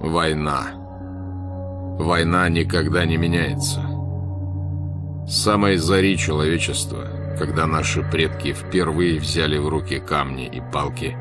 Война. 0.00 0.68
Война 1.98 2.48
никогда 2.48 3.04
не 3.04 3.16
меняется. 3.16 3.80
С 5.26 5.42
самой 5.42 5.76
зари 5.76 6.16
человечества, 6.16 7.36
когда 7.36 7.66
наши 7.66 8.02
предки 8.02 8.52
впервые 8.52 9.18
взяли 9.18 9.58
в 9.58 9.68
руки 9.68 9.98
камни 9.98 10.46
и 10.46 10.62
палки, 10.72 11.16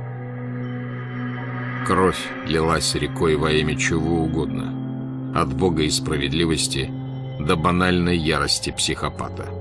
кровь 1.87 2.23
лилась 2.45 2.93
рекой 2.93 3.36
во 3.36 3.52
имя 3.52 3.75
чего 3.75 4.23
угодно, 4.23 5.34
от 5.36 5.52
Бога 5.54 5.82
и 5.82 5.89
справедливости 5.89 6.91
до 7.39 7.55
банальной 7.55 8.18
ярости 8.18 8.70
психопата. 8.70 9.56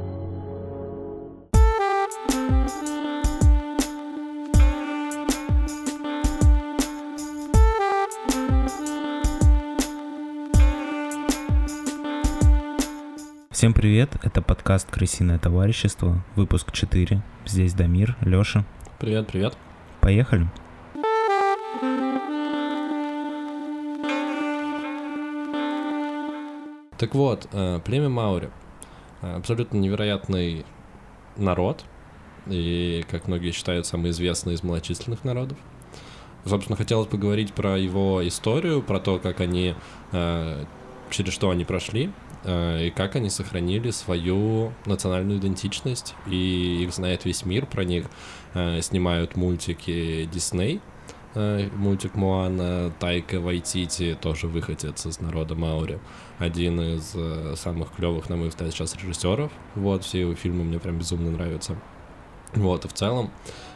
Всем 13.56 13.73
привет, 13.73 14.10
это 14.23 14.42
подкаст 14.42 14.91
«Крысиное 14.91 15.38
товарищество», 15.38 16.23
выпуск 16.34 16.73
4. 16.73 17.23
Здесь 17.46 17.73
Дамир, 17.73 18.15
Лёша. 18.20 18.66
Привет, 18.98 19.29
привет. 19.29 19.56
Поехали. 20.02 20.46
Так 26.98 27.15
вот, 27.15 27.48
э, 27.51 27.80
племя 27.82 28.10
Маури. 28.10 28.51
Абсолютно 29.23 29.79
невероятный 29.79 30.66
народ, 31.38 31.87
и, 32.48 33.07
как 33.10 33.27
многие 33.27 33.52
считают, 33.52 33.87
самый 33.87 34.10
известный 34.10 34.52
из 34.52 34.62
малочисленных 34.62 35.24
народов. 35.24 35.57
Собственно, 36.45 36.77
хотелось 36.77 37.09
поговорить 37.09 37.54
про 37.54 37.79
его 37.79 38.20
историю, 38.29 38.82
про 38.82 39.01
то, 39.01 39.18
как 39.18 39.41
они, 39.41 39.74
э, 40.12 40.65
через 41.09 41.32
что 41.32 41.48
они 41.48 41.65
прошли, 41.65 42.12
и 42.49 42.93
как 42.95 43.16
они 43.16 43.29
сохранили 43.29 43.91
свою 43.91 44.73
национальную 44.85 45.41
идентичность, 45.41 46.15
и 46.27 46.85
их 46.85 46.93
знает 46.93 47.25
весь 47.25 47.45
мир 47.45 47.66
про 47.66 47.85
них. 47.85 48.07
Э, 48.55 48.80
снимают 48.80 49.37
мультики 49.37 50.29
Дисней, 50.33 50.80
э, 51.35 51.69
мультик 51.74 52.15
Моана, 52.15 52.93
Тайка 53.01 53.41
Вайтити, 53.41 54.17
тоже 54.21 54.47
выходец 54.47 55.05
из 55.05 55.21
народа 55.21 55.55
Маури. 55.55 55.99
Один 56.39 56.80
из 56.80 57.17
самых 57.59 57.93
клевых, 57.93 58.30
на 58.30 58.37
мой 58.37 58.49
взгляд, 58.49 58.71
сейчас 58.73 58.95
режиссеров. 58.95 59.51
Вот, 59.74 60.05
все 60.05 60.21
его 60.21 60.35
фильмы 60.35 60.65
мне 60.65 60.79
прям 60.79 60.99
безумно 60.99 61.30
нравятся. 61.30 61.77
Вот, 62.55 62.85
и 62.85 62.89
в 62.89 62.93
целом, 62.93 63.30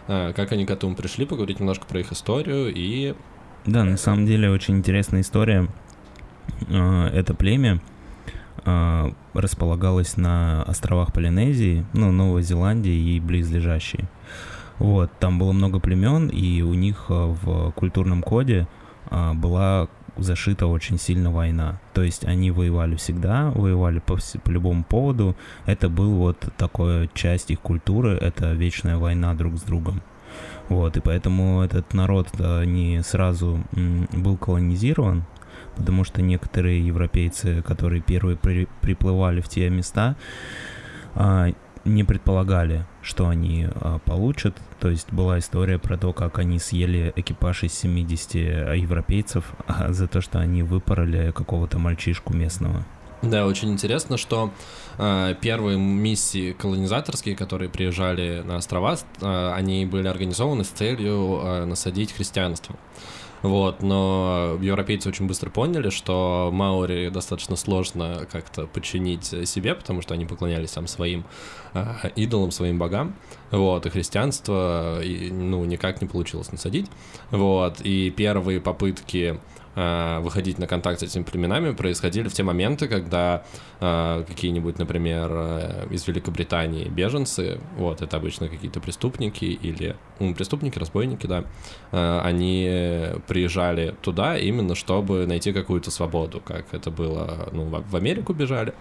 как 0.07 0.53
они 0.53 0.65
к 0.65 0.71
этому 0.71 0.95
пришли, 0.95 1.27
поговорить 1.27 1.59
немножко 1.59 1.87
про 1.87 2.01
их 2.01 2.13
историю 2.13 2.73
и... 2.75 3.15
Да, 3.67 3.85
на 3.85 3.97
самом 3.97 4.25
деле 4.25 4.51
очень 4.51 4.79
интересная 4.79 5.21
история. 5.21 5.69
Это 6.69 7.35
племя, 7.35 7.81
э, 8.65 9.13
располагалась 9.35 10.17
на 10.17 10.63
островах 10.63 11.13
Полинезии, 11.13 11.85
ну, 11.93 12.13
Новой 12.13 12.43
Зеландии 12.43 13.15
и 13.15 13.21
близлежащие. 13.21 14.09
Вот, 14.79 15.11
там 15.19 15.39
было 15.39 15.53
много 15.53 15.79
племен, 15.79 16.29
и 16.29 16.63
у 16.63 16.75
них 16.75 17.07
э, 17.09 17.15
в 17.15 17.73
культурном 17.73 18.23
коде 18.23 18.67
э, 19.11 19.33
была 19.35 19.89
зашита 20.17 20.67
очень 20.67 20.99
сильно 20.99 21.31
война. 21.31 21.81
То 21.95 22.03
есть 22.03 22.25
они 22.25 22.51
воевали 22.51 22.97
всегда, 22.97 23.51
воевали 23.51 24.01
по, 24.01 24.19
по 24.45 24.51
любому 24.51 24.85
поводу. 24.85 25.37
Это 25.67 25.89
был 25.89 26.15
вот 26.15 26.39
такая 26.57 27.09
часть 27.15 27.51
их 27.51 27.61
культуры, 27.61 28.13
это 28.13 28.53
вечная 28.53 28.99
война 28.99 29.35
друг 29.35 29.59
с 29.59 29.63
другом. 29.63 30.03
Вот, 30.69 30.97
и 30.97 31.01
поэтому 31.01 31.63
этот 31.63 31.93
народ 31.95 32.29
не 32.39 33.03
сразу 33.03 33.65
был 34.13 34.37
колонизирован, 34.37 35.25
потому 35.81 36.05
что 36.05 36.21
некоторые 36.21 36.87
европейцы, 36.87 37.63
которые 37.63 38.03
первые 38.03 38.37
при, 38.37 38.69
приплывали 38.83 39.41
в 39.41 39.49
те 39.49 39.71
места, 39.71 40.15
а, 41.15 41.49
не 41.87 42.05
предполагали, 42.05 42.85
что 43.01 43.29
они 43.29 43.67
а, 43.67 43.99
получат. 44.01 44.55
То 44.79 44.91
есть 44.91 45.11
была 45.11 45.39
история 45.39 45.79
про 45.79 45.97
то, 45.97 46.13
как 46.13 46.39
они 46.39 46.59
съели 46.59 47.15
экипаж 47.17 47.65
из 47.65 47.73
70 47.73 48.35
европейцев 48.77 49.45
а, 49.67 49.91
за 49.91 50.07
то, 50.07 50.21
что 50.21 50.39
они 50.39 50.63
выпороли 50.63 51.33
какого-то 51.35 51.79
мальчишку 51.79 52.35
местного. 52.35 52.85
Да, 53.23 53.47
очень 53.47 53.71
интересно, 53.71 54.17
что 54.17 54.51
э, 54.99 55.35
первые 55.41 55.79
миссии 55.79 56.53
колонизаторские, 56.53 57.37
которые 57.37 57.69
приезжали 57.69 58.43
на 58.45 58.57
острова, 58.57 58.97
э, 59.21 59.53
они 59.55 59.85
были 59.85 60.09
организованы 60.09 60.65
с 60.65 60.69
целью 60.69 61.41
э, 61.43 61.65
насадить 61.67 62.13
христианство. 62.13 62.77
Вот, 63.43 63.83
но 63.83 64.59
европейцы 64.61 65.09
очень 65.09 65.27
быстро 65.27 65.51
поняли, 65.51 65.91
что 65.91 66.51
маори 66.53 67.09
достаточно 67.09 67.57
сложно 67.57 68.27
как-то 68.31 68.67
подчинить 68.67 69.49
себе, 69.49 69.75
потому 69.75 70.03
что 70.03 70.15
они 70.15 70.27
поклонялись 70.27 70.73
там 70.73 70.87
своим 70.87 71.25
э, 71.73 72.11
идолам, 72.17 72.51
своим 72.51 72.79
богам. 72.79 73.15
Вот, 73.51 73.87
и 73.87 73.91
христианство, 73.91 75.03
и, 75.03 75.31
ну, 75.31 75.65
никак 75.65 76.03
не 76.03 76.09
получилось 76.09 76.53
насадить. 76.53 76.87
Вот, 77.31 77.81
и 77.81 78.11
первые 78.11 78.61
попытки 78.61 79.41
выходить 80.21 80.59
на 80.59 80.67
контакт 80.67 81.01
с 81.01 81.03
этими 81.03 81.23
племенами 81.23 81.73
происходили 81.73 82.29
в 82.29 82.33
те 82.33 82.43
моменты, 82.43 82.89
когда 82.89 83.45
э, 83.81 84.25
какие-нибудь, 84.27 84.79
например, 84.79 85.31
э, 85.33 85.87
из 85.91 86.07
Великобритании 86.07 86.89
беженцы, 86.89 87.59
вот, 87.77 88.03
это 88.03 88.17
обычно 88.17 88.49
какие-то 88.49 88.81
преступники 88.81 89.45
или 89.45 89.97
ну, 90.19 90.35
преступники, 90.35 90.79
разбойники, 90.79 91.27
да, 91.27 91.45
они 91.91 93.15
приезжали 93.27 93.95
туда 94.03 94.37
именно 94.37 94.75
чтобы 94.75 95.27
найти 95.27 95.53
какую-то 95.53 95.91
свободу, 95.91 96.41
как 96.41 96.67
это 96.73 96.91
было, 96.91 97.49
ну, 97.53 97.65
в 97.65 97.97
Америку 97.97 98.33
бежали 98.33 98.75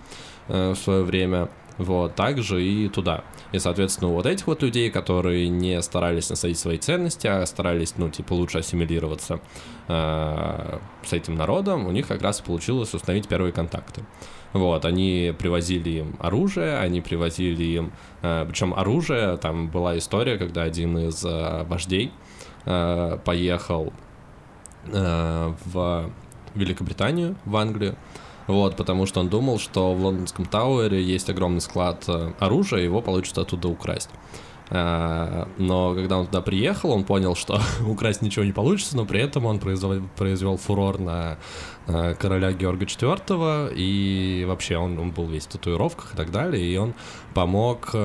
в 0.49 0.75
свое 0.75 1.03
время, 1.03 1.49
вот, 1.79 2.15
также 2.15 2.61
и 2.61 2.89
туда. 2.89 3.23
И, 3.53 3.57
соответственно, 3.57 4.11
вот 4.11 4.25
этих 4.25 4.45
вот 4.47 4.61
людей, 4.61 4.91
которые 4.91 5.47
не 5.47 5.81
старались 5.81 6.29
насадить 6.29 6.59
свои 6.59 6.77
ценности, 6.77 7.25
а 7.25 7.45
старались, 7.45 7.93
ну, 7.97 8.09
типа, 8.09 8.33
лучше 8.33 8.59
ассимилироваться 8.59 9.39
э, 9.87 10.79
с 11.03 11.13
этим 11.13 11.35
народом, 11.35 11.87
у 11.87 11.91
них 11.91 12.07
как 12.07 12.21
раз 12.21 12.41
и 12.41 12.43
получилось 12.43 12.93
установить 12.93 13.27
первые 13.27 13.53
контакты. 13.53 14.03
Вот, 14.51 14.83
они 14.83 15.33
привозили 15.39 15.89
им 15.89 16.17
оружие, 16.19 16.77
они 16.77 16.99
привозили 16.99 17.63
им, 17.63 17.91
э, 18.21 18.45
причем 18.47 18.73
оружие, 18.73 19.37
там 19.37 19.69
была 19.69 19.97
история, 19.97 20.37
когда 20.37 20.63
один 20.63 20.97
из 20.97 21.23
э, 21.23 21.63
вождей 21.63 22.11
э, 22.65 23.17
поехал 23.23 23.93
э, 24.85 25.53
в 25.65 26.09
Великобританию, 26.55 27.35
в 27.45 27.55
Англию, 27.55 27.95
вот, 28.49 28.75
потому 28.75 29.05
что 29.05 29.19
он 29.19 29.29
думал, 29.29 29.59
что 29.59 29.93
в 29.93 30.03
лондонском 30.03 30.43
Тауэре 30.43 31.03
есть 31.03 31.29
огромный 31.29 31.61
склад 31.61 32.05
э, 32.07 32.33
оружия, 32.39 32.79
его 32.79 32.99
получится 32.99 33.41
оттуда 33.41 33.67
украсть. 33.67 34.09
Э, 34.71 35.45
но 35.59 35.93
когда 35.93 36.17
он 36.17 36.25
туда 36.25 36.41
приехал, 36.41 36.89
он 36.89 37.03
понял, 37.03 37.35
что 37.35 37.61
украсть 37.87 38.23
ничего 38.23 38.43
не 38.43 38.51
получится, 38.51 38.97
но 38.97 39.05
при 39.05 39.21
этом 39.21 39.45
он 39.45 39.59
произвел, 39.59 40.01
произвел 40.17 40.57
фурор 40.57 40.97
на 40.97 41.37
э, 41.85 42.15
короля 42.15 42.51
Георга 42.51 42.85
IV, 42.85 43.71
и 43.75 44.45
вообще 44.47 44.77
он, 44.77 44.97
он 44.97 45.11
был 45.11 45.27
весь 45.27 45.45
в 45.45 45.49
татуировках 45.49 46.15
и 46.15 46.17
так 46.17 46.31
далее, 46.31 46.65
и 46.65 46.75
он 46.75 46.95
помог 47.35 47.95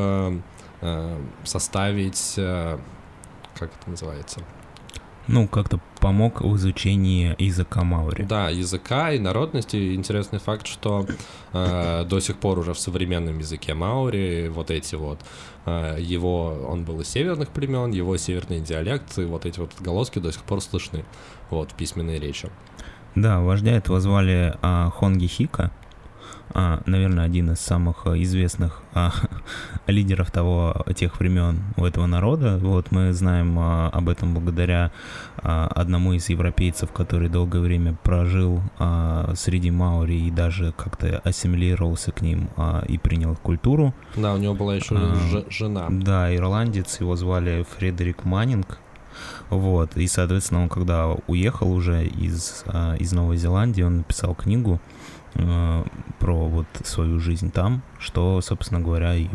составить, 1.45 2.35
как 2.35 3.71
это 3.81 3.91
называется, 3.91 4.41
ну, 5.27 5.49
как-то 5.49 5.81
помог 6.05 6.43
в 6.43 6.57
изучении 6.57 7.35
языка 7.39 7.83
маори. 7.83 8.25
Да, 8.25 8.51
языка 8.51 9.13
и 9.13 9.19
народности. 9.19 9.95
Интересный 9.95 10.39
факт, 10.39 10.67
что 10.67 11.07
э, 11.55 12.05
до 12.07 12.21
сих 12.21 12.37
пор 12.37 12.59
уже 12.59 12.75
в 12.75 12.79
современном 12.79 13.39
языке 13.39 13.73
маори 13.73 14.49
вот 14.49 14.71
эти 14.71 14.97
вот 14.97 15.21
э, 15.65 15.97
его, 15.99 16.69
он 16.69 16.85
был 16.85 17.01
из 17.01 17.09
северных 17.09 17.49
племен, 17.49 17.91
его 17.91 18.19
северные 18.19 18.61
диалекты, 18.61 19.25
вот 19.25 19.47
эти 19.47 19.59
вот 19.61 19.73
отголоски 19.73 20.19
до 20.19 20.31
сих 20.31 20.43
пор 20.43 20.61
слышны 20.61 21.07
вот 21.49 21.73
в 21.73 21.75
письменной 21.75 22.19
речи. 22.19 22.51
Да, 23.15 23.41
вождя 23.41 23.73
этого 23.73 23.99
звали 23.99 24.55
а, 24.61 24.91
Хонги 24.91 25.27
Хика 25.27 25.71
наверное, 26.87 27.25
один 27.25 27.51
из 27.51 27.61
самых 27.61 28.07
а, 28.07 28.21
известных 28.23 28.83
а, 28.95 29.13
лидеров 29.87 30.31
того, 30.31 30.85
тех 30.95 31.19
времен 31.19 31.63
у 31.77 31.85
этого 31.85 32.07
народа. 32.07 32.59
Вот 32.63 32.93
мы 32.93 33.13
знаем 33.13 33.59
а, 33.59 33.89
об 33.89 34.09
этом 34.09 34.35
благодаря 34.35 34.93
а, 35.37 35.67
одному 35.67 36.13
из 36.13 36.29
европейцев, 36.29 36.93
который 36.93 37.29
долгое 37.29 37.61
время 37.61 37.97
прожил 38.03 38.63
а, 38.79 39.33
среди 39.35 39.71
маори 39.71 40.15
и 40.15 40.31
даже 40.31 40.73
как-то 40.73 41.21
ассимилировался 41.25 42.13
к 42.13 42.23
ним 42.23 42.49
а, 42.57 42.85
и 42.87 42.99
принял 42.99 43.33
их 43.33 43.41
культуру. 43.41 43.93
Да, 44.17 44.35
у 44.35 44.39
него 44.39 44.55
была 44.55 44.77
еще 44.77 44.97
а, 44.97 45.45
жена. 45.51 45.89
Да, 45.91 46.35
ирландец, 46.35 47.01
его 47.01 47.17
звали 47.17 47.67
Фредерик 47.77 48.25
Маннинг. 48.25 48.79
Вот, 49.51 49.97
и, 49.97 50.07
соответственно, 50.07 50.63
он 50.63 50.69
когда 50.69 51.15
уехал 51.27 51.71
уже 51.73 52.07
из, 52.07 52.65
а, 52.67 52.95
из 52.97 53.13
Новой 53.13 53.37
Зеландии, 53.37 53.83
он 53.83 53.99
написал 53.99 54.35
книгу, 54.35 54.81
Э, 55.35 55.85
про 56.19 56.47
вот 56.47 56.67
свою 56.85 57.21
жизнь 57.21 57.51
там, 57.51 57.83
что, 57.99 58.41
собственно 58.41 58.81
говоря, 58.81 59.15
и 59.15 59.29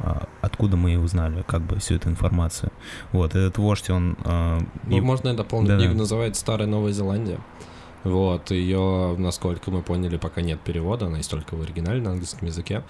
а, 0.00 0.26
откуда 0.40 0.76
мы 0.76 0.94
и 0.94 0.96
узнали, 0.96 1.44
как 1.46 1.62
бы, 1.62 1.78
всю 1.78 1.94
эту 1.94 2.08
информацию. 2.08 2.72
Вот, 3.12 3.36
этот 3.36 3.58
вождь, 3.58 3.88
он... 3.90 4.16
А, 4.24 4.58
ну, 4.84 4.96
и... 4.96 5.00
можно 5.00 5.28
я 5.28 5.34
дополню? 5.34 5.68
Да. 5.68 5.78
Книга 5.78 5.94
называется 5.94 6.40
«Старая 6.40 6.66
Новая 6.66 6.92
Зеландия». 6.92 7.38
Вот, 8.02 8.50
ее, 8.50 9.14
насколько 9.16 9.70
мы 9.70 9.82
поняли, 9.82 10.16
пока 10.16 10.40
нет 10.40 10.58
перевода, 10.60 11.06
она 11.06 11.18
есть 11.18 11.30
только 11.30 11.54
в 11.54 11.62
оригинале 11.62 12.00
на 12.00 12.10
английском 12.10 12.48
языке. 12.48 12.82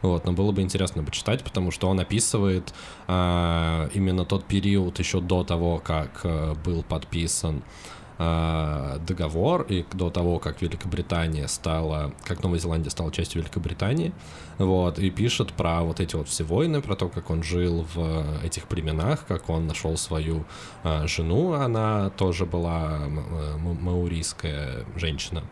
Вот, 0.00 0.24
но 0.24 0.32
было 0.32 0.52
бы 0.52 0.62
интересно 0.62 1.02
почитать, 1.02 1.42
потому 1.42 1.72
что 1.72 1.88
он 1.88 1.98
описывает 1.98 2.72
а, 3.08 3.88
именно 3.92 4.24
тот 4.24 4.44
период 4.44 4.96
еще 5.00 5.20
до 5.20 5.42
того, 5.42 5.80
как 5.84 6.20
а, 6.22 6.54
был 6.54 6.84
подписан 6.84 7.64
договор, 8.20 9.62
и 9.62 9.84
до 9.92 10.10
того, 10.10 10.38
как 10.38 10.60
Великобритания 10.60 11.48
стала, 11.48 12.12
как 12.24 12.42
Новая 12.42 12.58
Зеландия 12.58 12.90
стала 12.90 13.10
частью 13.10 13.40
Великобритании, 13.40 14.12
вот, 14.58 14.98
и 14.98 15.10
пишет 15.10 15.54
про 15.54 15.80
вот 15.82 16.00
эти 16.00 16.16
вот 16.16 16.28
все 16.28 16.44
войны, 16.44 16.82
про 16.82 16.96
то, 16.96 17.08
как 17.08 17.30
он 17.30 17.42
жил 17.42 17.86
в 17.94 18.24
этих 18.44 18.64
племенах, 18.64 19.24
как 19.26 19.48
он 19.48 19.66
нашел 19.66 19.96
свою 19.96 20.44
а, 20.82 21.06
жену, 21.06 21.54
она 21.54 22.10
тоже 22.10 22.44
была 22.44 22.98
э, 23.00 23.56
маурийская 23.56 24.84
женщина. 24.96 25.42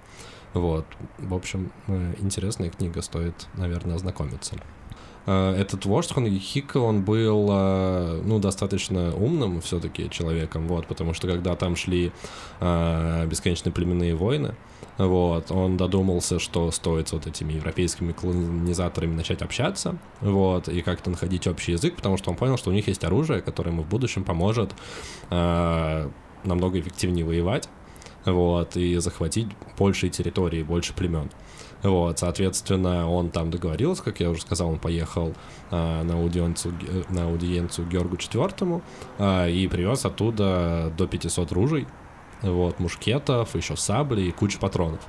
Вот, 0.52 0.84
в 1.18 1.34
общем, 1.34 1.72
э, 1.86 2.14
интересная 2.18 2.70
книга, 2.70 3.00
стоит, 3.02 3.46
наверное, 3.54 3.96
ознакомиться. 3.96 4.56
Э, 5.28 5.54
этот 5.58 5.84
вождь 5.84 6.10
Хонги 6.10 6.40
он 6.75 7.02
был, 7.02 7.48
э, 7.50 8.22
ну, 8.25 8.38
достаточно 8.38 9.14
умным 9.14 9.60
все-таки 9.60 10.08
человеком, 10.08 10.66
вот, 10.66 10.86
потому 10.86 11.12
что 11.12 11.28
когда 11.28 11.54
там 11.54 11.76
шли 11.76 12.12
э, 12.60 13.26
бесконечные 13.26 13.70
племенные 13.70 14.14
войны, 14.14 14.54
вот, 14.96 15.50
он 15.50 15.76
додумался, 15.76 16.38
что 16.38 16.70
стоит 16.70 17.08
с 17.08 17.12
вот 17.12 17.26
этими 17.26 17.52
европейскими 17.52 18.12
колонизаторами 18.12 19.14
начать 19.14 19.42
общаться, 19.42 19.98
вот, 20.22 20.69
и 20.69 20.80
как-то 20.80 21.10
находить 21.10 21.46
общий 21.46 21.72
язык, 21.72 21.96
потому 21.96 22.16
что 22.16 22.30
он 22.30 22.36
понял, 22.36 22.56
что 22.56 22.70
у 22.70 22.72
них 22.72 22.88
есть 22.88 23.04
оружие, 23.04 23.42
которое 23.42 23.70
ему 23.70 23.82
в 23.82 23.88
будущем 23.88 24.25
поможет 24.25 24.72
намного 25.30 26.80
эффективнее 26.80 27.25
воевать, 27.25 27.69
вот, 28.25 28.76
и 28.76 28.96
захватить 28.96 29.48
большие 29.78 30.10
территории, 30.10 30.62
больше 30.62 30.94
племен. 30.94 31.30
Вот, 31.82 32.19
соответственно, 32.19 33.08
он 33.08 33.30
там 33.30 33.50
договорился, 33.50 34.02
как 34.02 34.19
я 34.20 34.30
уже 34.30 34.42
сказал, 34.42 34.70
он 34.70 34.78
поехал 34.78 35.34
а, 35.70 36.02
на, 36.02 36.14
аудиенцию, 36.14 36.75
на 37.08 37.26
аудиенцию 37.26 37.86
Георгу 37.88 38.16
IV 38.16 38.82
а, 39.19 39.46
и 39.46 39.66
привез 39.69 40.04
оттуда 40.04 40.92
до 40.96 41.06
500 41.06 41.52
ружей, 41.52 41.86
вот, 42.42 42.80
мушкетов, 42.80 43.54
еще 43.54 43.76
сабли 43.76 44.22
и 44.22 44.32
кучу 44.32 44.58
патронов. 44.58 45.00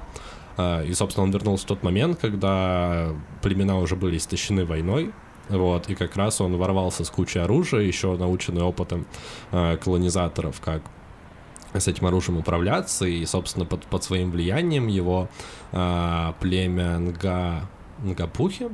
А, 0.57 0.83
и, 0.83 0.93
собственно, 0.93 1.23
он 1.23 1.31
вернулся 1.31 1.65
в 1.65 1.67
тот 1.69 1.81
момент, 1.81 2.19
когда 2.19 3.09
племена 3.41 3.79
уже 3.79 3.95
были 3.95 4.17
истощены 4.17 4.65
войной, 4.65 5.11
вот, 5.49 5.89
и 5.89 5.95
как 5.95 6.15
раз 6.15 6.39
он 6.41 6.55
ворвался 6.57 7.03
с 7.03 7.09
кучей 7.09 7.39
оружия, 7.39 7.81
еще 7.81 8.15
наученный 8.15 8.61
опытом 8.61 9.07
э, 9.51 9.77
колонизаторов, 9.77 10.61
как 10.61 10.83
с 11.73 11.87
этим 11.87 12.07
оружием 12.07 12.37
управляться, 12.37 13.05
и, 13.05 13.25
собственно, 13.25 13.65
под, 13.65 13.85
под 13.85 14.03
своим 14.03 14.31
влиянием 14.31 14.87
его 14.87 15.29
а, 15.71 16.35
племя 16.39 16.97
Нга, 16.97 17.67
Нгапухи, 18.03 18.69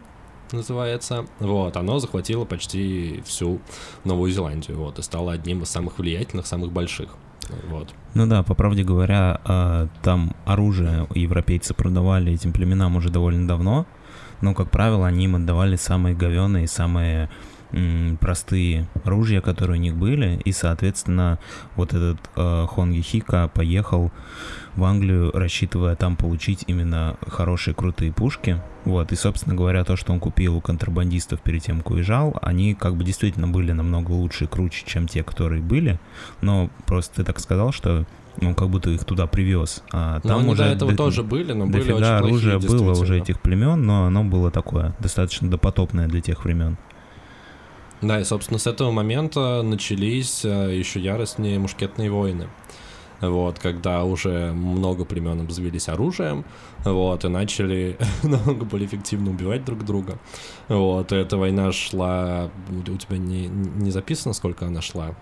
называется, 0.52 1.26
вот, 1.40 1.76
оно 1.78 2.00
захватило 2.00 2.46
почти 2.46 3.22
всю 3.26 3.60
Новую 4.04 4.32
Зеландию, 4.32 4.78
вот, 4.78 5.00
и 5.00 5.02
стало 5.02 5.34
одним 5.34 5.64
из 5.64 5.70
самых 5.70 6.00
влиятельных, 6.00 6.46
самых 6.48 6.72
больших. 6.72 7.10
Вот. 7.70 7.94
Ну 8.14 8.26
да, 8.28 8.44
по 8.44 8.56
правде 8.56 8.84
говоря, 8.84 9.40
а, 9.44 9.88
там 10.02 10.36
оружие 10.46 11.08
европейцы 11.14 11.74
продавали 11.74 12.34
этим 12.34 12.54
племенам 12.54 12.96
уже 12.96 13.10
довольно 13.10 13.48
давно, 13.48 13.86
но, 14.42 14.54
как 14.54 14.70
правило, 14.72 15.08
они 15.08 15.26
им 15.26 15.36
отдавали 15.36 15.76
самые 15.76 16.16
говеные, 16.16 16.68
самые 16.68 17.30
простые 18.20 18.88
ружья, 19.04 19.42
которые 19.42 19.80
у 19.80 19.82
них 19.82 19.96
были, 19.96 20.40
и, 20.46 20.52
соответственно, 20.52 21.40
вот 21.76 21.94
этот 21.94 22.18
э, 22.36 22.66
Хонги 22.70 23.02
Хика 23.02 23.50
поехал 23.54 24.12
в 24.76 24.84
Англию, 24.84 25.32
рассчитывая 25.34 25.96
там 25.96 26.16
получить 26.16 26.64
именно 26.68 27.18
хорошие, 27.28 27.74
крутые 27.74 28.14
пушки, 28.14 28.62
вот, 28.86 29.12
и, 29.12 29.16
собственно 29.16 29.56
говоря, 29.56 29.84
то, 29.84 29.96
что 29.96 30.14
он 30.14 30.20
купил 30.20 30.56
у 30.56 30.62
контрабандистов 30.62 31.42
перед 31.42 31.64
тем, 31.64 31.78
как 31.78 31.92
уезжал, 31.92 32.38
они 32.42 32.76
как 32.76 32.96
бы 32.96 33.04
действительно 33.04 33.48
были 33.48 33.72
намного 33.72 34.12
лучше 34.12 34.46
и 34.46 34.48
круче, 34.48 34.84
чем 34.86 35.08
те, 35.08 35.24
которые 35.24 35.62
были, 35.62 36.00
но 36.42 36.70
просто 36.86 37.18
ты 37.18 37.24
так 37.24 37.40
сказал, 37.40 37.72
что 37.72 38.06
он 38.42 38.54
как 38.54 38.70
будто 38.70 38.90
их 38.90 39.06
туда 39.06 39.28
привез. 39.28 39.84
А 39.92 40.20
там 40.20 40.46
но 40.46 40.52
уже 40.52 40.64
до 40.64 40.70
этого 40.70 40.92
до, 40.92 40.98
тоже 40.98 41.24
были, 41.24 41.54
но 41.54 41.68
были 41.68 41.92
очень 41.92 42.06
оружия 42.06 42.60
было 42.60 42.92
уже 42.92 43.18
этих 43.18 43.42
племен, 43.42 43.86
но 43.86 44.06
оно 44.06 44.24
было 44.24 44.52
такое, 44.52 44.96
достаточно 45.00 45.50
допотопное 45.50 46.08
для 46.08 46.22
тех 46.22 46.44
времен. 46.44 46.78
Да, 48.06 48.20
и, 48.20 48.24
собственно, 48.24 48.60
с 48.60 48.68
этого 48.68 48.92
момента 48.92 49.64
начались 49.64 50.46
э, 50.46 50.76
еще 50.78 51.00
яростнее 51.00 51.58
мушкетные 51.58 52.12
войны. 52.12 52.50
Вот, 53.20 53.58
когда 53.58 54.04
уже 54.04 54.52
много 54.54 55.06
племен 55.06 55.42
обзавелись 55.42 55.90
оружием, 55.90 56.46
вот, 56.84 57.26
и 57.26 57.30
начали 57.30 57.98
намного 58.24 58.64
более 58.66 58.88
эффективно 58.88 59.32
убивать 59.32 59.66
друг 59.66 59.84
друга. 59.84 60.20
Вот, 60.68 61.12
и 61.14 61.16
эта 61.16 61.38
война 61.38 61.72
шла, 61.72 62.52
у 62.70 62.98
тебя 62.98 63.18
не, 63.18 63.48
не 63.48 63.90
записано, 63.90 64.36
сколько 64.36 64.68
она 64.68 64.82
шла? 64.82 65.16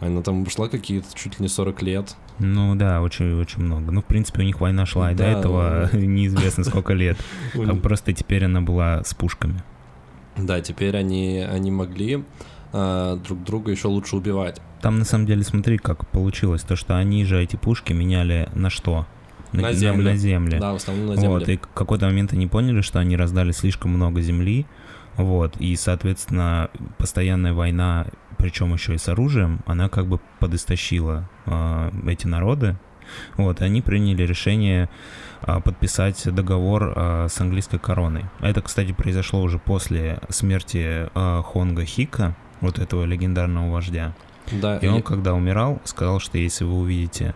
Она 0.00 0.22
там 0.22 0.48
шла 0.48 0.68
какие-то 0.68 1.08
чуть 1.14 1.38
ли 1.38 1.44
не 1.44 1.48
40 1.48 1.82
лет. 1.82 2.16
Ну 2.38 2.74
да, 2.76 3.02
очень-очень 3.02 3.62
много. 3.62 3.92
Ну, 3.92 4.00
в 4.00 4.06
принципе, 4.06 4.40
у 4.40 4.44
них 4.44 4.60
война 4.60 4.86
шла, 4.86 5.12
и 5.12 5.14
да, 5.14 5.24
до 5.24 5.38
этого 5.38 5.90
неизвестно 5.96 6.64
сколько 6.64 6.94
лет. 6.94 7.18
Просто 7.82 8.14
теперь 8.14 8.46
она 8.46 8.62
была 8.62 9.02
с 9.04 9.12
пушками. 9.12 9.62
Да, 10.36 10.60
теперь 10.60 10.96
они, 10.96 11.38
они 11.40 11.70
могли 11.70 12.24
э, 12.72 13.18
друг 13.24 13.42
друга 13.42 13.70
еще 13.70 13.88
лучше 13.88 14.16
убивать. 14.16 14.60
Там 14.82 14.98
на 14.98 15.04
самом 15.04 15.26
деле 15.26 15.42
смотри, 15.42 15.78
как 15.78 16.06
получилось, 16.08 16.62
то 16.62 16.76
что 16.76 16.96
они 16.96 17.24
же 17.24 17.42
эти 17.42 17.56
пушки 17.56 17.92
меняли 17.92 18.48
на 18.54 18.70
что? 18.70 19.06
На, 19.52 19.62
на 19.62 19.72
землю. 19.72 20.04
На 20.04 20.16
земле. 20.16 20.58
Да, 20.58 20.72
в 20.72 20.76
основном 20.76 21.06
на 21.06 21.16
земле. 21.16 21.28
Вот, 21.28 21.48
и 21.48 21.56
в 21.56 21.68
какой-то 21.74 22.06
момент 22.06 22.32
они 22.32 22.46
поняли, 22.46 22.82
что 22.82 22.98
они 22.98 23.16
раздали 23.16 23.52
слишком 23.52 23.92
много 23.92 24.20
земли, 24.20 24.66
вот, 25.16 25.56
и, 25.56 25.74
соответственно, 25.76 26.68
постоянная 26.98 27.54
война, 27.54 28.06
причем 28.36 28.74
еще 28.74 28.94
и 28.94 28.98
с 28.98 29.08
оружием, 29.08 29.60
она 29.64 29.88
как 29.88 30.06
бы 30.06 30.20
подыстощила 30.40 31.28
э, 31.46 31.90
эти 32.06 32.26
народы, 32.26 32.76
вот, 33.36 33.62
и 33.62 33.64
они 33.64 33.80
приняли 33.80 34.24
решение 34.24 34.90
подписать 35.42 36.22
договор 36.34 36.92
а, 36.96 37.26
с 37.28 37.40
английской 37.40 37.78
короной. 37.78 38.24
Это, 38.40 38.62
кстати, 38.62 38.92
произошло 38.92 39.42
уже 39.42 39.58
после 39.58 40.18
смерти 40.28 41.08
а, 41.14 41.42
Хонга 41.42 41.84
Хика, 41.84 42.36
вот 42.60 42.78
этого 42.78 43.04
легендарного 43.04 43.70
вождя. 43.70 44.14
Да, 44.52 44.78
и 44.78 44.86
он, 44.86 45.00
и... 45.00 45.02
когда 45.02 45.34
умирал, 45.34 45.80
сказал, 45.84 46.20
что 46.20 46.38
если 46.38 46.64
вы 46.64 46.74
увидите 46.74 47.34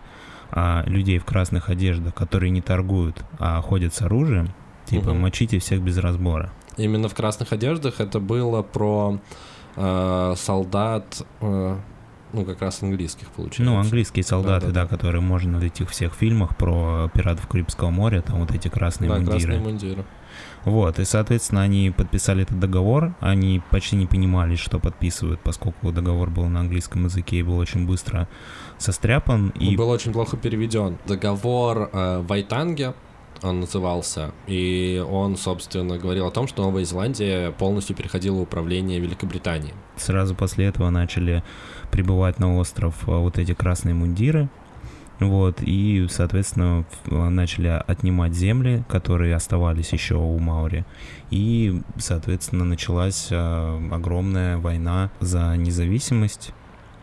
а, 0.51 0.83
людей 0.85 1.17
в 1.17 1.25
красных 1.25 1.69
одеждах, 1.69 2.13
которые 2.13 2.49
не 2.49 2.61
торгуют, 2.61 3.23
а 3.39 3.61
ходят 3.61 3.93
с 3.93 4.01
оружием, 4.01 4.49
типа 4.85 5.09
угу. 5.09 5.19
мочите 5.19 5.59
всех 5.59 5.81
без 5.81 5.97
разбора. 5.97 6.51
Именно 6.77 7.09
в 7.09 7.15
красных 7.15 7.53
одеждах 7.53 7.99
это 7.99 8.19
было 8.19 8.61
про 8.61 9.19
э, 9.75 10.33
солдат 10.37 11.21
э, 11.41 11.77
ну, 12.33 12.45
как 12.45 12.61
раз 12.61 12.81
английских, 12.81 13.27
получается. 13.27 13.63
Ну, 13.63 13.77
английские 13.77 14.23
солдаты, 14.23 14.67
да, 14.67 14.73
да, 14.73 14.81
да. 14.83 14.87
которые 14.87 15.21
можно 15.21 15.59
в 15.59 15.63
этих 15.63 15.89
всех 15.89 16.13
фильмах 16.13 16.55
про 16.57 17.09
пиратов 17.13 17.47
Карибского 17.47 17.89
моря, 17.89 18.21
там 18.21 18.39
вот 18.39 18.51
эти 18.51 18.67
красные 18.67 19.09
да, 19.09 19.15
мундиры. 19.15 19.39
красные 19.39 19.59
мундиры. 19.59 20.05
Вот, 20.63 20.99
и, 20.99 21.05
соответственно, 21.05 21.61
они 21.61 21.91
подписали 21.91 22.43
этот 22.43 22.59
договор, 22.59 23.13
они 23.19 23.61
почти 23.71 23.95
не 23.95 24.05
понимали, 24.05 24.55
что 24.55 24.79
подписывают, 24.79 25.39
поскольку 25.41 25.91
договор 25.91 26.29
был 26.29 26.45
на 26.45 26.59
английском 26.59 27.05
языке 27.05 27.37
и 27.37 27.43
был 27.43 27.57
очень 27.57 27.87
быстро 27.87 28.27
состряпан. 28.77 29.49
И... 29.49 29.75
был 29.75 29.89
очень 29.89 30.13
плохо 30.13 30.37
переведен. 30.37 30.97
Договор 31.07 31.89
э, 31.91 32.21
Вайтанге, 32.21 32.93
он 33.43 33.59
назывался, 33.59 34.31
и 34.47 35.03
он, 35.07 35.37
собственно, 35.37 35.97
говорил 35.97 36.27
о 36.27 36.31
том, 36.31 36.47
что 36.47 36.63
Новая 36.63 36.83
Зеландия 36.83 37.51
полностью 37.51 37.95
переходила 37.95 38.35
в 38.35 38.41
управление 38.41 38.99
Великобритании. 38.99 39.73
Сразу 39.95 40.35
после 40.35 40.65
этого 40.65 40.89
начали 40.89 41.43
прибывать 41.91 42.39
на 42.39 42.57
остров 42.57 42.95
а, 43.07 43.17
вот 43.19 43.37
эти 43.37 43.53
красные 43.53 43.95
мундиры, 43.95 44.49
вот, 45.19 45.59
и, 45.61 46.07
соответственно, 46.09 46.83
начали 47.05 47.67
отнимать 47.67 48.33
земли, 48.33 48.83
которые 48.89 49.35
оставались 49.35 49.93
еще 49.93 50.15
у 50.15 50.39
Маури. 50.39 50.83
И, 51.29 51.79
соответственно, 51.97 52.65
началась 52.65 53.27
э, 53.29 53.89
огромная 53.91 54.57
война 54.57 55.11
за 55.19 55.55
независимость 55.57 56.53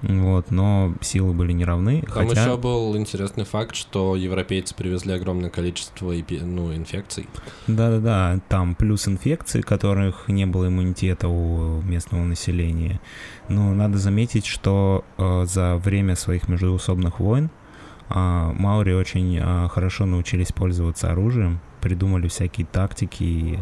вот, 0.02 0.50
но 0.50 0.94
силы 1.00 1.32
были 1.32 1.52
неравны. 1.52 2.02
Там 2.02 2.28
хотя... 2.28 2.42
еще 2.42 2.56
был 2.56 2.96
интересный 2.96 3.44
факт, 3.44 3.74
что 3.74 4.14
европейцы 4.14 4.74
привезли 4.74 5.12
огромное 5.12 5.50
количество 5.50 6.12
ну, 6.12 6.74
инфекций. 6.74 7.28
Да-да-да, 7.66 8.40
там 8.48 8.74
плюс 8.74 9.08
инфекции, 9.08 9.60
которых 9.60 10.28
не 10.28 10.46
было 10.46 10.68
иммунитета 10.68 11.28
у 11.28 11.82
местного 11.82 12.24
населения. 12.24 13.00
Но 13.48 13.74
надо 13.74 13.98
заметить, 13.98 14.46
что 14.46 15.04
э, 15.16 15.46
за 15.46 15.76
время 15.76 16.14
своих 16.14 16.48
междуусобных 16.48 17.18
войн 17.18 17.50
э, 18.08 18.14
Маури 18.14 18.92
очень 18.92 19.38
э, 19.38 19.68
хорошо 19.68 20.06
научились 20.06 20.52
пользоваться 20.52 21.10
оружием, 21.10 21.60
придумали 21.80 22.28
всякие 22.28 22.66
тактики 22.66 23.24
и 23.24 23.58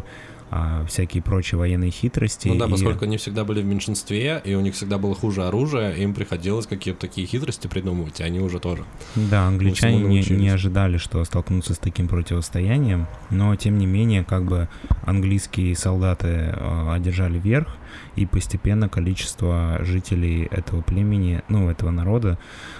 всякие 0.87 1.21
прочие 1.21 1.57
военные 1.59 1.91
хитрости. 1.91 2.47
Ну 2.47 2.55
да, 2.55 2.65
и- 2.65 2.69
поскольку 2.71 3.03
они 3.05 3.17
всегда 3.17 3.43
были 3.43 3.61
в 3.61 3.65
меньшинстве, 3.65 4.41
и 4.45 4.55
у 4.55 4.61
них 4.61 4.75
всегда 4.75 4.97
было 4.97 5.13
хуже 5.13 5.43
оружие, 5.45 5.97
им 5.97 6.13
приходилось 6.13 6.67
какие-то 6.67 7.01
такие 7.01 7.27
хитрости 7.27 7.67
придумывать, 7.67 8.19
и 8.21 8.23
они 8.23 8.39
уже 8.39 8.59
тоже. 8.59 8.83
Да, 9.15 9.47
англичане 9.47 10.01
не, 10.03 10.21
не 10.35 10.49
ожидали, 10.49 10.97
что 10.97 11.23
столкнутся 11.25 11.73
с 11.73 11.77
таким 11.77 12.07
противостоянием, 12.07 13.07
но 13.29 13.55
тем 13.55 13.77
не 13.77 13.85
менее, 13.85 14.23
как 14.23 14.43
бы 14.45 14.69
английские 15.05 15.75
солдаты 15.75 16.27
э, 16.27 16.91
одержали 16.93 17.39
верх, 17.39 17.67
и 18.15 18.25
постепенно 18.25 18.87
количество 18.89 19.79
жителей 19.81 20.47
этого 20.51 20.81
племени, 20.81 21.41
ну, 21.49 21.69
этого 21.69 21.91
народа, 21.91 22.37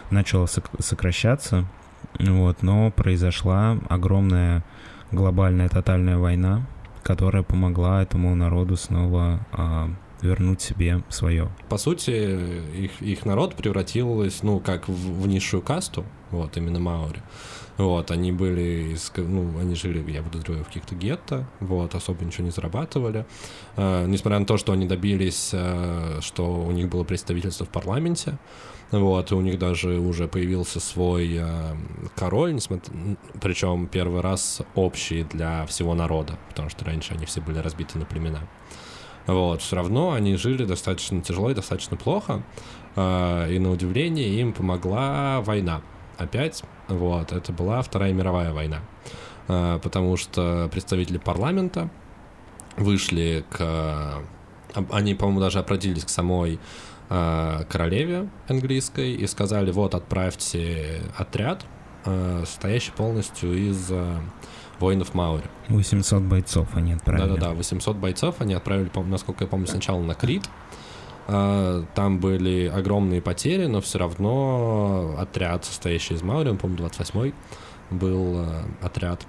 начало 0.09 0.45
сок- 0.45 0.69
сокращаться, 0.79 1.65
вот, 2.19 2.63
но 2.63 2.91
произошла 2.91 3.77
огромная 3.89 4.63
глобальная 5.11 5.69
тотальная 5.69 6.17
война, 6.17 6.65
которая 7.07 7.41
помогла 7.41 8.03
этому 8.03 8.35
народу 8.35 8.75
снова 8.75 9.39
а, 9.53 9.89
вернуть 10.21 10.61
себе 10.61 11.03
свое. 11.07 11.49
По 11.69 11.77
сути, 11.77 12.11
их, 12.75 13.01
их 13.01 13.25
народ 13.25 13.55
превратилось, 13.55 14.43
ну, 14.43 14.59
как 14.59 14.89
в, 14.89 15.21
в 15.21 15.25
низшую 15.25 15.63
касту, 15.63 16.03
вот, 16.31 16.57
именно 16.57 16.81
маори. 16.81 17.21
Вот, 17.77 18.11
они 18.11 18.33
были, 18.33 18.93
из, 18.93 19.09
ну, 19.15 19.57
они 19.57 19.75
жили, 19.75 20.03
я 20.11 20.21
подозреваю, 20.21 20.65
в 20.65 20.67
каких-то 20.67 20.95
гетто, 20.95 21.47
вот, 21.61 21.95
особо 21.95 22.25
ничего 22.25 22.43
не 22.43 22.51
зарабатывали. 22.51 23.25
Э, 23.77 24.05
несмотря 24.05 24.39
на 24.39 24.45
то, 24.45 24.57
что 24.57 24.73
они 24.73 24.85
добились, 24.85 25.51
э, 25.53 26.19
что 26.21 26.61
у 26.61 26.71
них 26.71 26.89
было 26.89 27.05
представительство 27.05 27.65
в 27.65 27.69
парламенте, 27.69 28.37
вот, 28.91 29.31
и 29.31 29.35
у 29.35 29.41
них 29.41 29.59
даже 29.59 29.99
уже 29.99 30.27
появился 30.27 30.79
свой 30.79 31.35
э, 31.39 31.75
король, 32.15 32.53
несмотря, 32.53 32.93
причем 33.41 33.87
первый 33.87 34.21
раз 34.21 34.61
общий 34.75 35.23
для 35.23 35.65
всего 35.65 35.93
народа, 35.93 36.37
потому 36.49 36.69
что 36.69 36.85
раньше 36.85 37.13
они 37.13 37.25
все 37.25 37.41
были 37.41 37.57
разбиты 37.59 37.99
на 37.99 38.05
племена. 38.05 38.41
Вот, 39.25 39.61
все 39.61 39.75
равно 39.75 40.11
они 40.13 40.37
жили 40.37 40.63
достаточно 40.63 41.21
тяжело 41.21 41.49
и 41.51 41.53
достаточно 41.53 41.97
плохо. 41.97 42.43
э, 42.95 43.53
И 43.53 43.59
на 43.59 43.71
удивление 43.71 44.29
им 44.39 44.53
помогла 44.53 45.41
война. 45.41 45.81
Опять, 46.17 46.63
вот, 46.87 47.33
это 47.33 47.51
была 47.51 47.81
Вторая 47.81 48.13
мировая 48.13 48.53
война. 48.53 48.79
Э, 49.49 49.79
Потому 49.83 50.15
что 50.15 50.69
представители 50.71 51.17
парламента 51.17 51.89
вышли 52.77 53.43
к... 53.49 54.23
об- 54.73 54.93
Они, 54.93 55.13
по-моему, 55.13 55.41
даже 55.41 55.59
обратились 55.59 56.05
к 56.05 56.09
самой 56.09 56.53
э, 56.53 56.57
королеве 57.09 58.27
английской 58.47 59.13
и 59.13 59.27
сказали, 59.27 59.71
вот, 59.71 59.95
отправьте 59.95 61.01
отряд, 61.15 61.65
э, 62.05 62.43
состоящий 62.45 62.91
полностью 62.91 63.53
из 63.53 63.87
э, 63.91 64.17
воинов 64.79 65.13
Маури. 65.13 65.45
800 65.69 66.23
бойцов 66.23 66.67
они 66.73 66.93
отправили. 66.93 67.27
Да-да-да, 67.27 67.53
800 67.53 67.95
бойцов 67.95 68.35
они 68.39 68.53
отправили, 68.53 68.91
насколько 69.05 69.45
я 69.45 69.47
помню, 69.47 69.67
сначала 69.67 70.01
на 70.01 70.15
Крит. 70.15 70.49
Там 71.27 72.19
были 72.21 72.67
огромные 72.67 73.21
потери, 73.21 73.65
но 73.65 73.81
все 73.81 73.99
равно 73.99 75.15
отряд, 75.19 75.65
состоящий 75.65 76.13
из 76.13 76.21
Маури, 76.21 76.47
он, 76.47 76.57
по-моему, 76.57 76.85
28-й 76.87 77.33
был 77.89 78.45
э, 78.45 78.63
отряд. 78.81 79.25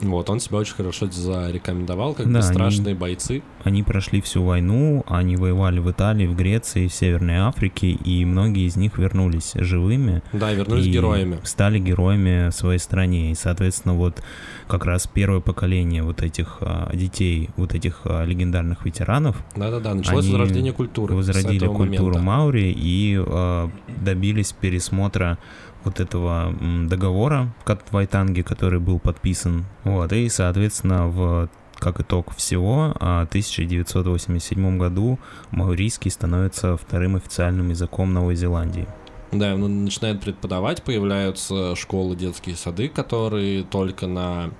Вот, 0.00 0.30
он 0.30 0.40
себя 0.40 0.58
очень 0.58 0.74
хорошо 0.74 1.10
зарекомендовал, 1.10 2.14
как 2.14 2.30
Да, 2.30 2.38
бесстрашные 2.38 2.94
бойцы. 2.94 3.42
Они 3.64 3.82
прошли 3.82 4.20
всю 4.20 4.42
войну, 4.44 5.04
они 5.06 5.36
воевали 5.36 5.78
в 5.78 5.90
Италии, 5.90 6.26
в 6.26 6.36
Греции, 6.36 6.88
в 6.88 6.94
Северной 6.94 7.36
Африке, 7.36 7.90
и 7.90 8.24
многие 8.24 8.66
из 8.66 8.76
них 8.76 8.98
вернулись 8.98 9.52
живыми. 9.54 10.22
Да, 10.32 10.52
вернулись 10.52 10.86
и 10.86 10.90
героями. 10.90 11.38
Стали 11.44 11.78
героями 11.78 12.48
в 12.50 12.52
своей 12.52 12.78
стране. 12.78 13.32
И, 13.32 13.34
соответственно, 13.34 13.94
вот 13.94 14.22
как 14.68 14.84
раз 14.84 15.06
первое 15.06 15.40
поколение 15.40 16.02
вот 16.02 16.22
этих 16.22 16.58
а, 16.60 16.90
детей, 16.94 17.50
вот 17.56 17.74
этих 17.74 18.00
а, 18.04 18.24
легендарных 18.24 18.84
ветеранов, 18.84 19.36
Да-да-да, 19.56 19.94
началось 19.94 20.24
они 20.24 20.32
возрождение 20.32 20.72
культуры. 20.72 21.14
возродили 21.14 21.66
культуру 21.66 22.14
момента. 22.14 22.20
Маури 22.20 22.72
и 22.76 23.16
а, 23.18 23.70
добились 23.88 24.52
пересмотра 24.52 25.38
вот 25.84 26.00
этого 26.00 26.54
договора 26.88 27.52
в 27.64 27.92
Вайтанге, 27.92 28.42
который 28.42 28.80
был 28.80 28.98
подписан. 28.98 29.64
Вот, 29.84 30.12
и, 30.12 30.28
соответственно, 30.28 31.06
в 31.08 31.48
как 31.80 31.98
итог 32.00 32.34
всего, 32.36 32.94
а, 33.00 33.24
в 33.24 33.28
1987 33.28 34.78
году 34.78 35.18
маурийский 35.50 36.10
становится 36.10 36.76
вторым 36.76 37.16
официальным 37.16 37.70
языком 37.70 38.12
Новой 38.12 38.36
Зеландии. 38.36 38.86
Да, 39.32 39.54
он 39.54 39.84
начинает 39.84 40.20
преподавать, 40.20 40.82
появляются 40.82 41.74
школы, 41.76 42.16
детские 42.16 42.56
сады, 42.56 42.88
которые 42.88 43.62
только 43.62 44.06
на 44.06 44.50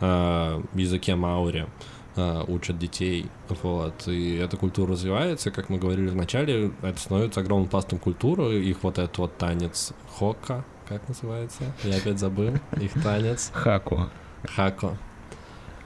э, 0.00 0.62
языке 0.74 1.14
маури 1.14 1.66
э, 2.18 2.44
учат 2.48 2.78
детей. 2.78 3.26
Вот. 3.62 4.08
И 4.08 4.36
эта 4.36 4.56
культура 4.56 4.92
развивается, 4.92 5.50
как 5.50 5.68
мы 5.68 5.78
говорили 5.78 6.08
в 6.08 6.16
начале, 6.16 6.72
это 6.82 6.98
становится 6.98 7.40
огромным 7.40 7.68
пластом 7.68 7.98
культуры. 7.98 8.62
Их 8.62 8.82
вот 8.82 8.98
этот 8.98 9.16
вот 9.18 9.36
танец 9.38 9.92
хока, 10.18 10.64
как 10.88 11.06
называется? 11.08 11.62
Я 11.84 11.96
опять 11.96 12.18
забыл. 12.18 12.54
Их 12.80 12.92
танец. 13.02 13.50
Хаку. 13.54 14.08
Хако 14.44 14.96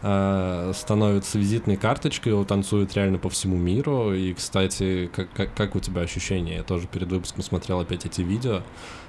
э, 0.02 0.72
становится 0.74 1.38
визитной 1.38 1.76
карточкой, 1.76 2.32
его 2.32 2.44
танцуют 2.44 2.94
реально 2.94 3.18
по 3.18 3.28
всему 3.28 3.56
миру. 3.56 4.12
И, 4.12 4.32
кстати, 4.34 5.10
как, 5.14 5.32
как, 5.32 5.54
как 5.54 5.76
у 5.76 5.80
тебя 5.80 6.02
ощущения? 6.02 6.56
Я 6.56 6.62
тоже 6.62 6.86
перед 6.86 7.10
выпуском 7.10 7.42
смотрел 7.42 7.80
опять 7.80 8.04
эти 8.04 8.20
видео 8.20 8.62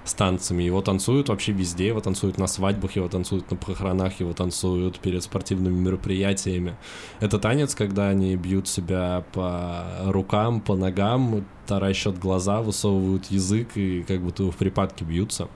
с 0.06 0.14
танцами. 0.14 0.64
Его 0.64 0.82
танцуют 0.82 1.30
вообще 1.30 1.52
везде, 1.52 1.88
его 1.88 2.02
танцуют 2.02 2.38
на 2.38 2.48
свадьбах, 2.48 2.96
его 2.96 3.08
танцуют 3.08 3.50
на 3.50 3.58
похоронах, 3.58 4.20
его 4.20 4.34
танцуют 4.34 5.00
перед 5.00 5.24
спортивными 5.24 5.78
мероприятиями. 5.80 6.76
Это 7.20 7.40
танец, 7.40 7.76
когда 7.76 8.10
они 8.10 8.36
бьют 8.36 8.68
себя 8.68 9.24
по 9.34 9.86
рукам, 10.06 10.62
по 10.62 10.76
ногам, 10.76 11.46
таращат 11.68 12.20
глаза, 12.20 12.62
высовывают 12.62 13.26
язык 13.28 13.76
и 13.76 14.04
как 14.04 14.22
будто 14.22 14.44
в 14.44 14.56
припадке 14.56 15.06
бьются. 15.06 15.48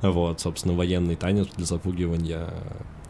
Вот, 0.00 0.40
собственно, 0.40 0.74
военный 0.74 1.14
танец 1.14 1.48
для 1.56 1.64
запугивания 1.64 2.50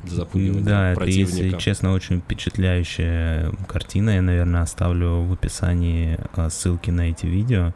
для 0.02 0.16
запугивания 0.16 0.64
Да, 0.64 0.90
это, 0.92 1.00
противника. 1.00 1.36
если 1.36 1.58
честно, 1.58 1.92
очень 1.92 2.20
впечатляющая 2.20 3.52
картина. 3.68 4.10
Я, 4.10 4.22
наверное, 4.22 4.62
оставлю 4.62 5.22
в 5.22 5.32
описании 5.32 6.18
а, 6.34 6.50
ссылки 6.50 6.90
на 6.90 7.10
эти 7.10 7.26
видео. 7.26 7.72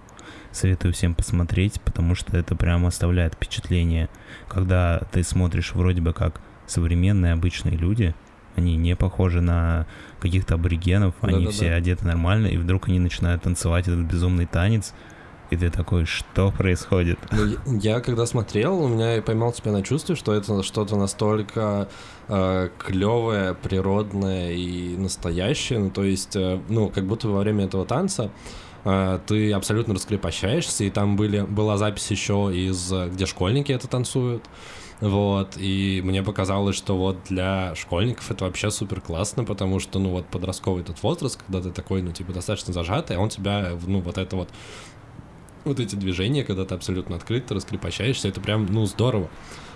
Советую 0.53 0.95
всем 0.95 1.15
посмотреть, 1.15 1.81
потому 1.83 2.15
что 2.15 2.37
это 2.37 2.57
прям 2.57 2.87
оставляет 2.87 3.35
впечатление, 3.35 4.09
когда 4.49 5.01
ты 5.13 5.23
смотришь 5.23 5.73
вроде 5.75 6.01
бы 6.01 6.13
как 6.13 6.41
современные 6.67 7.33
обычные 7.35 7.77
люди, 7.77 8.15
они 8.57 8.77
не 8.77 8.97
похожи 8.97 9.43
на 9.43 9.87
каких-то 10.19 10.55
аборигенов, 10.55 11.15
они 11.21 11.35
Да-да-да. 11.35 11.51
все 11.53 11.73
одеты 11.73 12.07
нормально, 12.07 12.47
и 12.47 12.57
вдруг 12.57 12.89
они 12.89 12.99
начинают 12.99 13.43
танцевать 13.43 13.87
этот 13.87 14.01
безумный 14.07 14.47
танец, 14.47 14.95
и 15.51 15.57
ты 15.57 15.71
такой, 15.71 16.05
что 16.05 16.51
происходит? 16.51 17.19
Ну, 17.31 17.45
я, 17.47 17.59
я 17.95 18.01
когда 18.01 18.27
смотрел, 18.27 18.83
у 18.83 18.89
меня 18.89 19.15
я 19.15 19.23
поймал 19.23 19.55
себя 19.55 19.73
на 19.73 19.83
чувстве, 19.83 20.17
что 20.17 20.33
это 20.33 20.63
что-то 20.63 20.97
настолько 20.97 21.89
э, 22.29 22.69
клевое, 22.79 23.55
природное 23.55 24.53
и 24.53 24.97
настоящее. 24.97 25.79
Ну, 25.79 25.91
то 25.91 26.03
есть, 26.03 26.35
э, 26.35 26.61
ну, 26.69 26.89
как 26.89 27.07
будто 27.07 27.29
во 27.29 27.41
время 27.41 27.67
этого 27.67 27.87
танца 27.87 28.31
э, 28.85 29.21
ты 29.27 29.53
абсолютно 29.53 29.95
раскрепощаешься, 29.95 30.85
и 30.85 30.91
там 30.91 31.17
были, 31.17 31.43
была 31.43 31.77
запись 31.77 32.11
еще 32.11 32.51
из, 32.53 32.93
э, 32.93 33.09
где 33.09 33.27
школьники 33.27 33.71
это 33.71 33.87
танцуют. 33.87 34.45
Вот, 35.01 35.59
и 35.59 36.01
мне 36.03 36.23
показалось, 36.23 36.75
что 36.75 36.97
вот 36.97 37.19
для 37.29 37.75
школьников 37.75 38.31
это 38.31 38.47
вообще 38.47 38.71
супер 38.71 39.03
классно, 39.03 39.45
потому 39.45 39.79
что, 39.79 39.99
ну, 39.99 40.09
вот 40.09 40.27
подростковый 40.27 40.83
этот 40.83 41.03
возраст, 41.03 41.39
когда 41.43 41.61
ты 41.61 41.71
такой, 41.71 42.01
ну, 42.01 42.13
типа, 42.13 42.33
достаточно 42.33 42.73
зажатый, 42.73 43.17
а 43.17 43.21
он 43.21 43.29
тебя, 43.29 43.73
ну, 43.87 44.01
вот 44.01 44.17
это 44.17 44.37
вот 44.37 44.49
вот 45.67 45.81
эти 45.81 45.97
движения, 45.97 46.45
когда 46.45 46.65
ты 46.65 46.75
абсолютно 46.75 47.17
открыт, 47.17 47.47
ты 47.47 47.55
раскрепощаешься, 47.55 48.29
это 48.29 48.41
прям, 48.41 48.67
ну, 48.67 48.87
здорово. 48.87 49.29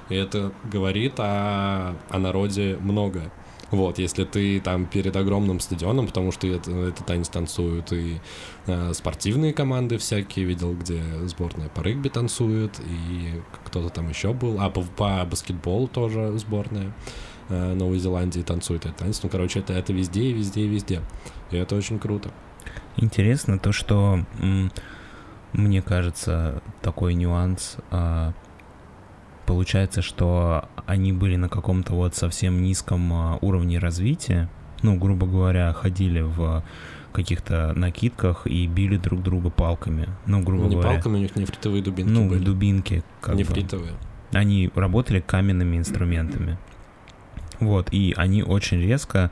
И 0.09 0.15
это 0.15 0.53
говорит 0.65 1.15
о, 1.19 1.95
о 2.09 2.19
народе 2.19 2.79
многое. 2.81 3.31
Вот, 3.71 4.01
если 4.01 4.25
ты 4.25 4.61
там 4.61 4.85
перед 4.87 5.15
огромным 5.15 5.61
стадионом, 5.61 6.09
потому 6.09 6.33
что 6.33 6.49
это, 6.49 6.73
это 6.73 7.05
танец 7.05 7.29
танцуют 7.29 7.93
и 7.93 8.21
э, 8.67 8.93
спортивные 8.95 9.53
команды 9.53 9.97
всякие, 9.99 10.45
видел, 10.45 10.75
где 10.75 11.01
сборная 11.27 11.69
по 11.69 11.81
регби 11.83 12.09
танцует, 12.09 12.81
и 12.81 13.41
кто-то 13.65 13.89
там 13.91 14.09
еще 14.09 14.33
был, 14.33 14.61
а 14.61 14.71
по, 14.71 14.83
по 14.83 15.25
баскетболу 15.25 15.87
тоже 15.87 16.37
сборная 16.39 16.93
э, 17.49 17.75
Новой 17.75 18.01
Зеландии 18.01 18.41
танцует 18.41 18.87
этот 18.87 18.97
танец. 18.97 19.21
Ну, 19.23 19.29
короче, 19.29 19.61
это, 19.61 19.73
это 19.73 19.93
везде 19.93 20.23
и 20.23 20.33
везде 20.33 20.63
и 20.63 20.69
везде. 20.69 21.01
И 21.53 21.57
это 21.57 21.77
очень 21.77 22.01
круто. 22.01 22.33
Интересно 22.97 23.61
то, 23.61 23.71
что 23.71 24.25
мне 25.52 25.83
кажется 25.83 26.62
такой 26.83 27.14
нюанс. 27.14 27.76
а, 27.90 28.33
получается, 29.47 30.00
что 30.00 30.69
они 30.87 31.12
были 31.12 31.37
на 31.37 31.49
каком-то 31.49 31.95
вот 31.95 32.14
совсем 32.14 32.62
низком 32.62 33.12
а, 33.12 33.38
уровне 33.40 33.78
развития. 33.78 34.49
Ну, 34.83 34.97
грубо 34.97 35.26
говоря, 35.26 35.73
ходили 35.73 36.21
в 36.21 36.64
каких-то 37.12 37.73
накидках 37.75 38.47
и 38.47 38.66
били 38.66 38.97
друг 38.97 39.23
друга 39.23 39.50
палками. 39.50 40.09
Ну, 40.26 40.40
грубо 40.42 40.64
не 40.64 40.76
говоря. 40.76 40.90
палками, 40.90 41.16
у 41.16 41.19
них 41.19 41.37
нефритовые 41.37 41.83
дубинки 41.83 42.11
ну, 42.11 42.28
были. 42.28 42.45
дубинки. 42.45 43.02
Как 43.21 43.35
бы. 43.35 43.40
Нефритовые. 43.40 43.92
Они 44.33 44.71
работали 44.75 45.21
каменными 45.21 45.76
инструментами. 45.76 46.59
Вот, 47.59 47.92
и 47.92 48.14
они 48.16 48.42
очень 48.42 48.80
резко 48.80 49.30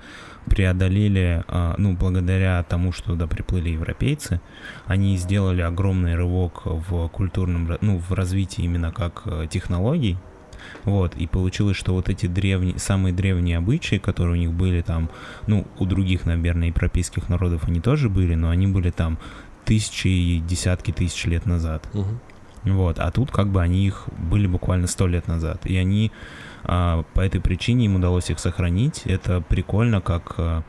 преодолели, 0.49 1.45
а, 1.49 1.75
ну, 1.79 1.95
благодаря 1.95 2.63
тому, 2.63 2.93
что 2.93 3.13
туда 3.13 3.27
приплыли 3.27 3.71
европейцы, 3.71 4.41
они 4.87 5.17
сделали 5.17 5.63
огромный 5.63 6.15
рывок 6.15 6.63
в 6.65 7.09
культурном, 7.09 7.77
ну, 7.81 7.99
в 7.99 8.13
развитии 8.13 8.63
именно 8.63 8.93
как 8.93 9.23
э, 9.27 9.47
технологий, 9.51 10.17
вот, 10.85 11.15
и 11.17 11.27
получилось, 11.27 11.77
что 11.77 11.95
вот 11.95 12.09
эти 12.09 12.27
древние, 12.27 12.79
самые 12.79 13.13
древние 13.13 13.59
обычаи, 13.59 13.97
которые 13.97 14.35
у 14.35 14.41
них 14.41 14.53
были 14.53 14.83
там, 14.83 15.11
ну, 15.47 15.67
у 15.79 15.85
других, 15.85 16.27
наверное, 16.27 16.69
европейских 16.69 17.29
народов 17.29 17.65
они 17.67 17.81
тоже 17.81 18.09
были, 18.09 18.35
но 18.35 18.51
они 18.51 18.67
были 18.67 18.91
там 18.91 19.19
тысячи 19.65 20.09
и 20.09 20.41
десятки 20.41 20.93
тысяч 20.93 21.25
лет 21.27 21.47
назад. 21.47 21.89
Угу. 21.95 22.73
Вот, 22.73 22.99
а 22.99 23.11
тут 23.11 23.31
как 23.31 23.49
бы 23.49 23.63
они 23.63 23.87
их 23.87 24.09
были 24.17 24.47
буквально 24.47 24.87
сто 24.87 25.07
лет 25.07 25.29
назад. 25.29 25.65
И 25.65 25.77
они 25.77 26.13
а, 26.69 27.05
по 27.15 27.21
этой 27.21 27.41
причине 27.41 27.87
им 27.87 27.97
удалось 27.97 28.31
их 28.31 28.39
сохранить. 28.39 29.03
Это 29.07 29.41
прикольно, 29.41 30.01
как 30.03 30.35
а, 30.37 30.63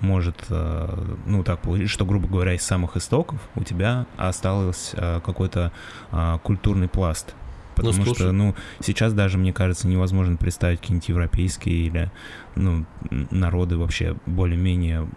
может, 0.00 0.46
а, 0.48 1.16
ну 1.26 1.44
так 1.44 1.60
получить, 1.60 1.90
что, 1.90 2.06
грубо 2.06 2.26
говоря, 2.26 2.54
из 2.54 2.62
самых 2.62 2.96
истоков 2.96 3.38
у 3.54 3.62
тебя 3.62 4.06
остался 4.16 4.96
а, 4.98 5.20
какой-то 5.20 5.70
а, 6.10 6.38
культурный 6.38 6.88
пласт. 6.88 7.34
Ну, 7.76 7.90
Потому 7.90 8.04
слушай. 8.04 8.20
что, 8.20 8.32
ну, 8.32 8.54
сейчас 8.80 9.12
даже, 9.12 9.38
мне 9.38 9.52
кажется, 9.52 9.88
невозможно 9.88 10.36
представить 10.36 10.80
какие-нибудь 10.80 11.08
европейские 11.08 11.74
или, 11.86 12.12
ну, 12.54 12.86
народы 13.30 13.76
вообще 13.76 14.16
более-менее 14.26 15.08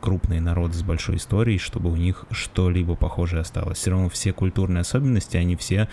крупные 0.00 0.42
народы 0.42 0.74
с 0.74 0.82
большой 0.82 1.16
историей, 1.16 1.58
чтобы 1.58 1.90
у 1.90 1.96
них 1.96 2.26
что-либо 2.30 2.94
похожее 2.94 3.40
осталось. 3.40 3.78
Все 3.78 3.90
равно 3.90 4.10
все 4.10 4.34
культурные 4.34 4.82
особенности, 4.82 5.38
они 5.38 5.56
все 5.56 5.88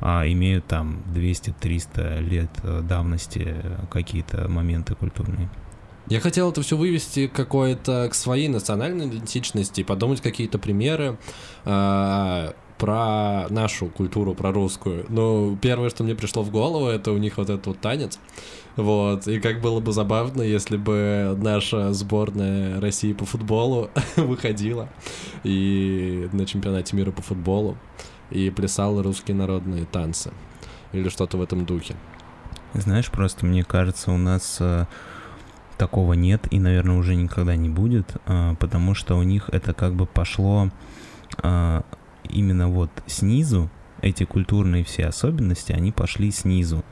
а, 0.00 0.30
имеют 0.30 0.66
там 0.66 1.02
200-300 1.14 2.20
лет 2.20 2.50
э, 2.62 2.82
давности 2.82 3.42
э, 3.46 3.86
какие-то 3.90 4.48
моменты 4.48 4.94
культурные. 4.94 5.48
Я 6.08 6.20
хотел 6.20 6.50
это 6.50 6.60
все 6.60 6.76
вывести 6.76 7.26
какое-то 7.26 8.08
к 8.10 8.14
своей 8.14 8.48
национальной 8.48 9.06
идентичности, 9.06 9.82
подумать 9.82 10.20
какие-то 10.20 10.58
примеры 10.58 11.16
э, 11.64 12.52
про 12.78 13.46
нашу 13.50 13.86
культуру, 13.86 14.34
про 14.34 14.52
русскую. 14.52 15.06
Ну, 15.08 15.56
первое, 15.60 15.90
что 15.90 16.04
мне 16.04 16.14
пришло 16.14 16.42
в 16.42 16.50
голову, 16.50 16.86
это 16.86 17.12
у 17.12 17.18
них 17.18 17.36
вот 17.36 17.50
этот 17.50 17.66
вот 17.66 17.80
танец. 17.80 18.18
Вот, 18.76 19.28
и 19.28 19.38
как 19.38 19.60
было 19.60 19.80
бы 19.80 19.92
забавно, 19.92 20.42
если 20.42 20.76
бы 20.76 21.38
наша 21.40 21.92
сборная 21.92 22.80
России 22.80 23.12
по 23.12 23.24
футболу 23.24 23.90
выходила 24.16 24.88
и 25.44 26.28
на 26.32 26.44
чемпионате 26.44 26.96
мира 26.96 27.12
по 27.12 27.22
футболу 27.22 27.76
и 28.30 28.50
плясала 28.50 29.02
русские 29.02 29.36
народные 29.36 29.84
танцы. 29.84 30.32
Или 30.92 31.08
что-то 31.08 31.36
в 31.36 31.42
этом 31.42 31.66
духе. 31.66 31.94
Знаешь, 32.74 33.10
просто 33.10 33.46
мне 33.46 33.62
кажется, 33.62 34.10
у 34.10 34.18
нас 34.18 34.58
э, 34.60 34.86
такого 35.78 36.14
нет 36.14 36.46
и, 36.50 36.58
наверное, 36.58 36.96
уже 36.96 37.14
никогда 37.14 37.54
не 37.54 37.68
будет, 37.68 38.16
э, 38.26 38.54
потому 38.58 38.94
что 38.94 39.16
у 39.16 39.22
них 39.22 39.48
это 39.52 39.74
как 39.74 39.94
бы 39.94 40.06
пошло 40.06 40.70
э, 41.42 41.82
именно 42.28 42.68
вот 42.68 42.90
снизу, 43.06 43.70
эти 44.00 44.24
культурные 44.24 44.84
все 44.84 45.06
особенности, 45.06 45.72
они 45.72 45.92
пошли 45.92 46.30
снизу. 46.30 46.84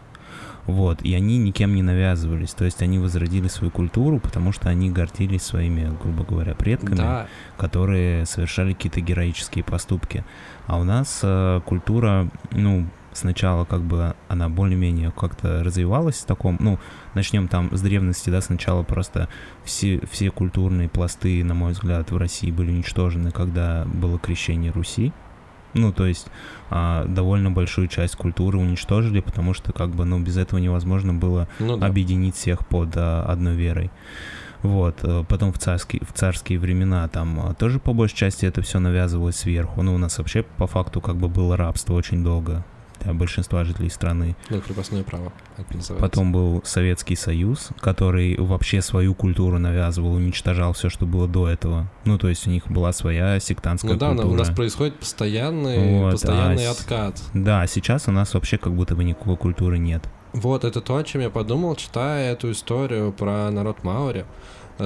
Вот, 0.67 1.03
и 1.03 1.13
они 1.15 1.39
никем 1.39 1.75
не 1.75 1.83
навязывались, 1.83 2.55
то 2.55 2.65
есть 2.65 2.83
они 2.83 3.01
возродили 3.01 3.49
свою 3.49 3.73
культуру, 3.73 4.21
потому 4.21 4.53
что 4.53 4.69
они 4.69 4.91
гордились 4.91 5.43
своими, 5.43 5.93
грубо 6.01 6.23
говоря, 6.23 6.55
предками, 6.55 6.95
Да, 6.95 7.27
которые 7.57 8.27
совершали 8.27 8.73
какие-то 8.73 9.01
героические 9.01 9.65
поступки. 9.65 10.25
А 10.69 10.79
у 10.79 10.85
нас 10.85 11.19
э, 11.25 11.61
культура, 11.67 12.29
ну, 12.53 12.87
сначала 13.15 13.65
как 13.65 13.83
бы 13.83 14.15
она 14.29 14.49
более-менее 14.49 15.13
как-то 15.13 15.63
развивалась 15.63 16.21
в 16.21 16.27
таком, 16.27 16.57
ну, 16.61 16.79
начнем 17.15 17.49
там 17.49 17.75
с 17.75 17.81
древности, 17.81 18.31
да, 18.31 18.41
сначала 18.41 18.83
просто 18.83 19.29
все, 19.65 20.01
все 20.11 20.31
культурные 20.31 20.89
пласты, 20.89 21.43
на 21.45 21.55
мой 21.55 21.73
взгляд, 21.73 22.11
в 22.11 22.17
России 22.17 22.51
были 22.51 22.71
уничтожены, 22.71 23.31
когда 23.31 23.85
было 23.87 24.19
крещение 24.19 24.73
Руси. 24.73 25.13
Ну, 25.75 25.91
то 25.91 26.07
есть 26.07 26.27
а, 26.69 27.07
довольно 27.07 27.51
большую 27.51 27.89
часть 27.89 28.17
культуры 28.17 28.59
уничтожили, 28.59 29.21
потому 29.21 29.55
что 29.55 29.73
как 29.73 29.91
бы, 29.91 30.05
ну, 30.05 30.21
без 30.21 30.37
этого 30.37 30.59
невозможно 30.59 31.15
было 31.15 31.49
ну 31.59 31.79
да. 31.79 31.87
объединить 31.87 32.37
всех 32.37 32.67
под 32.67 32.91
а, 32.97 33.25
одной 33.25 33.55
верой. 33.55 33.91
Вот, 34.63 34.99
э, 35.03 35.25
потом 35.29 35.53
в 35.53 35.59
царские, 35.59 36.03
в 36.09 36.13
царские 36.13 36.59
времена 36.61 37.09
там 37.09 37.41
а, 37.41 37.55
тоже 37.55 37.81
по 37.81 37.93
большей 37.93 38.17
части 38.17 38.47
это 38.47 38.63
все 38.63 38.79
навязывалось 38.79 39.37
сверху. 39.37 39.83
Ну, 39.83 39.95
у 39.95 39.99
нас 39.99 40.19
вообще 40.19 40.45
по 40.45 40.69
факту 40.69 41.01
как 41.01 41.17
бы 41.17 41.29
было 41.29 41.57
рабство 41.57 41.95
очень 41.95 42.23
долго 42.23 42.65
для 43.03 43.13
большинства 43.13 43.65
жителей 43.65 43.91
страны. 43.91 44.37
Ну, 44.51 44.61
крепостное 44.61 45.03
право, 45.03 45.33
называется. 45.57 45.95
Потом 45.95 46.33
был 46.33 46.63
Советский 46.65 47.17
Союз, 47.17 47.71
который 47.81 48.37
вообще 48.39 48.83
свою 48.83 49.15
культуру 49.15 49.59
навязывал, 49.59 50.15
уничтожал 50.15 50.73
все, 50.73 50.89
что 50.89 51.07
было 51.07 51.29
до 51.29 51.49
этого. 51.49 51.89
Ну, 52.05 52.19
то 52.19 52.29
есть 52.29 52.47
у 52.47 52.51
них 52.51 52.69
была 52.69 52.93
своя 52.93 53.39
сектантская 53.41 53.93
Ну 53.93 53.99
да, 53.99 54.09
культура. 54.11 54.27
у 54.29 54.35
нас 54.35 54.51
происходит 54.51 54.99
постоянный, 54.99 56.01
Вот, 56.01 56.13
постоянный 56.13 56.67
а 56.67 56.71
откат. 56.73 57.23
Да, 57.35 57.67
сейчас 57.67 58.09
у 58.09 58.13
нас 58.13 58.35
вообще 58.35 58.59
как 58.59 58.73
будто 58.75 58.95
бы 58.95 59.05
никакой 59.05 59.37
культуры 59.37 59.79
нет. 59.79 60.03
Вот, 60.33 60.65
это 60.65 60.81
то, 60.81 60.97
о 60.97 61.05
чем 61.05 61.21
я 61.21 61.29
подумал, 61.31 61.77
читая 61.77 62.33
эту 62.33 62.51
историю 62.53 63.13
про 63.13 63.51
народ 63.51 63.85
Маори, 63.85 64.25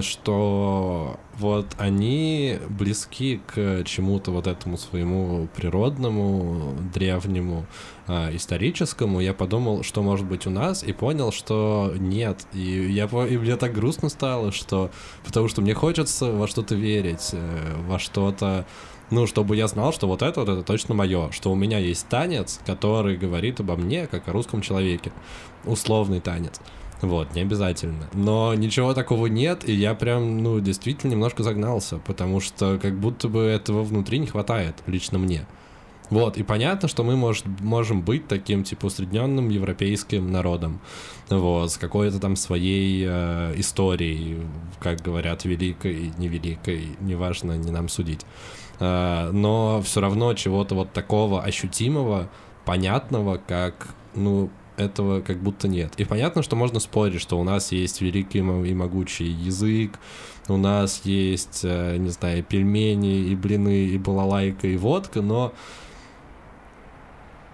что 0.03 1.19
вот 1.39 1.67
они 1.79 2.59
близки 2.69 3.41
к 3.47 3.85
чему-то 3.85 4.31
вот 4.31 4.47
этому 4.47 4.79
своему 4.79 5.49
природному, 5.55 6.75
древнему, 6.95 7.67
а, 8.07 8.35
историческому. 8.35 9.21
Я 9.21 9.35
подумал, 9.35 9.83
что 9.83 10.03
может 10.03 10.27
быть 10.27 10.47
у 10.47 10.51
нас, 10.51 10.83
и 10.83 10.93
понял, 10.93 11.33
что 11.33 11.93
нет. 11.99 12.47
И, 12.53 12.61
я, 12.61 13.05
и 13.05 13.37
мне 13.37 13.57
так 13.57 13.73
грустно 13.73 14.09
стало, 14.09 14.53
что... 14.53 14.91
Потому 15.25 15.49
что 15.49 15.61
мне 15.61 15.75
хочется 15.75 16.33
во 16.33 16.47
что-то 16.49 16.75
верить, 16.75 17.31
э, 17.33 17.75
во 17.87 17.99
что-то 17.99 18.67
ну, 19.11 19.27
чтобы 19.27 19.55
я 19.57 19.69
знал, 19.69 19.93
что 19.93 20.09
вот 20.09 20.23
это 20.23 20.41
вот 20.41 20.49
это 20.49 20.63
точно 20.63 20.95
мое, 20.95 21.31
что 21.31 21.53
у 21.53 21.55
меня 21.55 21.79
есть 21.79 22.09
танец, 22.09 22.61
который 22.67 23.17
говорит 23.17 23.61
обо 23.61 23.77
мне, 23.77 24.09
как 24.09 24.27
о 24.29 24.33
русском 24.33 24.63
человеке. 24.63 25.13
Условный 25.65 26.21
танец. 26.21 26.61
Вот, 27.03 27.35
не 27.35 27.43
обязательно. 27.43 28.09
Но 28.15 28.55
ничего 28.55 28.95
такого 28.95 29.27
нет, 29.27 29.69
и 29.69 29.73
я 29.73 29.95
прям, 29.95 30.43
ну, 30.43 30.61
действительно 30.61 31.11
немножко 31.11 31.43
загнался, 31.43 31.99
потому 31.99 32.41
что 32.41 32.79
как 32.79 32.99
будто 32.99 33.29
бы 33.29 33.41
этого 33.43 33.83
внутри 33.83 34.19
не 34.19 34.27
хватает, 34.27 34.77
лично 34.87 35.19
мне. 35.19 35.47
Вот, 36.09 36.39
и 36.39 36.45
понятно, 36.45 36.89
что 36.89 37.03
мы 37.03 37.17
может, 37.17 37.47
можем 37.61 38.01
быть 38.01 38.29
таким, 38.29 38.63
типа, 38.63 38.87
усредненным 38.87 39.49
европейским 39.49 40.31
народом, 40.31 40.81
вот, 41.29 41.73
с 41.73 41.77
какой-то 41.79 42.21
там 42.21 42.37
своей 42.37 43.05
э, 43.07 43.55
историей, 43.57 44.43
как 44.79 45.01
говорят, 45.01 45.45
великой, 45.45 46.13
невеликой, 46.17 46.97
неважно, 47.01 47.57
не 47.57 47.73
нам 47.73 47.89
судить. 47.89 48.25
Э, 48.79 49.31
но 49.33 49.83
все 49.83 50.01
равно 50.01 50.33
чего-то 50.35 50.77
вот 50.77 50.93
такого 50.93 51.43
ощутимого, 51.43 52.29
понятного, 52.65 53.41
как, 53.45 53.89
ну, 54.15 54.49
этого 54.77 55.21
как 55.21 55.39
будто 55.39 55.69
нет. 55.69 55.95
И 55.97 56.05
понятно, 56.05 56.43
что 56.43 56.57
можно 56.57 56.81
спорить, 56.81 57.21
что 57.21 57.39
у 57.39 57.45
нас 57.45 57.73
есть 57.73 58.01
великий 58.01 58.39
и 58.39 58.75
могучий 58.75 59.27
язык, 59.27 59.99
у 60.49 60.57
нас 60.57 61.03
есть, 61.05 61.61
э, 61.65 61.97
не 61.97 62.11
знаю, 62.11 62.45
пельмени 62.45 63.29
и 63.29 63.35
блины, 63.35 63.87
и 63.87 63.99
балалайка, 63.99 64.67
и 64.69 64.77
водка, 64.77 65.23
но 65.23 65.53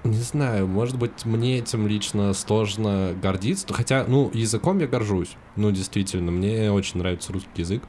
не 0.04 0.18
знаю, 0.18 0.66
может 0.66 0.98
быть, 0.98 1.24
мне 1.24 1.58
этим 1.58 1.86
лично 1.86 2.34
сложно 2.34 3.14
гордиться. 3.22 3.72
Хотя, 3.72 4.04
ну, 4.06 4.30
языком 4.34 4.80
я 4.80 4.88
горжусь. 4.88 5.36
Ну, 5.54 5.70
действительно, 5.70 6.32
мне 6.32 6.72
очень 6.72 6.98
нравится 6.98 7.32
русский 7.32 7.62
язык. 7.62 7.82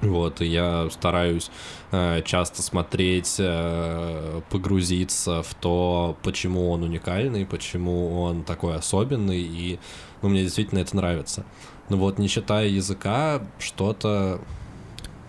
Вот, 0.00 0.40
и 0.40 0.46
я 0.46 0.88
стараюсь 0.90 1.50
э, 1.90 2.22
часто 2.24 2.62
смотреть, 2.62 3.36
э, 3.40 4.40
погрузиться 4.48 5.42
в 5.42 5.54
то, 5.54 6.16
почему 6.22 6.70
он 6.70 6.84
уникальный, 6.84 7.44
почему 7.44 8.22
он 8.22 8.44
такой 8.44 8.76
особенный, 8.76 9.40
и 9.40 9.80
ну, 10.22 10.28
мне 10.28 10.44
действительно 10.44 10.78
это 10.78 10.94
нравится. 10.94 11.44
Но 11.88 11.96
вот 11.96 12.18
не 12.18 12.28
считая 12.28 12.68
языка, 12.68 13.42
что-то 13.58 14.40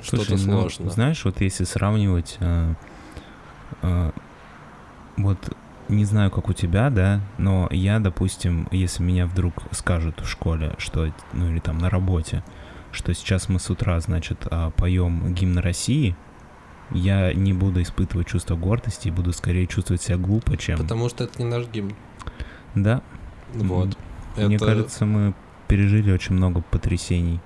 что-то 0.02 0.32
ну, 0.32 0.38
сложно. 0.38 0.90
знаешь, 0.92 1.26
вот 1.26 1.42
если 1.42 1.64
сравнивать, 1.64 2.38
э, 2.40 2.74
э, 3.82 4.12
вот 5.18 5.38
не 5.90 6.06
знаю, 6.06 6.30
как 6.30 6.48
у 6.48 6.54
тебя, 6.54 6.90
да, 6.90 7.22
но 7.38 7.68
я, 7.72 8.00
допустим, 8.00 8.68
если 8.72 9.02
меня 9.02 9.26
вдруг 9.26 9.56
скажут 9.72 10.22
в 10.22 10.28
школе, 10.28 10.76
что, 10.78 11.12
ну 11.34 11.50
или 11.50 11.60
там 11.60 11.80
на 11.80 11.90
работе, 11.90 12.44
что 12.92 13.14
сейчас 13.14 13.50
мы 13.50 13.60
с 13.60 13.70
утра, 13.70 14.00
значит, 14.00 14.48
а, 14.50 14.72
поем 14.72 15.34
гимн 15.34 15.60
России, 15.60 16.16
я 16.92 17.34
не 17.34 17.54
буду 17.54 17.82
испытывать 17.82 18.28
чувство 18.28 18.56
гордости 18.56 19.10
и 19.10 19.12
буду 19.12 19.32
скорее 19.32 19.68
чувствовать 19.68 20.02
себя 20.02 20.18
глупо, 20.18 20.58
чем... 20.58 20.80
Потому 20.80 21.08
что 21.10 21.24
это 21.24 21.42
не 21.42 21.48
наш 21.48 21.68
гимн. 21.68 21.94
Да, 22.76 23.02
Вот. 23.54 23.98
мне 24.38 24.56
Это- 24.56 24.66
кажется, 24.66 25.06
мы 25.06 25.34
пережили 25.68 26.12
очень 26.12 26.36
много 26.36 26.62
потрясений. 26.62 27.40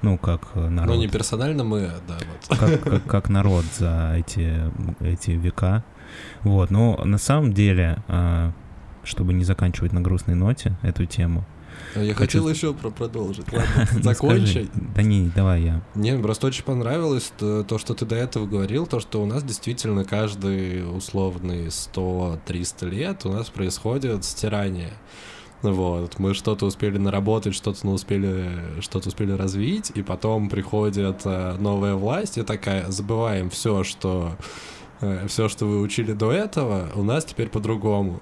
Ну, 0.00 0.16
как 0.16 0.50
э, 0.54 0.68
народ. 0.68 0.94
Ну, 0.94 1.00
не 1.00 1.08
персонально 1.08 1.64
мы, 1.64 1.86
а, 1.86 1.98
да, 2.06 2.18
вот. 2.48 2.58
как, 2.58 2.82
как, 2.84 3.04
как 3.04 3.28
народ 3.28 3.64
за 3.76 4.14
эти, 4.16 4.70
эти 5.00 5.32
века. 5.32 5.82
Вот, 6.42 6.70
но 6.70 7.00
на 7.04 7.18
самом 7.18 7.52
деле, 7.52 7.98
а, 8.06 8.52
чтобы 9.02 9.32
не 9.32 9.42
заканчивать 9.42 9.92
на 9.92 10.00
грустной 10.00 10.36
ноте 10.36 10.76
эту 10.82 11.04
тему, 11.04 11.44
я 11.94 12.14
Хочу- 12.14 12.38
хотел 12.38 12.48
еще 12.48 12.74
про 12.74 12.90
продолжить. 12.90 13.46
Ладно, 13.52 14.02
закончить. 14.02 14.70
Да 14.94 15.02
не, 15.02 15.30
давай 15.34 15.62
я. 15.62 15.82
Мне 15.94 16.16
просто 16.18 16.46
очень 16.46 16.64
понравилось 16.64 17.32
то, 17.38 17.64
то, 17.64 17.78
что 17.78 17.94
ты 17.94 18.06
до 18.06 18.16
этого 18.16 18.46
говорил, 18.46 18.86
то, 18.86 19.00
что 19.00 19.22
у 19.22 19.26
нас 19.26 19.42
действительно 19.42 20.04
каждый 20.04 20.84
условный 20.96 21.66
100-300 21.66 22.88
лет 22.88 23.26
у 23.26 23.32
нас 23.32 23.48
происходит 23.48 24.24
стирание. 24.24 24.92
Вот, 25.62 26.20
мы 26.20 26.34
что-то 26.34 26.66
успели 26.66 26.98
наработать, 26.98 27.52
что-то 27.52 27.84
не 27.84 27.92
успели, 27.92 28.48
что-то 28.80 29.08
успели 29.08 29.32
развить, 29.32 29.90
и 29.92 30.02
потом 30.02 30.48
приходит 30.48 31.22
э, 31.24 31.56
новая 31.58 31.94
власть 31.94 32.38
и 32.38 32.42
такая, 32.42 32.88
забываем 32.92 33.50
все, 33.50 33.82
что 33.82 34.36
все, 35.28 35.48
что 35.48 35.66
вы 35.66 35.80
учили 35.80 36.12
до 36.12 36.32
этого, 36.32 36.88
у 36.94 37.02
нас 37.02 37.24
теперь 37.24 37.48
по-другому. 37.48 38.20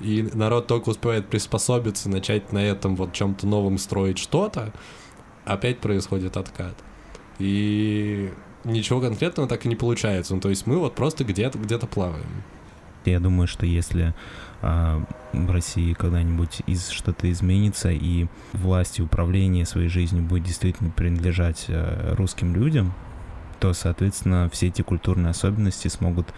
И 0.00 0.28
народ 0.34 0.66
только 0.66 0.90
успевает 0.90 1.28
приспособиться, 1.28 2.08
начать 2.08 2.52
на 2.52 2.58
этом 2.58 2.94
вот 2.96 3.12
чем-то 3.12 3.46
новом 3.46 3.78
строить 3.78 4.18
что-то, 4.18 4.72
опять 5.44 5.80
происходит 5.80 6.36
откат. 6.36 6.74
И 7.38 8.32
ничего 8.64 9.00
конкретного 9.00 9.48
так 9.48 9.64
и 9.66 9.68
не 9.68 9.76
получается. 9.76 10.34
Ну, 10.34 10.40
то 10.40 10.48
есть 10.48 10.66
мы 10.66 10.78
вот 10.78 10.94
просто 10.94 11.24
где-то 11.24 11.58
где-то 11.58 11.86
плаваем. 11.86 12.44
Я 13.04 13.20
думаю, 13.20 13.46
что 13.46 13.64
если 13.64 14.14
а, 14.60 15.02
в 15.32 15.50
России 15.50 15.94
когда-нибудь 15.94 16.62
из, 16.66 16.88
что-то 16.88 17.30
изменится 17.30 17.90
и 17.90 18.26
власть 18.52 18.98
и 18.98 19.02
управление 19.02 19.64
своей 19.64 19.88
жизнью 19.88 20.22
будет 20.24 20.44
действительно 20.44 20.90
принадлежать 20.90 21.66
э, 21.68 22.14
русским 22.16 22.54
людям, 22.54 22.92
то, 23.60 23.72
соответственно, 23.72 24.50
все 24.52 24.68
эти 24.68 24.82
культурные 24.82 25.30
особенности 25.30 25.88
смогут 25.88 26.28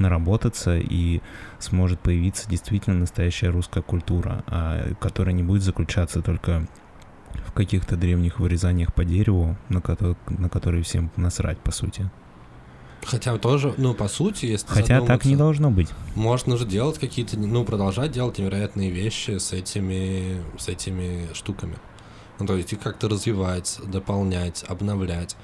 наработаться 0.00 0.76
и 0.78 1.20
сможет 1.58 2.00
появиться 2.00 2.48
действительно 2.48 2.96
настоящая 2.98 3.50
русская 3.50 3.82
культура, 3.82 4.42
а, 4.46 4.94
которая 5.00 5.34
не 5.34 5.42
будет 5.42 5.62
заключаться 5.62 6.22
только 6.22 6.66
в 7.46 7.52
каких-то 7.52 7.96
древних 7.96 8.40
вырезаниях 8.40 8.92
по 8.92 9.04
дереву, 9.04 9.56
на, 9.68 9.78
кото- 9.78 10.16
на 10.28 10.48
которые 10.48 10.82
всем 10.82 11.10
насрать, 11.16 11.58
по 11.58 11.70
сути. 11.70 12.10
Хотя 13.04 13.36
тоже, 13.38 13.74
ну, 13.78 13.94
по 13.94 14.08
сути, 14.08 14.46
если 14.46 14.66
Хотя 14.66 15.00
так 15.00 15.24
не 15.24 15.36
должно 15.36 15.70
быть. 15.70 15.88
Можно 16.14 16.56
же 16.56 16.66
делать 16.66 16.98
какие-то, 16.98 17.38
ну, 17.38 17.64
продолжать 17.64 18.12
делать 18.12 18.38
невероятные 18.38 18.90
вещи 18.90 19.38
с 19.38 19.52
этими, 19.52 20.42
с 20.58 20.68
этими 20.68 21.28
штуками. 21.32 21.76
Ну, 22.38 22.46
то 22.46 22.56
есть 22.56 22.72
их 22.72 22.80
как-то 22.80 23.08
развивать, 23.08 23.78
дополнять, 23.86 24.64
обновлять. 24.68 25.36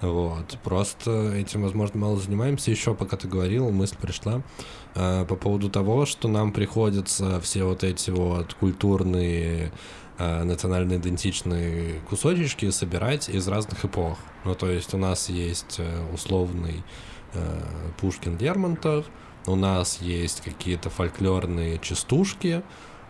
Вот. 0.00 0.58
Просто 0.62 1.32
этим, 1.34 1.62
возможно, 1.62 1.98
мало 2.00 2.16
занимаемся. 2.16 2.70
Еще 2.70 2.94
пока 2.94 3.16
ты 3.16 3.26
говорил, 3.26 3.70
мысль 3.70 3.96
пришла 4.00 4.42
э, 4.94 5.24
по 5.24 5.34
поводу 5.34 5.70
того, 5.70 6.06
что 6.06 6.28
нам 6.28 6.52
приходится 6.52 7.40
все 7.40 7.64
вот 7.64 7.82
эти 7.82 8.10
вот 8.10 8.54
культурные 8.54 9.72
э, 10.18 10.44
национально-идентичные 10.44 12.00
кусочки 12.08 12.70
собирать 12.70 13.28
из 13.28 13.48
разных 13.48 13.84
эпох. 13.84 14.18
Ну, 14.44 14.54
то 14.54 14.70
есть 14.70 14.94
у 14.94 14.98
нас 14.98 15.28
есть 15.28 15.76
э, 15.78 16.12
условный 16.14 16.84
э, 17.34 17.60
Пушкин 18.00 18.38
Лермонтов, 18.38 19.06
у 19.46 19.56
нас 19.56 20.00
есть 20.00 20.42
какие-то 20.42 20.90
фольклорные 20.90 21.78
частушки 21.78 22.62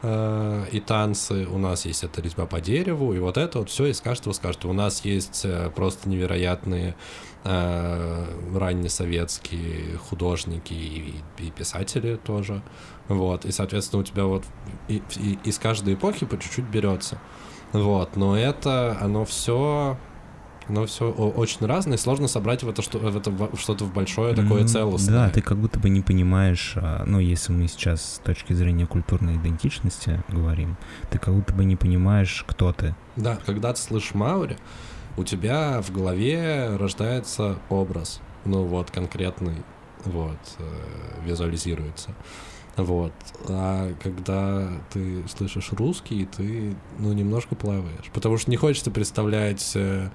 э, 0.02 0.64
и 0.72 0.80
танцы, 0.80 1.46
у 1.46 1.58
нас 1.58 1.84
есть 1.86 2.04
эта 2.04 2.20
резьба 2.20 2.46
по 2.46 2.60
дереву, 2.60 3.12
и 3.14 3.18
вот 3.18 3.36
это 3.36 3.58
вот 3.60 3.70
все 3.70 3.86
из 3.86 4.00
каждого 4.00 4.32
с 4.32 4.38
каждого. 4.38 4.70
У 4.72 4.74
нас 4.74 5.04
есть 5.04 5.42
э, 5.44 5.70
просто 5.74 6.08
невероятные 6.08 6.94
э, 7.44 8.24
раннесоветские 8.54 9.96
художники 9.98 10.72
и, 10.72 11.14
и 11.38 11.50
писатели 11.50 12.16
тоже. 12.16 12.62
Вот, 13.08 13.44
и, 13.44 13.52
соответственно, 13.52 14.02
у 14.02 14.04
тебя 14.04 14.24
вот 14.24 14.44
и- 14.88 15.02
и- 15.16 15.38
из 15.44 15.58
каждой 15.58 15.94
эпохи 15.94 16.26
по 16.26 16.38
чуть-чуть 16.38 16.66
берется. 16.66 17.18
Вот, 17.72 18.16
но 18.16 18.36
это, 18.36 18.96
оно 19.00 19.24
все 19.24 19.96
оно 20.68 20.86
все 20.86 21.10
очень 21.10 21.66
разное, 21.66 21.96
и 21.96 22.00
сложно 22.00 22.28
собрать 22.28 22.62
в 22.62 22.68
это, 22.68 22.82
что, 22.82 22.98
в 22.98 23.16
это 23.16 23.32
что-то 23.56 23.84
в 23.84 23.92
большое 23.92 24.34
такое 24.34 24.62
М, 24.62 24.68
целостное. 24.68 25.14
Да, 25.14 25.30
ты 25.30 25.40
как 25.40 25.58
будто 25.58 25.78
бы 25.78 25.88
не 25.88 26.02
понимаешь, 26.02 26.74
а, 26.76 27.04
ну, 27.06 27.18
если 27.18 27.52
мы 27.52 27.68
сейчас 27.68 28.14
с 28.16 28.18
точки 28.18 28.52
зрения 28.52 28.86
культурной 28.86 29.36
идентичности 29.36 30.22
говорим, 30.28 30.76
ты 31.10 31.18
как 31.18 31.34
будто 31.34 31.52
бы 31.54 31.64
не 31.64 31.76
понимаешь, 31.76 32.44
кто 32.46 32.72
ты. 32.72 32.94
Да, 33.16 33.38
когда 33.46 33.72
ты 33.72 33.80
слышишь 33.80 34.14
Маури, 34.14 34.56
у 35.16 35.24
тебя 35.24 35.80
в 35.82 35.90
голове 35.90 36.76
рождается 36.76 37.58
образ, 37.70 38.20
ну 38.44 38.64
вот 38.64 38.90
конкретный, 38.90 39.62
вот, 40.04 40.38
э, 40.58 40.64
визуализируется. 41.26 42.14
Вот. 42.76 43.12
А 43.48 43.92
когда 44.00 44.68
ты 44.92 45.24
слышишь 45.36 45.72
русский, 45.72 46.26
ты, 46.26 46.76
ну, 47.00 47.12
немножко 47.12 47.56
плаваешь. 47.56 48.08
Потому 48.12 48.38
что 48.38 48.52
не 48.52 48.56
хочется 48.56 48.92
представлять 48.92 49.72
э, 49.74 50.10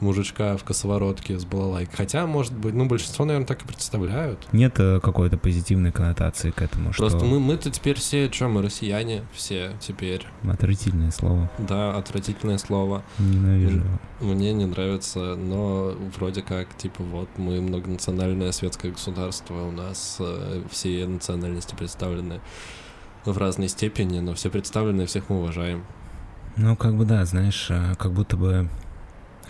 мужичка 0.00 0.56
в 0.56 0.64
косоворотке 0.64 1.38
с 1.38 1.44
балалайкой. 1.44 1.96
Хотя, 1.96 2.26
может 2.26 2.52
быть, 2.52 2.74
ну, 2.74 2.86
большинство, 2.86 3.24
наверное, 3.24 3.46
так 3.46 3.62
и 3.62 3.66
представляют. 3.66 4.46
Нет 4.52 4.74
э, 4.78 5.00
какой-то 5.00 5.38
позитивной 5.38 5.92
коннотации 5.92 6.50
к 6.50 6.60
этому, 6.62 6.92
Просто 6.92 7.18
что 7.18 7.26
мы, 7.26 7.40
мы-то 7.40 7.70
теперь 7.70 7.96
все, 7.98 8.30
что 8.30 8.48
мы, 8.48 8.62
россияне, 8.62 9.22
все 9.32 9.72
теперь. 9.80 10.26
отвратительное 10.48 11.10
слово. 11.10 11.50
Да, 11.58 11.96
отвратительное 11.96 12.58
слово. 12.58 13.02
Ненавижу. 13.18 13.78
его. 13.78 14.34
Мне 14.34 14.52
не 14.52 14.66
нравится, 14.66 15.36
но 15.36 15.94
вроде 16.16 16.42
как, 16.42 16.76
типа, 16.76 17.02
вот, 17.02 17.28
мы 17.36 17.60
многонациональное 17.60 18.52
светское 18.52 18.92
государство, 18.92 19.54
у 19.64 19.70
нас 19.70 20.16
э, 20.20 20.62
все 20.70 21.06
национальности 21.06 21.74
представлены 21.74 22.40
в 23.24 23.36
разной 23.38 23.68
степени, 23.68 24.20
но 24.20 24.34
все 24.34 24.50
представлены, 24.50 25.06
всех 25.06 25.28
мы 25.28 25.38
уважаем. 25.38 25.84
Ну, 26.56 26.76
как 26.76 26.94
бы 26.94 27.04
да, 27.04 27.24
знаешь, 27.24 27.66
э, 27.70 27.94
как 27.98 28.12
будто 28.12 28.36
бы 28.36 28.68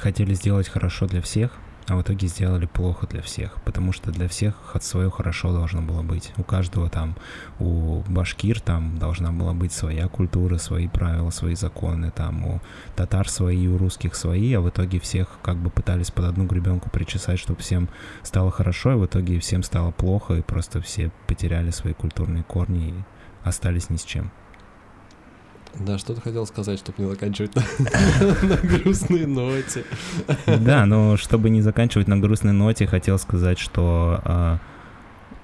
хотели 0.04 0.34
сделать 0.34 0.68
хорошо 0.68 1.06
для 1.06 1.22
всех, 1.22 1.50
а 1.88 1.96
в 1.96 2.02
итоге 2.02 2.26
сделали 2.26 2.66
плохо 2.66 3.06
для 3.06 3.22
всех, 3.22 3.62
потому 3.62 3.92
что 3.92 4.10
для 4.12 4.28
всех 4.28 4.54
свое 4.82 5.10
хорошо 5.10 5.50
должно 5.50 5.80
было 5.80 6.02
быть. 6.02 6.34
У 6.36 6.42
каждого 6.42 6.90
там, 6.90 7.16
у 7.58 8.02
башкир 8.06 8.60
там 8.60 8.98
должна 8.98 9.32
была 9.32 9.54
быть 9.54 9.72
своя 9.72 10.08
культура, 10.08 10.58
свои 10.58 10.88
правила, 10.88 11.30
свои 11.30 11.54
законы, 11.54 12.10
там 12.10 12.46
у 12.46 12.60
татар 12.96 13.30
свои, 13.30 13.66
у 13.66 13.78
русских 13.78 14.14
свои, 14.14 14.52
а 14.52 14.60
в 14.60 14.68
итоге 14.68 15.00
всех 15.00 15.38
как 15.42 15.56
бы 15.56 15.70
пытались 15.70 16.10
под 16.10 16.26
одну 16.26 16.44
гребенку 16.44 16.90
причесать, 16.90 17.38
чтобы 17.38 17.60
всем 17.60 17.88
стало 18.22 18.50
хорошо, 18.50 18.92
и 18.92 18.96
в 18.96 19.06
итоге 19.06 19.40
всем 19.40 19.62
стало 19.62 19.90
плохо, 19.90 20.34
и 20.34 20.42
просто 20.42 20.82
все 20.82 21.10
потеряли 21.26 21.70
свои 21.70 21.94
культурные 21.94 22.42
корни 22.42 22.88
и 22.90 22.94
остались 23.42 23.88
ни 23.88 23.96
с 23.96 24.04
чем. 24.04 24.30
Да, 25.80 25.98
что 25.98 26.14
ты 26.14 26.20
хотел 26.20 26.46
сказать, 26.46 26.78
чтобы 26.78 27.02
не 27.02 27.10
заканчивать 27.10 27.54
на, 28.42 28.56
грустной 28.56 29.26
ноте? 29.26 29.84
Да, 30.46 30.86
но 30.86 31.16
чтобы 31.16 31.50
не 31.50 31.62
заканчивать 31.62 32.08
на 32.08 32.18
грустной 32.18 32.52
ноте, 32.52 32.86
хотел 32.86 33.18
сказать, 33.18 33.58
что, 33.58 34.20
а, 34.24 34.58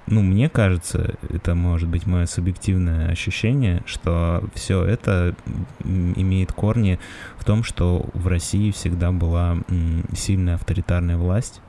ну, 0.06 0.22
мне 0.22 0.48
кажется, 0.48 1.16
это 1.28 1.54
может 1.54 1.88
быть 1.88 2.06
мое 2.06 2.26
субъективное 2.26 3.08
ощущение, 3.10 3.82
что 3.86 4.44
все 4.54 4.84
это 4.84 5.34
имеет 5.84 6.52
корни 6.52 7.00
в 7.36 7.44
том, 7.44 7.64
что 7.64 8.08
в 8.14 8.28
России 8.28 8.70
всегда 8.70 9.10
была 9.10 9.58
сильная 10.14 10.54
авторитарная 10.54 11.16
власть, 11.16 11.60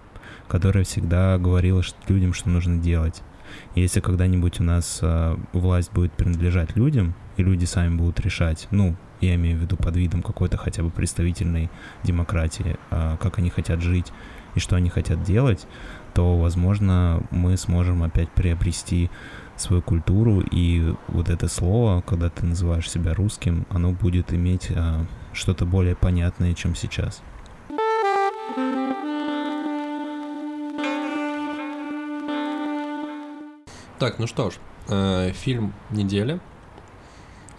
которая 0.47 0.83
всегда 0.83 1.37
говорила 1.39 1.81
людям, 2.07 2.33
что 2.33 2.49
нужно 2.49 2.77
делать. 2.77 3.23
Если 3.75 3.99
когда-нибудь 3.99 4.59
у 4.59 4.63
нас 4.63 4.99
а, 5.01 5.39
власть 5.53 5.91
будет 5.91 6.13
принадлежать 6.13 6.75
людям, 6.75 7.15
и 7.37 7.43
люди 7.43 7.65
сами 7.65 7.95
будут 7.95 8.19
решать, 8.19 8.67
ну, 8.71 8.95
я 9.21 9.35
имею 9.35 9.57
в 9.57 9.61
виду 9.61 9.77
под 9.77 9.95
видом 9.95 10.23
какой-то 10.23 10.57
хотя 10.57 10.83
бы 10.83 10.89
представительной 10.89 11.69
демократии, 12.03 12.77
а, 12.89 13.17
как 13.17 13.37
они 13.37 13.49
хотят 13.49 13.81
жить 13.81 14.11
и 14.55 14.59
что 14.59 14.75
они 14.75 14.89
хотят 14.89 15.23
делать, 15.23 15.67
то, 16.13 16.37
возможно, 16.37 17.23
мы 17.29 17.55
сможем 17.55 18.03
опять 18.03 18.29
приобрести 18.29 19.09
свою 19.55 19.81
культуру, 19.81 20.41
и 20.41 20.93
вот 21.07 21.29
это 21.29 21.47
слово, 21.47 22.01
когда 22.01 22.29
ты 22.29 22.45
называешь 22.45 22.89
себя 22.89 23.13
русским, 23.13 23.65
оно 23.69 23.91
будет 23.91 24.33
иметь 24.33 24.71
а, 24.75 25.05
что-то 25.33 25.65
более 25.65 25.95
понятное, 25.95 26.53
чем 26.53 26.75
сейчас. 26.75 27.21
Так, 33.99 34.17
ну 34.17 34.25
что 34.25 34.49
ж, 34.49 34.55
э, 34.89 35.31
фильм 35.31 35.73
недели. 35.91 36.39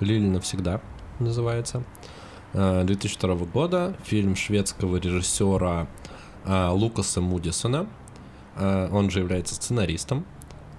Лили 0.02 0.26
навсегда 0.26 0.80
называется. 1.18 1.82
Э, 2.52 2.82
2002 2.84 3.34
года. 3.46 3.96
Фильм 4.04 4.36
шведского 4.36 4.96
режиссера 4.96 5.86
э, 6.44 6.68
Лукаса 6.68 7.20
Мудисона. 7.20 7.86
Э, 8.56 8.88
он 8.92 9.10
же 9.10 9.20
является 9.20 9.54
сценаристом. 9.54 10.24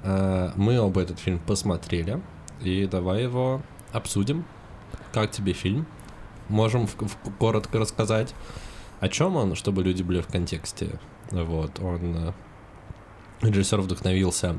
Э, 0.03 0.51
мы 0.55 0.79
оба 0.79 1.01
этот 1.01 1.19
фильм 1.19 1.39
посмотрели. 1.39 2.21
И 2.61 2.85
давай 2.85 3.23
его 3.23 3.61
обсудим. 3.91 4.45
Как 5.11 5.31
тебе 5.31 5.53
фильм? 5.53 5.85
Можем 6.49 6.87
в- 6.87 6.95
в- 6.95 7.17
коротко 7.39 7.79
рассказать, 7.79 8.33
о 8.99 9.07
чем 9.07 9.35
он, 9.37 9.55
чтобы 9.55 9.83
люди 9.83 10.03
были 10.03 10.21
в 10.21 10.27
контексте. 10.27 10.99
Вот, 11.31 11.79
он... 11.79 12.15
э, 12.17 12.33
Режиссер 13.41 13.81
вдохновился 13.81 14.55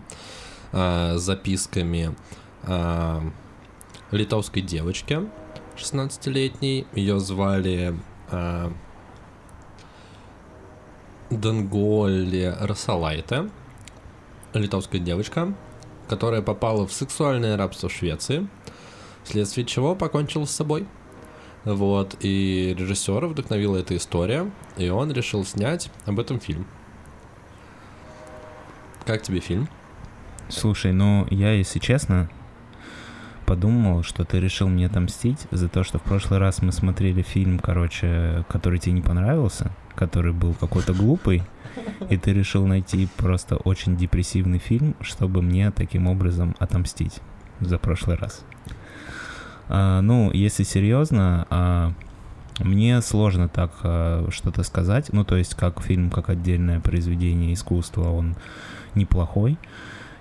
э, 0.73 1.15
записками 1.17 2.15
э, 2.65 3.21
литовской 4.17 4.63
девочки, 4.63 5.21
16-летней. 5.77 6.87
Ее 6.95 7.21
звали 7.21 7.95
э, 8.31 8.71
Данголи 11.31 12.55
Расалайте, 12.61 13.51
литовская 14.53 15.01
девочка, 15.01 15.55
которая 16.09 16.43
попала 16.43 16.87
в 16.87 16.93
сексуальное 16.93 17.57
рабство 17.57 17.89
в 17.89 17.93
Швеции, 17.93 18.49
вследствие 19.25 19.67
чего 19.67 19.95
покончила 19.95 20.45
с 20.45 20.51
собой. 20.51 20.87
Вот, 21.65 22.17
и 22.21 22.75
режиссера 22.79 23.27
вдохновила 23.27 23.79
эта 23.79 23.97
история, 23.97 24.51
и 24.77 24.91
он 24.91 25.11
решил 25.13 25.47
снять 25.47 25.91
об 26.05 26.21
этом 26.21 26.39
фильм. 26.39 26.67
Как 29.07 29.23
тебе 29.23 29.41
фильм? 29.41 29.69
Слушай, 30.49 30.93
ну 30.93 31.27
я, 31.31 31.53
если 31.53 31.79
честно, 31.79 32.29
подумал, 33.45 34.03
что 34.03 34.25
ты 34.25 34.41
решил 34.41 34.69
мне 34.69 34.87
отомстить 34.87 35.47
за 35.51 35.69
то, 35.69 35.85
что 35.85 35.99
в 35.99 36.03
прошлый 36.03 36.39
раз 36.39 36.63
мы 36.63 36.73
смотрели 36.73 37.23
фильм, 37.23 37.59
короче, 37.59 38.45
который 38.49 38.79
тебе 38.79 38.93
не 38.93 39.03
понравился, 39.03 39.73
который 39.95 40.33
был 40.33 40.55
какой-то 40.55 40.93
глупый, 40.93 41.43
и 42.11 42.17
ты 42.17 42.33
решил 42.33 42.67
найти 42.67 43.09
просто 43.17 43.57
очень 43.57 43.97
депрессивный 43.97 44.59
фильм, 44.59 44.97
чтобы 45.01 45.43
мне 45.43 45.71
таким 45.71 46.07
образом 46.07 46.55
отомстить 46.59 47.21
за 47.61 47.79
прошлый 47.79 48.17
раз. 48.17 48.45
А, 49.69 50.01
ну, 50.01 50.31
если 50.33 50.63
серьезно, 50.63 51.47
а, 51.51 51.93
мне 52.61 53.01
сложно 53.03 53.49
так 53.49 53.73
а, 53.83 54.29
что-то 54.31 54.63
сказать. 54.63 55.13
Ну, 55.13 55.25
то 55.25 55.37
есть, 55.37 55.55
как 55.55 55.83
фильм, 55.83 56.11
как 56.11 56.29
отдельное 56.29 56.81
произведение 56.81 57.55
искусства, 57.55 58.11
он 58.11 58.37
неплохой. 58.95 59.59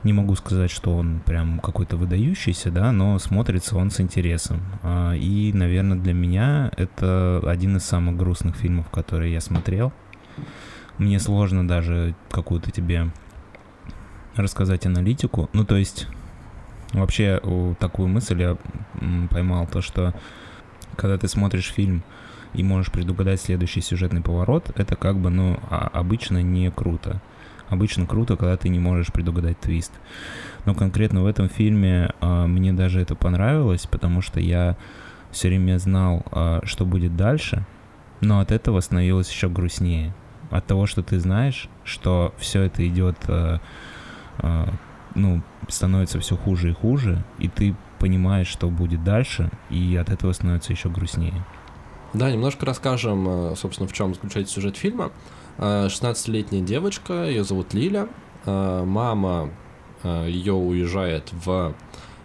Не 0.03 0.11
могу 0.11 0.35
сказать, 0.35 0.69
что 0.69 0.97
он 0.97 1.21
прям 1.21 1.59
какой-то 1.59 1.95
выдающийся, 1.95 2.71
да, 2.71 2.91
но 2.91 3.17
смотрится 3.19 3.77
он 3.77 3.89
с 3.89 4.01
интересом. 4.01 4.61
А, 4.81 5.13
и, 5.13 5.53
наверное, 5.53 5.97
для 5.97 6.13
меня 6.13 6.71
это 6.75 7.41
один 7.45 7.77
из 7.77 7.85
самых 7.85 8.17
грустных 8.17 8.57
фильмов, 8.57 8.89
которые 8.89 9.31
я 9.31 9.39
смотрел. 9.39 9.93
Мне 10.97 11.19
сложно 11.19 11.65
даже 11.65 12.15
какую-то 12.29 12.69
тебе 12.69 13.11
рассказать 14.35 14.85
аналитику. 14.85 15.49
Ну, 15.53 15.63
то 15.63 15.77
есть, 15.77 16.07
вообще 16.91 17.41
такую 17.79 18.09
мысль 18.09 18.41
я 18.41 18.57
поймал, 19.29 19.67
то, 19.67 19.81
что 19.81 20.13
когда 20.97 21.17
ты 21.17 21.29
смотришь 21.29 21.71
фильм 21.71 22.03
и 22.53 22.61
можешь 22.61 22.91
предугадать 22.91 23.41
следующий 23.41 23.81
сюжетный 23.81 24.21
поворот, 24.21 24.69
это 24.75 24.95
как 24.97 25.17
бы, 25.17 25.29
ну, 25.29 25.59
а, 25.69 25.89
обычно 25.93 26.41
не 26.41 26.69
круто. 26.71 27.21
Обычно 27.69 28.05
круто, 28.05 28.35
когда 28.35 28.57
ты 28.57 28.69
не 28.69 28.79
можешь 28.79 29.11
предугадать 29.11 29.59
твист. 29.59 29.91
Но 30.65 30.75
конкретно 30.75 31.23
в 31.23 31.25
этом 31.25 31.49
фильме 31.49 32.13
э, 32.21 32.45
мне 32.45 32.73
даже 32.73 33.01
это 33.01 33.15
понравилось, 33.15 33.87
потому 33.87 34.21
что 34.21 34.39
я 34.39 34.77
все 35.33 35.49
время 35.49 35.77
знал, 35.79 36.23
э, 36.31 36.61
что 36.63 36.85
будет 36.85 37.17
дальше, 37.17 37.65
но 38.21 38.39
от 38.39 38.51
этого 38.51 38.79
становилось 38.79 39.29
еще 39.29 39.49
грустнее. 39.49 40.13
От 40.49 40.65
того, 40.67 40.85
что 40.85 41.01
ты 41.01 41.19
знаешь, 41.19 41.67
что 41.83 42.33
все 42.37 42.61
это 42.61 42.87
идет, 42.87 43.17
э, 43.27 43.57
э, 44.39 44.65
ну, 45.15 45.41
становится 45.67 46.19
все 46.19 46.37
хуже 46.37 46.69
и 46.69 46.73
хуже, 46.73 47.23
и 47.39 47.47
ты 47.47 47.75
понимаешь, 47.99 48.47
что 48.47 48.69
будет 48.69 49.03
дальше, 49.03 49.49
и 49.69 49.95
от 49.95 50.09
этого 50.09 50.31
становится 50.33 50.71
еще 50.71 50.89
грустнее. 50.89 51.43
Да, 52.13 52.31
немножко 52.31 52.65
расскажем, 52.65 53.55
собственно, 53.55 53.89
в 53.89 53.93
чем 53.93 54.13
заключается 54.13 54.53
сюжет 54.53 54.77
фильма. 54.77 55.11
16-летняя 55.57 56.61
девочка, 56.61 57.25
ее 57.25 57.43
зовут 57.43 57.73
Лиля. 57.73 58.07
А, 58.45 58.83
мама 58.83 59.51
а, 60.03 60.27
ее 60.27 60.53
уезжает 60.53 61.31
в 61.31 61.73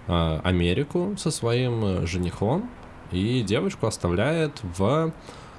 Америку 0.07 1.17
со 1.19 1.31
своим 1.31 2.07
женихом, 2.07 2.71
и 3.12 3.43
девочку 3.43 3.87
оставляет 3.87 4.59
в 4.62 5.12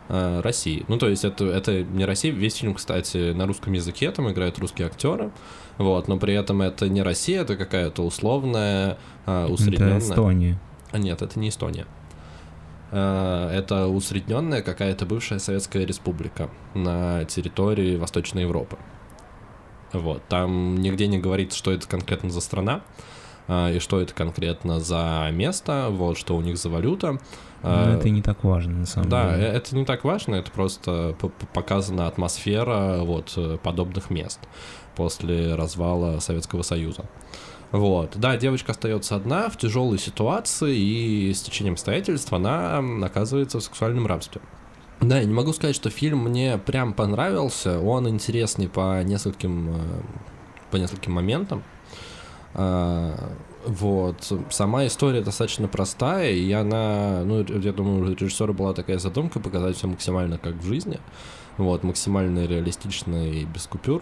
России. 0.08 0.84
Ну, 0.88 0.98
то 0.98 1.08
есть 1.08 1.24
это, 1.24 1.46
это 1.46 1.84
не 1.84 2.04
Россия, 2.04 2.32
весь 2.32 2.56
фильм, 2.56 2.74
кстати, 2.74 3.32
на 3.34 3.46
русском 3.46 3.74
языке, 3.74 4.10
там 4.10 4.32
играют 4.32 4.58
русские 4.58 4.88
актеры, 4.88 5.30
вот, 5.78 6.08
но 6.08 6.18
при 6.18 6.34
этом 6.34 6.64
это 6.64 6.90
не 6.90 7.04
Россия, 7.04 7.44
это 7.44 7.58
какая-то 7.58 8.02
условная, 8.02 8.98
усредненная... 9.28 9.98
Это 9.98 10.10
Эстония. 10.10 10.60
А 10.92 10.98
нет, 10.98 11.22
это 11.22 11.40
не 11.40 11.50
Эстония. 11.50 11.86
Э, 12.92 13.50
это 13.54 13.88
усредненная 13.88 14.62
какая-то 14.62 15.06
бывшая 15.06 15.40
Советская 15.40 15.86
Республика 15.86 16.50
на 16.74 17.26
территории 17.26 17.98
Восточной 17.98 18.44
Европы. 18.44 18.78
Вот, 19.94 20.22
там 20.28 20.76
нигде 20.76 21.08
не 21.08 21.18
говорится, 21.18 21.58
что 21.58 21.72
это 21.72 21.88
конкретно 21.88 22.30
за 22.30 22.42
страна, 22.42 22.82
э, 23.48 23.76
и 23.76 23.80
что 23.80 24.02
это 24.02 24.14
конкретно 24.14 24.80
за 24.80 25.30
место, 25.32 25.88
вот, 25.90 26.18
что 26.18 26.36
у 26.36 26.42
них 26.42 26.58
за 26.58 26.70
валюта. 26.70 27.20
Но 27.62 27.92
э, 27.92 27.98
это 27.98 28.10
не 28.10 28.22
так 28.22 28.44
важно, 28.44 28.80
на 28.80 28.86
самом 28.86 29.10
да, 29.10 29.32
деле. 29.32 29.48
Да, 29.48 29.54
это 29.54 29.76
не 29.76 29.86
так 29.86 30.04
важно, 30.04 30.36
это 30.36 30.52
просто 30.52 31.16
показана 31.54 32.08
атмосфера 32.08 33.02
вот 33.04 33.38
подобных 33.64 34.10
мест 34.10 34.40
после 34.96 35.56
развала 35.56 36.20
Советского 36.20 36.62
Союза. 36.62 37.06
Вот. 37.72 38.14
Да, 38.16 38.36
девочка 38.38 38.72
остается 38.72 39.16
одна 39.16 39.50
в 39.50 39.58
тяжелой 39.58 40.00
ситуации, 40.00 40.76
и 40.76 41.34
с 41.34 41.42
течением 41.42 41.74
обстоятельств 41.74 42.34
она 42.34 42.84
оказывается 43.04 43.60
в 43.60 43.64
сексуальном 43.64 44.08
рабстве. 44.08 44.42
Да, 45.02 45.20
я 45.20 45.26
не 45.26 45.34
могу 45.34 45.54
сказать, 45.54 45.76
что 45.76 45.90
фильм 45.90 46.20
мне 46.24 46.58
прям 46.58 46.94
понравился. 46.94 47.80
Он 47.80 48.10
интересный 48.10 48.68
по 48.68 49.02
нескольким, 49.04 49.70
э, 49.70 50.02
по 50.72 50.78
нескольким 50.78 51.14
моментам. 51.14 51.64
А, 52.54 53.16
вот. 53.66 54.34
Сама 54.50 54.88
история 54.88 55.22
достаточно 55.22 55.68
простая, 55.68 56.32
и 56.32 56.52
она, 56.52 57.22
ну, 57.24 57.44
я 57.44 57.72
думаю, 57.72 58.04
у 58.04 58.14
режиссера 58.14 58.52
была 58.52 58.74
такая 58.74 58.98
задумка 58.98 59.40
показать 59.40 59.78
все 59.78 59.88
максимально 59.88 60.38
как 60.38 60.56
в 60.56 60.66
жизни. 60.66 61.00
Вот, 61.58 61.84
максимально 61.84 62.46
реалистично 62.46 63.30
и 63.32 63.46
без 63.46 63.68
купюр. 63.68 64.02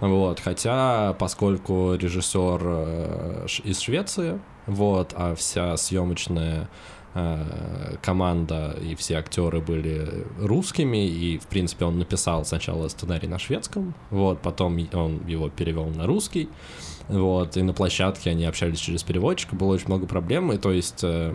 Вот, 0.00 0.40
хотя, 0.40 1.14
поскольку 1.18 1.94
режиссер 1.94 2.60
э, 2.64 3.46
из 3.64 3.80
Швеции, 3.80 4.38
вот, 4.66 5.14
а 5.16 5.34
вся 5.34 5.74
съемочная 5.76 6.68
э, 7.14 7.96
команда 8.02 8.76
и 8.82 8.94
все 8.94 9.16
актеры 9.16 9.60
были 9.60 10.26
русскими, 10.38 11.06
и, 11.08 11.38
в 11.38 11.46
принципе, 11.46 11.86
он 11.86 11.98
написал 11.98 12.44
сначала 12.44 12.88
сценарий 12.88 13.26
на 13.26 13.38
шведском, 13.38 13.94
вот, 14.10 14.42
потом 14.42 14.78
он 14.92 15.26
его 15.26 15.48
перевел 15.48 15.86
на 15.86 16.06
русский, 16.06 16.50
вот, 17.08 17.56
и 17.56 17.62
на 17.62 17.72
площадке 17.72 18.30
они 18.30 18.44
общались 18.44 18.80
через 18.80 19.02
переводчика, 19.02 19.56
было 19.56 19.72
очень 19.72 19.86
много 19.86 20.06
проблем, 20.06 20.52
и 20.52 20.58
то 20.58 20.72
есть 20.72 21.04
э, 21.04 21.34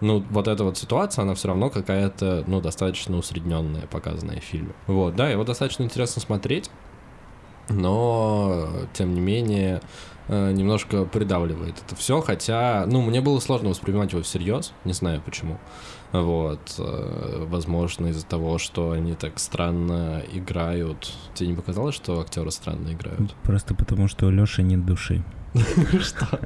ну, 0.00 0.24
вот 0.30 0.46
эта 0.46 0.62
вот 0.62 0.78
ситуация, 0.78 1.22
она 1.22 1.34
все 1.34 1.48
равно 1.48 1.68
какая-то, 1.68 2.44
ну, 2.46 2.60
достаточно 2.60 3.16
усредненная, 3.16 3.88
показанная 3.88 4.40
в 4.40 4.44
фильме. 4.44 4.72
Вот, 4.86 5.16
да, 5.16 5.28
его 5.28 5.42
достаточно 5.42 5.82
интересно 5.82 6.22
смотреть 6.22 6.70
но 7.68 8.68
тем 8.92 9.14
не 9.14 9.20
менее 9.20 9.80
э, 10.28 10.52
немножко 10.52 11.04
придавливает 11.04 11.74
это 11.84 11.96
все, 11.96 12.20
хотя, 12.20 12.84
ну, 12.86 13.02
мне 13.02 13.20
было 13.20 13.40
сложно 13.40 13.70
воспринимать 13.70 14.12
его 14.12 14.22
всерьез, 14.22 14.72
не 14.84 14.92
знаю 14.92 15.22
почему. 15.24 15.58
Вот, 16.12 16.74
э, 16.78 17.44
возможно, 17.48 18.06
из-за 18.08 18.24
того, 18.24 18.58
что 18.58 18.92
они 18.92 19.14
так 19.14 19.38
странно 19.38 20.22
играют. 20.32 21.12
Тебе 21.34 21.50
не 21.50 21.54
показалось, 21.54 21.94
что 21.94 22.20
актеры 22.20 22.50
странно 22.50 22.92
играют? 22.92 23.34
Просто 23.42 23.74
потому, 23.74 24.08
что 24.08 24.26
у 24.26 24.30
Лёши 24.30 24.62
нет 24.62 24.86
души. 24.86 25.22
Что? 26.00 26.40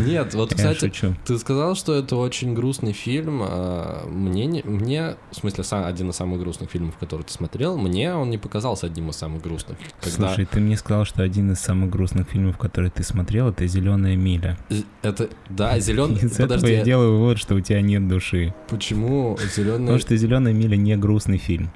Нет, 0.00 0.34
вот, 0.34 0.54
кстати, 0.54 0.92
ты 1.24 1.38
сказал, 1.38 1.74
что 1.74 1.94
это 1.94 2.16
очень 2.16 2.54
грустный 2.54 2.92
фильм. 2.92 3.40
А, 3.42 4.06
мне, 4.06 4.62
мне, 4.64 5.16
в 5.30 5.36
смысле, 5.36 5.64
один 5.84 6.10
из 6.10 6.16
самых 6.16 6.40
грустных 6.40 6.70
фильмов, 6.70 6.96
который 6.98 7.22
ты 7.22 7.32
смотрел, 7.32 7.76
мне 7.76 8.14
он 8.14 8.30
не 8.30 8.38
показался 8.38 8.86
одним 8.86 9.10
из 9.10 9.16
самых 9.16 9.42
грустных. 9.42 9.78
Слушай, 10.00 10.46
ты 10.46 10.60
мне 10.60 10.76
сказал, 10.76 11.04
что 11.04 11.22
один 11.22 11.52
из 11.52 11.60
самых 11.60 11.90
грустных 11.90 12.28
фильмов, 12.28 12.58
который 12.58 12.90
ты 12.90 13.02
смотрел, 13.02 13.48
это 13.48 13.66
«Зеленая 13.66 14.16
миля». 14.16 14.58
Это, 15.02 15.28
да, 15.48 15.78
«Зеленая...» 15.78 16.18
Из 16.24 16.38
этого 16.38 16.66
я 16.66 16.82
делаю 16.82 17.18
вывод, 17.18 17.38
что 17.38 17.54
у 17.54 17.60
тебя 17.60 17.80
нет 17.80 18.06
души. 18.08 18.54
Почему 18.68 19.38
«Зеленая...» 19.54 19.80
Потому 19.80 19.98
что 19.98 20.16
«Зеленая 20.16 20.52
миля» 20.52 20.76
не 20.76 20.96
грустный 20.96 21.38
фильм. 21.38 21.70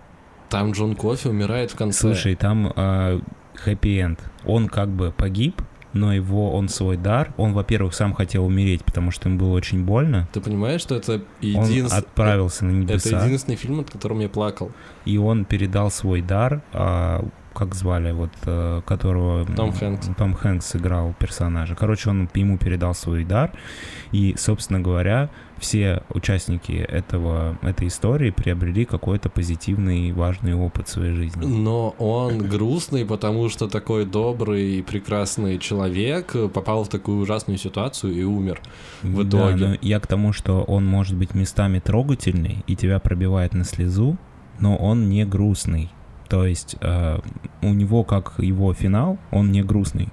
Там 0.49 0.73
Джон 0.73 0.97
Кофи 0.97 1.29
умирает 1.29 1.73
в 1.73 1.77
конце. 1.77 2.01
Слушай, 2.01 2.35
там 2.35 2.73
а, 2.75 3.21
хэппи-энд. 3.55 4.19
Он 4.47 4.69
как 4.69 4.88
бы 4.88 5.12
погиб, 5.12 5.61
но 5.92 6.12
его, 6.12 6.53
он 6.53 6.68
свой 6.68 6.96
дар, 6.96 7.33
он, 7.37 7.53
во-первых, 7.53 7.94
сам 7.94 8.14
хотел 8.14 8.44
умереть, 8.46 8.85
потому 8.85 9.11
что 9.11 9.29
ему 9.29 9.38
было 9.38 9.55
очень 9.55 9.85
больно. 9.85 10.29
Ты 10.33 10.40
понимаешь, 10.40 10.81
что 10.81 10.96
это 10.96 11.22
единственный... 11.40 11.83
Он 11.83 11.98
отправился 11.98 12.64
на 12.64 12.70
небеса. 12.72 13.16
Это 13.16 13.27
единственный 13.27 13.57
фильм, 13.57 13.81
от 13.81 13.90
которого 13.90 14.20
я 14.20 14.29
плакал. 14.29 14.70
И 15.05 15.18
он 15.18 15.44
передал 15.44 15.90
свой 15.90 16.20
дар, 16.20 16.62
а, 16.72 17.24
как 17.55 17.74
звали, 17.74 18.12
вот, 18.12 18.31
а, 18.44 18.83
которого... 18.83 19.46
Том 19.46 19.72
Хэнкс. 19.72 20.11
Том 20.16 20.35
Хэнкс 20.35 20.77
играл 20.77 21.14
персонажа. 21.18 21.74
Короче, 21.74 22.11
он 22.11 22.29
ему 22.35 22.59
передал 22.59 22.94
свой 22.94 23.24
дар, 23.24 23.53
и, 24.12 24.35
собственно 24.38 24.81
говоря, 24.81 25.31
все 25.59 26.03
участники 26.11 26.73
этого, 26.73 27.59
этой 27.62 27.88
истории 27.88 28.31
приобрели 28.31 28.85
какой-то 28.85 29.29
позитивный 29.29 30.12
важный 30.12 30.55
опыт 30.55 30.88
в 30.88 30.90
своей 30.90 31.14
жизни. 31.14 31.44
Но 31.44 31.94
он 31.99 32.38
грустный, 32.38 33.05
потому 33.05 33.49
что 33.49 33.68
такой 33.68 34.05
добрый 34.05 34.79
и 34.79 34.83
прекрасный 34.83 35.59
человек 35.59 36.35
попал 36.53 36.85
в 36.85 36.88
такую 36.88 37.21
ужасную 37.21 37.59
ситуацию 37.59 38.14
и 38.14 38.23
умер 38.23 38.61
в 39.03 39.23
итоге. 39.23 39.66
Да, 39.66 39.79
я 39.81 40.01
к 40.01 40.07
тому, 40.07 40.33
что 40.33 40.62
он 40.62 40.87
может 40.87 41.16
быть 41.16 41.35
местами 41.35 41.79
трогательный 41.79 42.64
и 42.66 42.77
тебя 42.77 42.99
пробивает 42.99 43.55
на 43.55 43.64
слезу, 43.64 44.16
но 44.61 44.77
он 44.77 45.09
не 45.09 45.25
грустный. 45.25 45.90
То 46.29 46.44
есть 46.44 46.77
э, 46.81 47.18
у 47.62 47.68
него, 47.73 48.05
как 48.05 48.35
его 48.38 48.75
финал, 48.75 49.18
он 49.31 49.51
не 49.51 49.62
грустный 49.62 50.11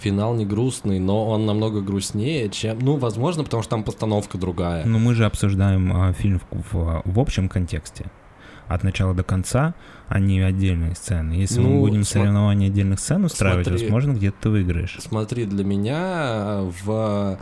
финал 0.00 0.34
не 0.34 0.44
грустный, 0.46 0.98
но 0.98 1.28
он 1.28 1.46
намного 1.46 1.80
грустнее, 1.80 2.48
чем... 2.48 2.78
Ну, 2.80 2.96
возможно, 2.96 3.44
потому 3.44 3.62
что 3.62 3.70
там 3.70 3.84
постановка 3.84 4.38
другая. 4.38 4.84
Но 4.84 4.98
мы 4.98 5.14
же 5.14 5.24
обсуждаем 5.24 5.92
а, 5.94 6.12
фильм 6.12 6.40
в, 6.50 6.72
в, 6.72 7.02
в 7.04 7.20
общем 7.20 7.48
контексте. 7.48 8.06
От 8.66 8.84
начала 8.84 9.14
до 9.14 9.22
конца, 9.22 9.74
а 10.08 10.18
не 10.18 10.40
отдельные 10.40 10.94
сцены. 10.94 11.32
Если 11.32 11.58
ну, 11.58 11.70
мы 11.70 11.80
будем 11.80 12.04
см... 12.04 12.20
соревнования 12.20 12.68
отдельных 12.68 13.00
сцен 13.00 13.24
устраивать, 13.24 13.66
смотри, 13.66 13.84
возможно, 13.84 14.12
где-то 14.12 14.36
ты 14.42 14.50
выиграешь. 14.50 14.98
Смотри, 15.00 15.46
для 15.46 15.64
меня 15.64 16.60
в... 16.84 17.38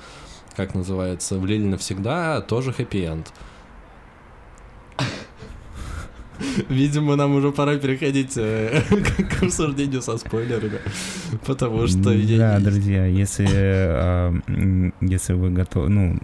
Как 0.56 0.74
называется? 0.74 1.38
В 1.38 1.44
Лиле 1.44 1.66
навсегда 1.66 2.40
тоже 2.40 2.72
хэппи-энд. 2.72 3.32
Видимо, 6.68 7.16
нам 7.16 7.34
уже 7.34 7.52
пора 7.52 7.76
переходить 7.76 8.34
э, 8.36 8.82
к 9.38 9.42
обсуждению 9.42 10.02
со 10.02 10.18
спойлерами, 10.18 10.78
потому 11.46 11.86
что... 11.86 12.14
Да, 12.36 12.58
друзья, 12.58 13.06
если, 13.06 13.46
а, 13.48 14.34
если 15.00 15.32
вы 15.32 15.50
готовы, 15.50 15.88
ну, 15.88 16.18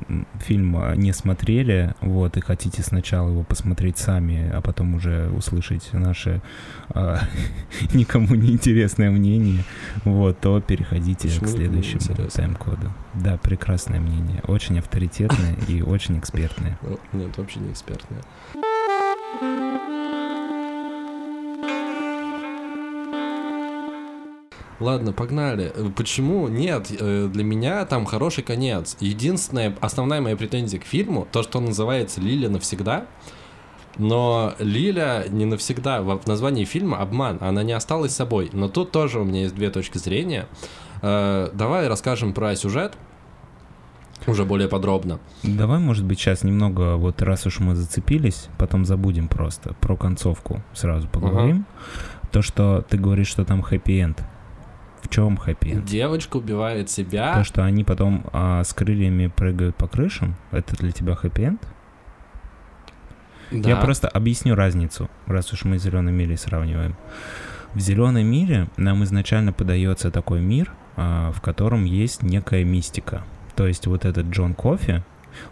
фильм 0.45 0.77
не 0.97 1.13
смотрели, 1.13 1.95
вот, 2.01 2.37
и 2.37 2.41
хотите 2.41 2.83
сначала 2.83 3.31
его 3.31 3.43
посмотреть 3.43 3.99
сами, 3.99 4.51
а 4.53 4.61
потом 4.61 4.95
уже 4.95 5.31
услышать 5.31 5.93
наше 5.93 6.43
а, 6.91 7.21
никому 7.95 8.35
не 8.35 8.53
интересное 8.53 9.11
мнение, 9.11 9.65
вот, 10.05 10.41
то 10.41 10.61
переходите 10.61 11.29
к 11.29 11.47
следующему 11.47 12.01
тайм-коду. 12.35 12.93
Да, 13.15 13.37
прекрасное 13.37 14.01
мнение, 14.01 14.43
очень 14.47 14.79
авторитетное 14.79 15.57
и 15.69 15.83
очень 15.83 16.19
экспертное. 16.19 16.79
Нет, 17.13 17.37
вообще 17.37 17.61
не 17.61 17.73
экспертное. 17.73 18.23
Ладно, 24.83 25.13
погнали. 25.13 25.73
Почему 25.97 26.49
нет? 26.49 26.89
Э, 26.99 27.29
для 27.33 27.45
меня 27.45 27.85
там 27.87 28.05
хороший 28.05 28.43
конец. 28.43 28.97
Единственная, 28.99 29.77
основная 29.81 30.21
моя 30.21 30.37
претензия 30.37 30.81
к 30.81 30.85
фильму, 30.85 31.27
то, 31.31 31.45
что 31.45 31.59
он 31.59 31.67
называется 31.67 32.21
«Лиля 32.21 32.49
навсегда», 32.49 33.07
но 33.97 34.55
Лиля 34.59 35.27
не 35.29 35.45
навсегда. 35.45 36.03
В 36.03 36.27
названии 36.27 36.65
фильма 36.65 36.99
обман. 36.99 37.39
Она 37.41 37.63
не 37.63 37.73
осталась 37.73 38.13
собой. 38.13 38.51
Но 38.53 38.69
тут 38.69 38.91
тоже 38.91 39.21
у 39.21 39.25
меня 39.25 39.43
есть 39.43 39.55
две 39.55 39.71
точки 39.71 39.99
зрения. 39.99 40.47
Э, 41.01 41.51
давай 41.53 41.87
расскажем 41.89 42.33
про 42.33 42.57
сюжет. 42.57 42.95
Уже 44.27 44.45
более 44.45 44.69
подробно. 44.69 45.21
Давай, 45.43 45.79
может 45.79 46.05
быть, 46.05 46.19
сейчас 46.19 46.43
немного, 46.43 46.97
вот 46.97 47.23
раз 47.23 47.47
уж 47.47 47.59
мы 47.59 47.75
зацепились, 47.75 48.49
потом 48.57 48.85
забудем 48.85 49.29
просто 49.29 49.75
про 49.75 49.97
концовку, 49.97 50.63
сразу 50.73 51.09
поговорим. 51.09 51.67
Ага. 51.69 52.29
То, 52.31 52.41
что 52.43 52.85
ты 52.89 52.99
говоришь, 52.99 53.27
что 53.27 53.45
там 53.45 53.63
хэппи-энд. 53.63 54.23
В 55.03 55.09
чем 55.09 55.37
хэппи? 55.37 55.83
Девочка 55.85 56.37
убивает 56.37 56.89
себя. 56.89 57.35
То, 57.35 57.45
что 57.45 57.65
они 57.65 57.85
потом 57.85 58.25
а, 58.33 58.63
с 58.63 58.73
крыльями 58.73 59.27
прыгают 59.27 59.77
по 59.77 59.89
крышам, 59.89 60.37
это 60.53 60.77
для 60.77 60.93
тебя 60.93 61.15
хэппи-энд? 61.15 61.61
Да. 63.51 63.69
Я 63.69 63.77
просто 63.77 64.09
объясню 64.09 64.55
разницу, 64.55 65.11
раз 65.27 65.53
уж 65.53 65.65
мы 65.65 65.79
зеленой 65.79 66.13
мире 66.13 66.37
сравниваем. 66.39 66.97
В 67.75 67.81
зеленой 67.81 68.23
мире 68.23 68.69
нам 68.77 69.03
изначально 69.05 69.53
подается 69.53 70.11
такой 70.11 70.41
мир, 70.41 70.73
а, 70.97 71.33
в 71.33 71.41
котором 71.41 71.85
есть 71.85 72.23
некая 72.23 72.65
мистика. 72.65 73.25
То 73.57 73.67
есть 73.67 73.87
вот 73.87 74.05
этот 74.05 74.27
Джон 74.27 74.55
Кофи, 74.55 75.03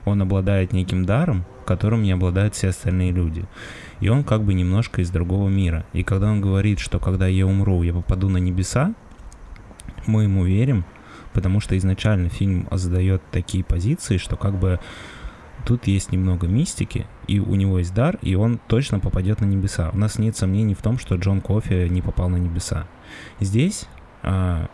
он 0.05 0.23
обладает 0.23 0.73
неким 0.73 1.05
даром, 1.05 1.45
которым 1.67 2.03
не 2.03 2.13
обладают 2.13 2.55
все 2.55 2.69
остальные 2.69 3.13
люди. 3.13 3.45
И 4.01 4.09
он 4.09 4.25
как 4.25 4.43
бы 4.43 4.55
немножко 4.55 5.03
из 5.03 5.11
другого 5.11 5.49
мира. 5.49 5.85
И 5.93 6.03
когда 6.03 6.31
он 6.31 6.41
говорит, 6.41 6.79
что 6.79 6.99
когда 6.99 7.27
я 7.27 7.47
умру, 7.47 7.83
я 7.83 7.93
попаду 7.93 8.29
на 8.29 8.39
небеса, 8.39 8.95
мы 10.07 10.25
ему 10.25 10.45
верим, 10.45 10.85
потому 11.33 11.61
что 11.61 11.77
изначально 11.77 12.29
фильм 12.29 12.69
задает 12.71 13.23
такие 13.31 13.65
позиции, 13.65 14.17
что 14.17 14.37
как 14.37 14.59
бы 14.59 14.81
тут 15.65 15.87
есть 15.87 16.13
немного 16.13 16.47
мистики, 16.47 17.07
и 17.27 17.39
у 17.39 17.55
него 17.55 17.79
есть 17.79 17.95
дар, 17.95 18.19
и 18.23 18.35
он 18.35 18.59
точно 18.67 18.99
попадет 18.99 19.41
на 19.41 19.45
небеса. 19.45 19.91
У 19.93 19.99
нас 19.99 20.19
нет 20.19 20.37
сомнений 20.37 20.75
в 20.75 20.83
том, 20.83 20.99
что 20.99 21.17
Джон 21.17 21.41
Кофи 21.41 21.89
не 21.89 22.03
попал 22.03 22.29
на 22.29 22.37
небеса. 22.37 22.87
Здесь 23.41 23.87
а, 24.23 24.69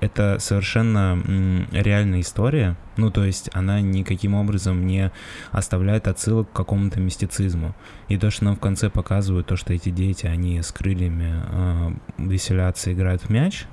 это 0.00 0.38
совершенно 0.38 1.20
м, 1.26 1.66
реальная 1.72 2.20
история, 2.20 2.76
ну 2.96 3.10
то 3.10 3.24
есть 3.24 3.50
она 3.52 3.80
никаким 3.80 4.34
образом 4.34 4.86
не 4.86 5.10
оставляет 5.50 6.08
отсылок 6.08 6.50
к 6.50 6.56
какому-то 6.56 7.00
мистицизму. 7.00 7.74
И 8.08 8.16
то, 8.16 8.30
что 8.30 8.44
нам 8.44 8.56
в 8.56 8.60
конце 8.60 8.88
показывают, 8.90 9.46
то, 9.46 9.56
что 9.56 9.72
эти 9.74 9.90
дети, 9.90 10.26
они 10.26 10.60
с 10.62 10.72
крыльями 10.72 11.32
а, 11.34 11.92
веселятся, 12.18 12.92
играют 12.92 13.22
в 13.22 13.30
мяч, 13.30 13.66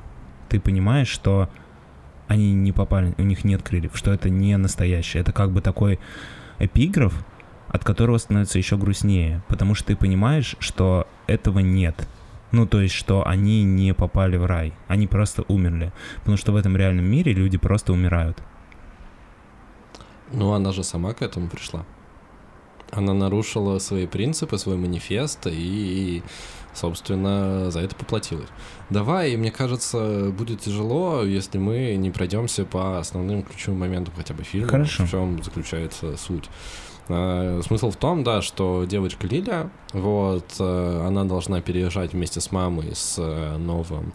ты 0.50 0.60
понимаешь, 0.60 1.08
что 1.08 1.50
они 2.28 2.54
не 2.54 2.72
попали, 2.72 3.14
у 3.18 3.24
них 3.24 3.44
нет 3.44 3.62
крыльев, 3.62 3.92
что 3.96 4.12
это 4.12 4.30
не 4.30 4.58
настоящее. 4.58 5.22
Это 5.22 5.32
как 5.32 5.52
бы 5.52 5.62
такой 5.62 6.00
эпиграф, 6.60 7.26
от 7.68 7.84
которого 7.84 8.18
становится 8.18 8.58
еще 8.58 8.78
грустнее, 8.78 9.42
потому 9.48 9.76
что 9.76 9.88
ты 9.88 9.96
понимаешь, 9.96 10.56
что 10.60 11.08
этого 11.28 11.60
нет. 11.60 12.08
Ну, 12.52 12.66
то 12.66 12.82
есть, 12.82 12.96
что 12.96 13.28
они 13.28 13.64
не 13.64 13.94
попали 13.94 14.38
в 14.38 14.46
рай, 14.46 14.74
они 14.88 15.06
просто 15.08 15.44
умерли. 15.48 15.92
Потому 16.20 16.38
что 16.38 16.54
в 16.54 16.56
этом 16.56 16.78
реальном 16.78 17.06
мире 17.06 17.34
люди 17.34 17.58
просто 17.58 17.92
умирают. 17.92 18.42
Ну, 20.32 20.54
она 20.54 20.72
же 20.72 20.84
сама 20.84 21.14
к 21.14 21.22
этому 21.22 21.50
пришла. 21.50 21.86
Она 22.98 23.14
нарушила 23.14 23.80
свои 23.80 24.08
принципы, 24.08 24.58
свой 24.58 24.76
манифест 24.76 25.48
и 25.48 26.24
собственно, 26.74 27.72
за 27.72 27.80
это 27.80 27.96
поплатилась. 27.96 28.50
Давай, 28.90 29.36
мне 29.36 29.52
кажется, 29.52 30.32
будет 30.32 30.62
тяжело, 30.62 31.24
если 31.24 31.58
мы 31.58 31.96
не 31.96 32.12
пройдемся 32.12 32.66
по 32.66 33.00
основным 33.00 33.42
ключевым 33.44 33.80
моментам 33.80 34.14
хотя 34.16 34.34
бы 34.34 34.44
фильма. 34.44 34.68
Хорошо. 34.68 35.06
В 35.06 35.10
чем 35.10 35.44
заключается 35.44 36.16
суть. 36.18 36.50
А, 37.10 37.62
смысл 37.64 37.90
в 37.90 37.96
том, 37.96 38.24
да, 38.24 38.42
что 38.42 38.86
девочка 38.86 39.28
Лиля, 39.28 39.70
вот, 39.94 40.56
э, 40.60 41.04
она 41.08 41.24
должна 41.24 41.62
переезжать 41.62 42.14
вместе 42.14 42.42
с 42.42 42.52
мамой 42.52 42.92
с 42.94 43.16
э, 43.18 43.58
новым 43.58 44.14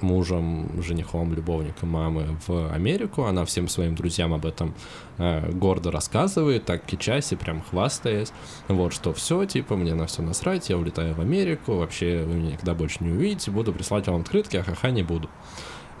мужем, 0.00 0.82
женихом, 0.82 1.34
любовником 1.34 1.90
мамы 1.90 2.38
в 2.46 2.72
Америку. 2.72 3.24
Она 3.24 3.44
всем 3.44 3.68
своим 3.68 3.94
друзьям 3.94 4.32
об 4.32 4.46
этом 4.46 4.74
э, 5.18 5.50
гордо 5.52 5.90
рассказывает, 5.90 6.64
так 6.64 6.84
кичась 6.84 7.32
и 7.32 7.36
прям 7.36 7.62
хвастаясь. 7.62 8.32
Вот, 8.68 8.92
что 8.92 9.12
все, 9.12 9.44
типа, 9.44 9.76
мне 9.76 9.94
на 9.94 10.06
все 10.06 10.22
насрать, 10.22 10.70
я 10.70 10.78
улетаю 10.78 11.14
в 11.14 11.20
Америку, 11.20 11.74
вообще 11.74 12.24
вы 12.24 12.34
меня 12.34 12.52
никогда 12.52 12.74
больше 12.74 13.02
не 13.04 13.10
увидите, 13.10 13.50
буду 13.50 13.72
присылать 13.72 14.06
вам 14.06 14.20
открытки, 14.20 14.56
а 14.56 14.62
ха-ха 14.62 14.90
не 14.90 15.02
буду. 15.02 15.28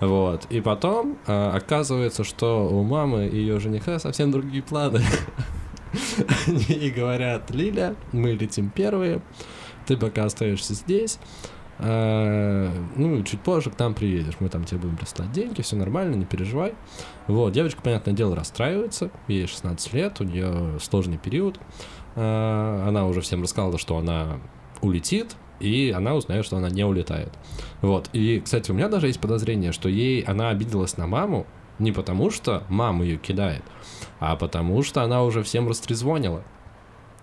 Вот. 0.00 0.46
И 0.50 0.60
потом 0.60 1.18
э, 1.26 1.50
оказывается, 1.50 2.24
что 2.24 2.68
у 2.68 2.82
мамы 2.84 3.26
и 3.26 3.36
ее 3.36 3.58
жениха 3.58 3.98
совсем 3.98 4.30
другие 4.30 4.62
планы. 4.62 5.02
И 6.68 6.90
говорят, 6.90 7.50
Лиля, 7.50 7.96
мы 8.12 8.32
летим 8.32 8.70
первые, 8.70 9.22
ты 9.86 9.96
пока 9.96 10.26
остаешься 10.26 10.74
здесь, 10.74 11.18
ну, 11.80 13.22
чуть 13.22 13.40
позже 13.40 13.70
к 13.70 13.78
нам 13.78 13.94
приедешь, 13.94 14.34
мы 14.40 14.48
там 14.48 14.64
тебе 14.64 14.80
будем 14.80 14.96
прислать 14.96 15.30
деньги, 15.30 15.62
все 15.62 15.76
нормально, 15.76 16.16
не 16.16 16.24
переживай. 16.24 16.74
Вот, 17.28 17.52
девочка, 17.52 17.80
понятное 17.82 18.14
дело, 18.14 18.34
расстраивается, 18.34 19.10
ей 19.28 19.46
16 19.46 19.92
лет, 19.92 20.20
у 20.20 20.24
нее 20.24 20.78
сложный 20.80 21.18
период. 21.18 21.60
А, 22.16 22.84
она 22.88 23.06
уже 23.06 23.20
всем 23.20 23.42
рассказала, 23.42 23.78
что 23.78 23.96
она 23.96 24.40
улетит, 24.80 25.36
и 25.60 25.92
она 25.96 26.14
узнает, 26.14 26.44
что 26.44 26.56
она 26.56 26.68
не 26.68 26.84
улетает. 26.84 27.32
Вот, 27.80 28.10
и, 28.12 28.40
кстати, 28.40 28.70
у 28.70 28.74
меня 28.74 28.88
даже 28.88 29.06
есть 29.06 29.20
подозрение, 29.20 29.72
что 29.72 29.88
ей, 29.88 30.22
она 30.22 30.50
обиделась 30.50 30.96
на 30.96 31.06
маму, 31.06 31.46
не 31.78 31.92
потому 31.92 32.30
что 32.30 32.64
мама 32.68 33.04
ее 33.04 33.18
кидает, 33.18 33.62
а 34.18 34.34
потому 34.34 34.82
что 34.82 35.02
она 35.02 35.22
уже 35.22 35.44
всем 35.44 35.68
растрезвонила 35.68 36.42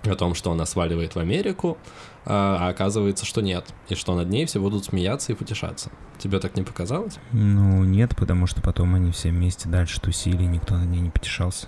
о 0.04 0.16
том, 0.16 0.34
что 0.34 0.52
она 0.52 0.66
сваливает 0.66 1.16
в 1.16 1.20
Америку, 1.20 1.78
а, 2.26 2.58
а 2.60 2.70
оказывается, 2.70 3.26
что 3.26 3.42
нет, 3.42 3.66
и 3.90 3.96
что 3.96 4.16
над 4.16 4.30
ней 4.30 4.46
все 4.46 4.60
будут 4.60 4.86
смеяться 4.86 5.32
и 5.32 5.36
потешаться. 5.36 5.92
Тебе 6.18 6.40
так 6.40 6.56
не 6.56 6.64
показалось? 6.64 7.18
Ну, 7.32 7.84
нет, 7.84 8.16
потому 8.16 8.48
что 8.48 8.62
потом 8.62 8.96
они 8.96 9.12
все 9.12 9.30
вместе 9.30 9.70
дальше 9.70 10.02
тусили, 10.02 10.44
и 10.44 10.48
никто 10.48 10.76
над 10.76 10.90
ней 10.90 11.02
не 11.02 11.10
потешался. 11.10 11.68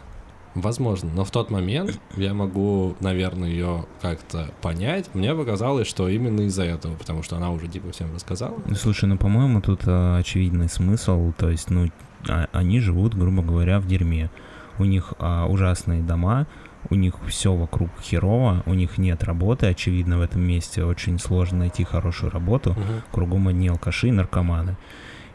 Возможно, 0.55 1.11
но 1.13 1.23
в 1.23 1.29
тот 1.29 1.51
момент 1.51 1.99
я 2.15 2.33
могу, 2.33 2.95
наверное, 2.99 3.49
ее 3.49 3.85
как-то 4.01 4.49
понять. 4.61 5.13
Мне 5.13 5.35
показалось, 5.35 5.87
что 5.87 6.09
именно 6.09 6.41
из-за 6.41 6.63
этого, 6.63 6.95
потому 6.95 7.21
что 7.21 7.37
она 7.37 7.51
уже 7.51 7.67
типа 7.67 7.91
всем 7.91 8.11
рассказала. 8.15 8.57
Ну, 8.65 8.73
слушай, 8.73 9.05
ну, 9.05 9.17
по-моему, 9.17 9.61
тут 9.61 9.81
а, 9.85 10.17
очевидный 10.17 10.67
смысл, 10.67 11.31
то 11.37 11.51
есть, 11.51 11.69
ну, 11.69 11.91
а, 12.27 12.47
они 12.53 12.79
живут, 12.79 13.13
грубо 13.13 13.43
говоря, 13.43 13.79
в 13.79 13.85
дерьме 13.85 14.31
у 14.79 14.85
них 14.85 15.13
а, 15.19 15.45
ужасные 15.45 16.01
дома, 16.01 16.47
у 16.89 16.95
них 16.95 17.15
все 17.27 17.53
вокруг 17.53 17.89
херово, 18.01 18.63
у 18.65 18.73
них 18.73 18.97
нет 18.97 19.23
работы, 19.23 19.67
очевидно, 19.67 20.17
в 20.17 20.21
этом 20.21 20.41
месте 20.41 20.83
очень 20.83 21.19
сложно 21.19 21.59
найти 21.59 21.83
хорошую 21.83 22.31
работу, 22.31 22.71
Мгм. 22.71 23.03
кругом 23.11 23.47
одни 23.47 23.67
алкаши 23.67 24.07
и 24.07 24.11
наркоманы. 24.11 24.77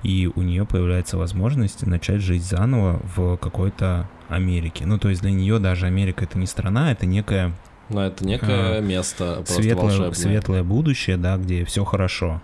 И 0.03 0.29
у 0.35 0.43
нее 0.43 0.65
появляется 0.65 1.17
возможность 1.17 1.87
начать 1.87 2.21
жить 2.23 2.43
заново 2.43 3.01
в 3.17 3.37
какой-то 3.37 4.09
Америке. 4.29 4.85
Ну, 4.87 4.99
то 4.99 5.09
есть 5.09 5.23
для 5.23 5.31
нее 5.31 5.59
даже 5.59 5.87
Америка 5.87 6.25
это 6.25 6.39
не 6.39 6.47
страна, 6.47 6.91
это 6.91 7.07
некое 7.07 7.53
Но 7.89 8.05
это 8.05 8.25
некое 8.25 8.81
место 8.81 9.35
просто 9.37 9.63
светлое, 9.63 9.83
волшебное. 9.85 10.13
светлое 10.15 10.63
будущее, 10.65 11.17
да, 11.19 11.37
где 11.37 11.65
все 11.65 11.85
хорошо. 11.85 12.41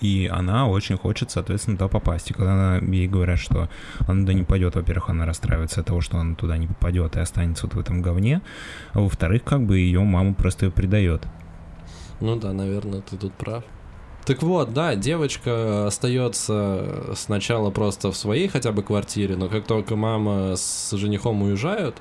И 0.00 0.28
она 0.32 0.68
очень 0.68 0.96
хочет, 0.96 1.30
соответственно, 1.30 1.76
туда 1.76 1.88
попасть. 1.88 2.30
И 2.30 2.34
когда 2.34 2.52
она, 2.52 2.78
ей 2.78 3.06
говорят, 3.06 3.38
что 3.38 3.68
она 4.00 4.20
туда 4.20 4.32
не 4.32 4.42
пойдет, 4.42 4.74
во-первых, 4.74 5.10
она 5.10 5.24
расстраивается 5.24 5.80
от 5.80 5.86
того, 5.86 6.00
что 6.00 6.18
она 6.18 6.34
туда 6.34 6.56
не 6.56 6.66
попадет 6.66 7.16
и 7.16 7.20
останется 7.20 7.66
вот 7.66 7.74
в 7.74 7.78
этом 7.78 8.02
говне. 8.02 8.42
А 8.92 9.00
во-вторых, 9.00 9.44
как 9.44 9.64
бы 9.64 9.78
ее 9.78 10.00
мама 10.00 10.34
просто 10.34 10.66
ее 10.66 10.72
предает. 10.72 11.26
Ну 12.20 12.36
да, 12.36 12.52
наверное, 12.52 13.00
ты 13.00 13.16
тут 13.16 13.32
прав. 13.34 13.64
Так 14.24 14.42
вот, 14.42 14.72
да, 14.72 14.94
девочка 14.94 15.86
остается 15.86 17.12
сначала 17.14 17.70
просто 17.70 18.10
в 18.10 18.16
своей 18.16 18.48
хотя 18.48 18.72
бы 18.72 18.82
квартире, 18.82 19.36
но 19.36 19.48
как 19.48 19.66
только 19.66 19.96
мама 19.96 20.56
с 20.56 20.92
женихом 20.92 21.42
уезжают, 21.42 22.00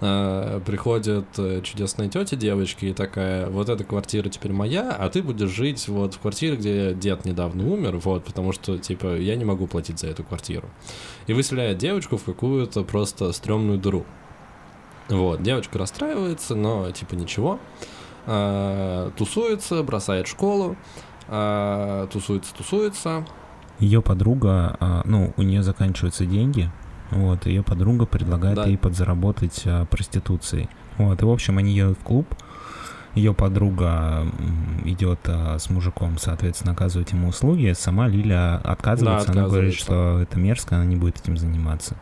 э, 0.00 0.60
приходит 0.64 1.26
э, 1.38 1.60
чудесная 1.62 2.08
тетя 2.08 2.36
девочки 2.36 2.86
и 2.86 2.92
такая, 2.92 3.48
вот 3.48 3.68
эта 3.68 3.84
квартира 3.84 4.28
теперь 4.28 4.52
моя, 4.52 4.92
а 4.92 5.08
ты 5.08 5.22
будешь 5.22 5.50
жить 5.50 5.88
вот 5.88 6.14
в 6.14 6.20
квартире, 6.20 6.56
где 6.56 6.94
дед 6.94 7.24
недавно 7.24 7.66
умер, 7.66 7.98
вот, 7.98 8.24
потому 8.24 8.52
что, 8.52 8.78
типа, 8.78 9.16
я 9.16 9.36
не 9.36 9.44
могу 9.44 9.66
платить 9.66 9.98
за 9.98 10.08
эту 10.08 10.24
квартиру. 10.24 10.68
И 11.26 11.32
выселяет 11.32 11.78
девочку 11.78 12.16
в 12.16 12.24
какую-то 12.24 12.82
просто 12.84 13.32
стрёмную 13.32 13.78
дыру. 13.78 14.04
Вот, 15.08 15.42
девочка 15.42 15.78
расстраивается, 15.78 16.54
но, 16.54 16.90
типа, 16.90 17.14
ничего. 17.14 17.60
А, 18.26 19.12
тусуется, 19.16 19.82
бросает 19.82 20.26
школу, 20.26 20.76
а, 21.28 22.06
тусуется, 22.08 22.54
тусуется. 22.54 23.24
Ее 23.78 24.02
подруга, 24.02 24.76
а, 24.80 25.02
ну, 25.04 25.32
у 25.36 25.42
нее 25.42 25.62
заканчиваются 25.62 26.26
деньги, 26.26 26.70
вот, 27.10 27.46
ее 27.46 27.62
подруга 27.62 28.06
предлагает 28.06 28.56
Да. 28.56 28.64
ей 28.66 28.76
подзаработать 28.78 29.62
а, 29.66 29.84
проституцией. 29.86 30.68
Вот, 30.98 31.20
и, 31.20 31.24
в 31.24 31.30
общем, 31.30 31.58
они 31.58 31.72
едут 31.72 31.98
в 31.98 32.02
клуб, 32.02 32.26
ее 33.14 33.32
подруга 33.32 34.26
идет 34.84 35.20
а, 35.26 35.58
с 35.58 35.70
мужиком, 35.70 36.18
соответственно, 36.18 36.72
оказывать 36.72 37.12
ему 37.12 37.28
услуги, 37.28 37.72
сама 37.76 38.08
Лиля 38.08 38.56
отказывается, 38.62 39.32
она 39.32 39.44
говорит, 39.46 39.74
отказывается. 39.74 39.80
что 39.80 40.20
это 40.22 40.38
мерзко, 40.38 40.76
она 40.76 40.84
не 40.84 40.96
будет 40.96 41.18
этим 41.20 41.36
заниматься. 41.38 41.96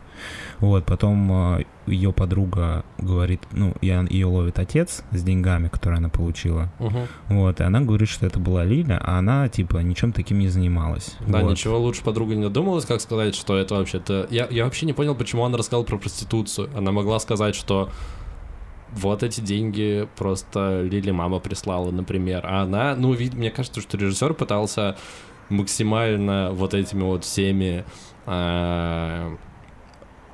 Вот, 0.59 0.85
потом 0.85 1.63
ее 1.85 2.11
подруга 2.11 2.83
говорит, 2.97 3.41
ну, 3.51 3.75
ее 3.81 4.25
ловит 4.25 4.57
отец 4.59 5.03
с 5.11 5.21
деньгами, 5.23 5.67
которые 5.67 5.97
она 5.99 6.09
получила, 6.09 6.71
Мгм. 6.79 7.07
вот, 7.29 7.59
и 7.59 7.63
она 7.63 7.81
говорит, 7.81 8.09
что 8.09 8.25
это 8.25 8.39
была 8.39 8.63
Лиля, 8.63 8.99
а 9.03 9.19
она, 9.19 9.47
типа, 9.49 9.77
ничем 9.77 10.11
таким 10.11 10.39
не 10.39 10.47
занималась. 10.47 11.15
Да, 11.27 11.39
Вот. 11.41 11.51
ничего 11.51 11.77
лучше 11.79 12.03
подруга 12.03 12.35
не 12.35 12.41
додумалась, 12.43 12.85
как 12.85 13.01
сказать, 13.01 13.35
что 13.35 13.55
это 13.57 13.75
вообще-то... 13.75 14.27
Я, 14.31 14.47
я 14.49 14.63
вообще 14.63 14.85
не 14.85 14.93
понял, 14.93 15.13
почему 15.15 15.45
она 15.45 15.57
рассказала 15.57 15.83
про 15.83 15.97
проституцию. 15.97 16.69
Она 16.75 16.91
могла 16.91 17.19
сказать, 17.19 17.55
что 17.55 17.89
вот 18.93 19.23
эти 19.23 19.41
деньги 19.41 20.07
просто 20.15 20.81
Лили 20.83 21.11
мама 21.11 21.39
прислала, 21.39 21.91
например. 21.91 22.45
А 22.45 22.61
она, 22.63 22.95
ну, 22.95 23.11
вид, 23.13 23.33
мне 23.33 23.51
кажется, 23.51 23.81
что 23.81 23.97
режиссер 23.97 24.33
пытался 24.33 24.95
максимально 25.49 26.51
вот 26.53 26.73
этими 26.73 27.03
вот 27.03 27.23
всеми 27.23 27.83
а, 28.25 29.35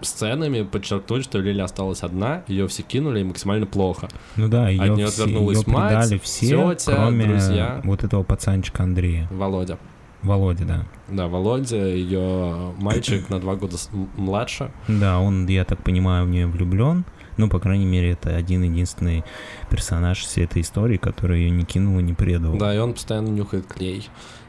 сценами 0.02 0.64
подчеркнуть, 0.64 1.24
что 1.24 1.40
Лили 1.40 1.62
осталась 1.62 2.04
одна, 2.04 2.44
ее 2.48 2.68
все 2.68 2.84
кинули 2.84 3.22
и 3.22 3.24
максимально 3.24 3.66
плохо. 3.66 4.10
Ну 4.36 4.48
да, 4.48 4.70
ее, 4.70 4.90
неё 4.90 5.08
все, 5.08 5.24
отвернулась 5.24 5.64
её 5.66 5.74
мать, 5.74 6.22
все, 6.24 6.48
тётя, 6.50 6.96
кроме 6.96 7.26
друзья. 7.26 7.82
вот 7.84 8.04
этого 8.04 8.24
пацанчика 8.24 8.84
Андрея. 8.84 9.28
Володя. 9.32 9.78
Володя, 10.24 10.66
да. 10.66 10.86
Да, 11.08 11.28
Володя, 11.28 11.88
ее 11.88 12.74
мальчик 12.78 13.30
на 13.30 13.40
два 13.40 13.56
года 13.56 13.78
младше. 14.18 14.72
Да, 14.88 15.20
он, 15.20 15.48
я 15.48 15.66
так 15.66 15.84
понимаю, 15.84 16.26
в 16.26 16.30
нее 16.30 16.48
влюблен. 16.48 17.06
Ну, 17.38 17.50
по 17.50 17.60
крайней 17.60 17.86
мере, 17.86 18.12
это 18.12 18.36
один 18.36 18.62
единственный 18.64 19.24
персонаж 19.70 20.20
всей 20.20 20.44
этой 20.46 20.62
истории, 20.62 20.98
который 20.98 21.42
ее 21.42 21.50
не 21.50 21.64
кинул 21.64 22.00
и 22.00 22.04
не 22.04 22.14
предал. 22.14 22.56
Да, 22.56 22.76
и 22.76 22.78
он 22.78 22.94
постоянно 22.94 23.30
нюхает 23.30 23.66
клей. 23.66 24.08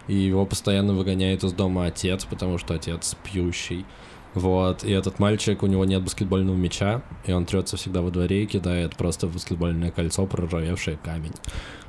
И 0.09 0.15
его 0.15 0.45
постоянно 0.45 0.93
выгоняет 0.93 1.45
из 1.45 1.53
дома 1.53 1.87
отец, 1.87 2.25
потому 2.25 2.59
что 2.59 2.75
отец 2.75 3.17
пьющий. 3.23 3.87
Вот, 4.35 4.83
и 4.85 4.91
этот 4.91 5.19
мальчик, 5.19 5.63
у 5.63 5.67
него 5.67 5.85
нет 5.85 6.03
баскетбольного 6.03 6.57
мяча, 6.57 7.03
и 7.27 7.33
он 7.33 7.45
трется 7.45 7.77
всегда 7.77 8.01
во 8.01 8.11
дворе 8.11 8.45
и 8.45 8.47
кидает 8.47 8.97
просто 8.97 9.27
в 9.27 9.35
баскетбольное 9.35 9.91
кольцо 9.91 10.27
проржавевший 10.27 10.99
камень. 11.03 11.35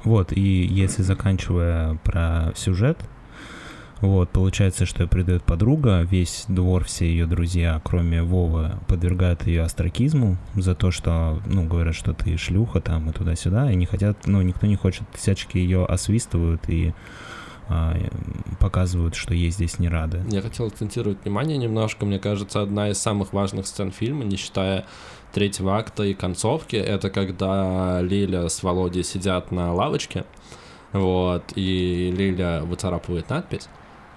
Вот, 0.04 0.34
и 0.34 0.41
если 0.41 1.04
заканчивая 1.04 1.96
про 2.04 2.52
сюжет, 2.56 3.00
вот, 4.02 4.32
получается, 4.32 4.86
что 4.86 5.04
ее 5.04 5.08
предает 5.08 5.44
подруга, 5.44 6.02
весь 6.02 6.44
двор, 6.50 6.84
все 6.84 7.06
ее 7.06 7.26
друзья, 7.26 7.80
кроме 7.86 8.22
Вовы, 8.22 8.74
подвергают 8.89 9.48
ее 9.48 9.62
остракизму 9.62 10.36
за 10.56 10.76
то, 10.76 10.91
что, 10.91 11.41
ну, 11.46 11.66
говорят, 11.66 11.96
что 11.96 12.12
ты 12.12 12.36
шлюха 12.36 12.82
там 12.82 13.10
и 13.10 13.14
туда-сюда, 13.14 13.72
и 13.72 13.76
не 13.78 13.86
хотят, 13.86 14.28
ну, 14.28 14.41
никто 14.41 14.68
не 14.68 14.76
хочет, 14.76 15.04
всячески 15.14 15.58
ее 15.58 15.86
освистывают 15.86 16.68
и 16.68 16.94
показывают, 18.59 19.16
что 19.16 19.34
ей 19.34 19.49
здесь 19.51 19.80
не 19.80 19.89
рады. 19.89 20.24
Я 20.30 20.41
хотел 20.41 20.68
акцентировать 20.68 21.24
внимание 21.24 21.57
немножко, 21.57 22.05
мне 22.05 22.20
кажется, 22.20 22.61
одна 22.61 22.89
из 22.89 22.97
самых 22.97 23.34
важных 23.34 23.68
сцен 23.68 23.91
фильма, 23.91 24.24
не 24.24 24.38
считая 24.38 24.86
третьего 25.34 25.78
акта 25.78 26.03
и 26.03 26.14
концовки, 26.14 26.76
это 26.76 27.09
когда 27.09 28.01
Лиля 28.01 28.47
с 28.49 28.61
Володей 28.64 29.03
сидят 29.03 29.51
на 29.51 29.74
лавочке, 29.74 30.26
вот, 30.91 31.43
и 31.55 32.14
Лиля 32.16 32.61
выцарапывает 32.64 33.30
надпись, 33.30 33.68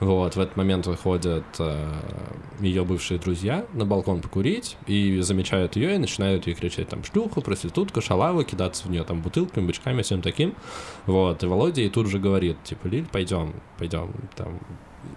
вот, 0.00 0.36
в 0.36 0.40
этот 0.40 0.56
момент 0.56 0.86
выходят 0.86 1.44
ее 2.60 2.84
бывшие 2.84 3.18
друзья 3.18 3.64
на 3.72 3.84
балкон 3.86 4.20
покурить 4.20 4.76
и 4.86 5.20
замечают 5.20 5.76
ее 5.76 5.94
и 5.94 5.98
начинают 5.98 6.46
ей 6.46 6.54
кричать 6.54 6.88
там 6.88 7.04
шлюха, 7.04 7.40
проститутка, 7.40 8.00
шалава, 8.00 8.44
кидаться 8.44 8.86
в 8.86 8.90
нее 8.90 9.04
там 9.04 9.22
бутылками, 9.22 9.66
бычками, 9.66 10.02
всем 10.02 10.22
таким. 10.22 10.54
Вот, 11.06 11.42
и 11.42 11.46
Володя 11.46 11.80
ей 11.80 11.90
тут 11.90 12.08
же 12.08 12.18
говорит, 12.18 12.62
типа, 12.64 12.86
Лиль, 12.88 13.06
пойдем, 13.10 13.54
пойдем, 13.78 14.12
там, 14.34 14.58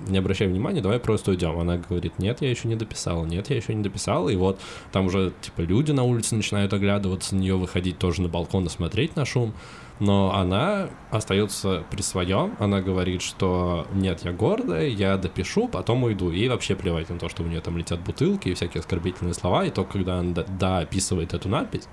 не 0.07 0.17
обращай 0.17 0.47
внимания, 0.47 0.81
давай 0.81 0.99
просто 0.99 1.31
уйдем. 1.31 1.57
Она 1.59 1.77
говорит, 1.77 2.19
нет, 2.19 2.41
я 2.41 2.49
еще 2.49 2.67
не 2.67 2.75
дописала, 2.75 3.25
нет, 3.25 3.49
я 3.49 3.55
еще 3.55 3.73
не 3.73 3.83
дописала. 3.83 4.29
И 4.29 4.35
вот 4.35 4.59
там 4.91 5.07
уже, 5.07 5.33
типа, 5.41 5.61
люди 5.61 5.91
на 5.91 6.03
улице 6.03 6.35
начинают 6.35 6.73
оглядываться 6.73 7.35
на 7.35 7.39
нее, 7.39 7.55
выходить 7.55 7.97
тоже 7.97 8.21
на 8.21 8.29
балкон 8.29 8.65
и 8.65 8.69
смотреть 8.69 9.15
на 9.15 9.25
шум. 9.25 9.53
Но 9.99 10.33
она 10.33 10.89
остается 11.11 11.83
при 11.91 12.01
своем. 12.01 12.55
Она 12.59 12.81
говорит, 12.81 13.21
что 13.21 13.85
нет, 13.93 14.21
я 14.23 14.31
гордая, 14.31 14.87
я 14.87 15.17
допишу, 15.17 15.67
потом 15.67 16.03
уйду. 16.03 16.31
Ей 16.31 16.47
вообще 16.47 16.75
плевать 16.75 17.09
на 17.09 17.19
то, 17.19 17.27
что 17.27 17.43
у 17.43 17.47
нее 17.47 17.59
там 17.59 17.77
летят 17.77 17.99
бутылки 17.99 18.49
и 18.49 18.53
всякие 18.53 18.79
оскорбительные 18.79 19.33
слова. 19.33 19.65
И 19.65 19.71
только 19.71 19.93
когда 19.93 20.19
она 20.19 20.33
дописывает 20.33 21.33
эту 21.33 21.49
надпись, 21.49 21.87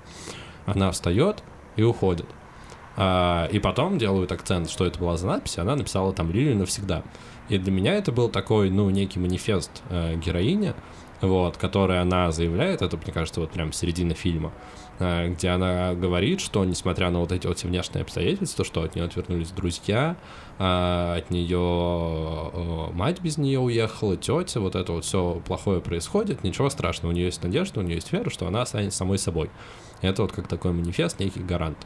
она 0.65 0.91
встает 0.91 1.43
и 1.75 1.83
уходит. 1.83 2.27
А, 2.95 3.47
и 3.51 3.59
потом 3.59 3.97
делают 3.97 4.31
акцент, 4.31 4.69
что 4.69 4.85
это 4.85 4.97
была 4.99 5.17
за 5.17 5.27
надпись, 5.27 5.57
и 5.57 5.61
она 5.61 5.75
написала 5.75 6.13
там 6.13 6.31
Лилию 6.31 6.57
навсегда. 6.57 7.03
И 7.49 7.57
для 7.57 7.71
меня 7.71 7.93
это 7.93 8.11
был 8.11 8.29
такой, 8.29 8.69
ну, 8.69 8.89
некий 8.89 9.19
манифест 9.19 9.83
э, 9.89 10.15
героини, 10.15 10.73
вот, 11.21 11.57
который 11.57 12.01
она 12.01 12.31
заявляет, 12.31 12.81
это, 12.81 12.97
мне 12.97 13.13
кажется, 13.13 13.39
вот 13.39 13.51
прям 13.51 13.71
середина 13.71 14.13
фильма, 14.13 14.51
где 14.99 15.49
она 15.49 15.93
говорит, 15.93 16.41
что, 16.41 16.65
несмотря 16.65 17.11
на 17.11 17.19
вот 17.19 17.31
эти 17.31 17.45
вот 17.45 17.57
все 17.57 17.67
внешние 17.67 18.01
обстоятельства, 18.01 18.65
что 18.65 18.81
от 18.81 18.95
нее 18.95 19.05
отвернулись 19.05 19.49
друзья, 19.49 20.15
э, 20.57 21.17
от 21.17 21.29
нее 21.29 22.51
э, 22.53 22.93
мать 22.93 23.21
без 23.21 23.37
нее 23.37 23.59
уехала, 23.59 24.17
тетя, 24.17 24.59
вот 24.59 24.75
это 24.75 24.93
вот 24.93 25.05
все 25.05 25.41
плохое 25.45 25.81
происходит, 25.81 26.43
ничего 26.43 26.69
страшного, 26.69 27.11
у 27.11 27.15
нее 27.15 27.25
есть 27.25 27.43
надежда, 27.43 27.79
у 27.79 27.83
нее 27.83 27.95
есть 27.95 28.11
вера, 28.11 28.29
что 28.29 28.47
она 28.47 28.63
останется 28.63 28.97
самой 28.97 29.19
собой. 29.19 29.49
Это 30.01 30.23
вот 30.23 30.31
как 30.31 30.47
такой 30.47 30.71
манифест, 30.73 31.19
некий 31.19 31.41
гарант. 31.41 31.77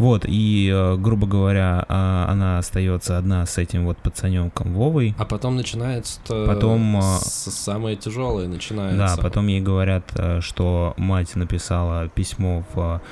Вот, 0.00 0.24
и, 0.26 0.70
э, 0.72 0.96
грубо 0.96 1.26
говоря, 1.26 1.84
а, 1.88 2.26
она 2.30 2.56
остается 2.58 3.18
одна 3.18 3.44
с 3.44 3.58
этим 3.58 3.84
вот 3.84 3.98
пацаненком 3.98 4.72
Вовой. 4.72 5.14
А 5.18 5.26
потом 5.26 5.56
начинается 5.56 6.20
Потом, 6.26 6.96
а, 6.96 7.18
с- 7.20 7.50
самое 7.50 7.96
тяжелое 7.96 8.48
начинается. 8.48 8.96
Да, 9.16 9.22
потом 9.22 9.46
ей 9.48 9.60
говорят, 9.60 10.04
э, 10.14 10.40
что 10.40 10.94
мать 10.96 11.36
написала 11.36 12.08
письмо 12.08 12.64
в 12.72 13.02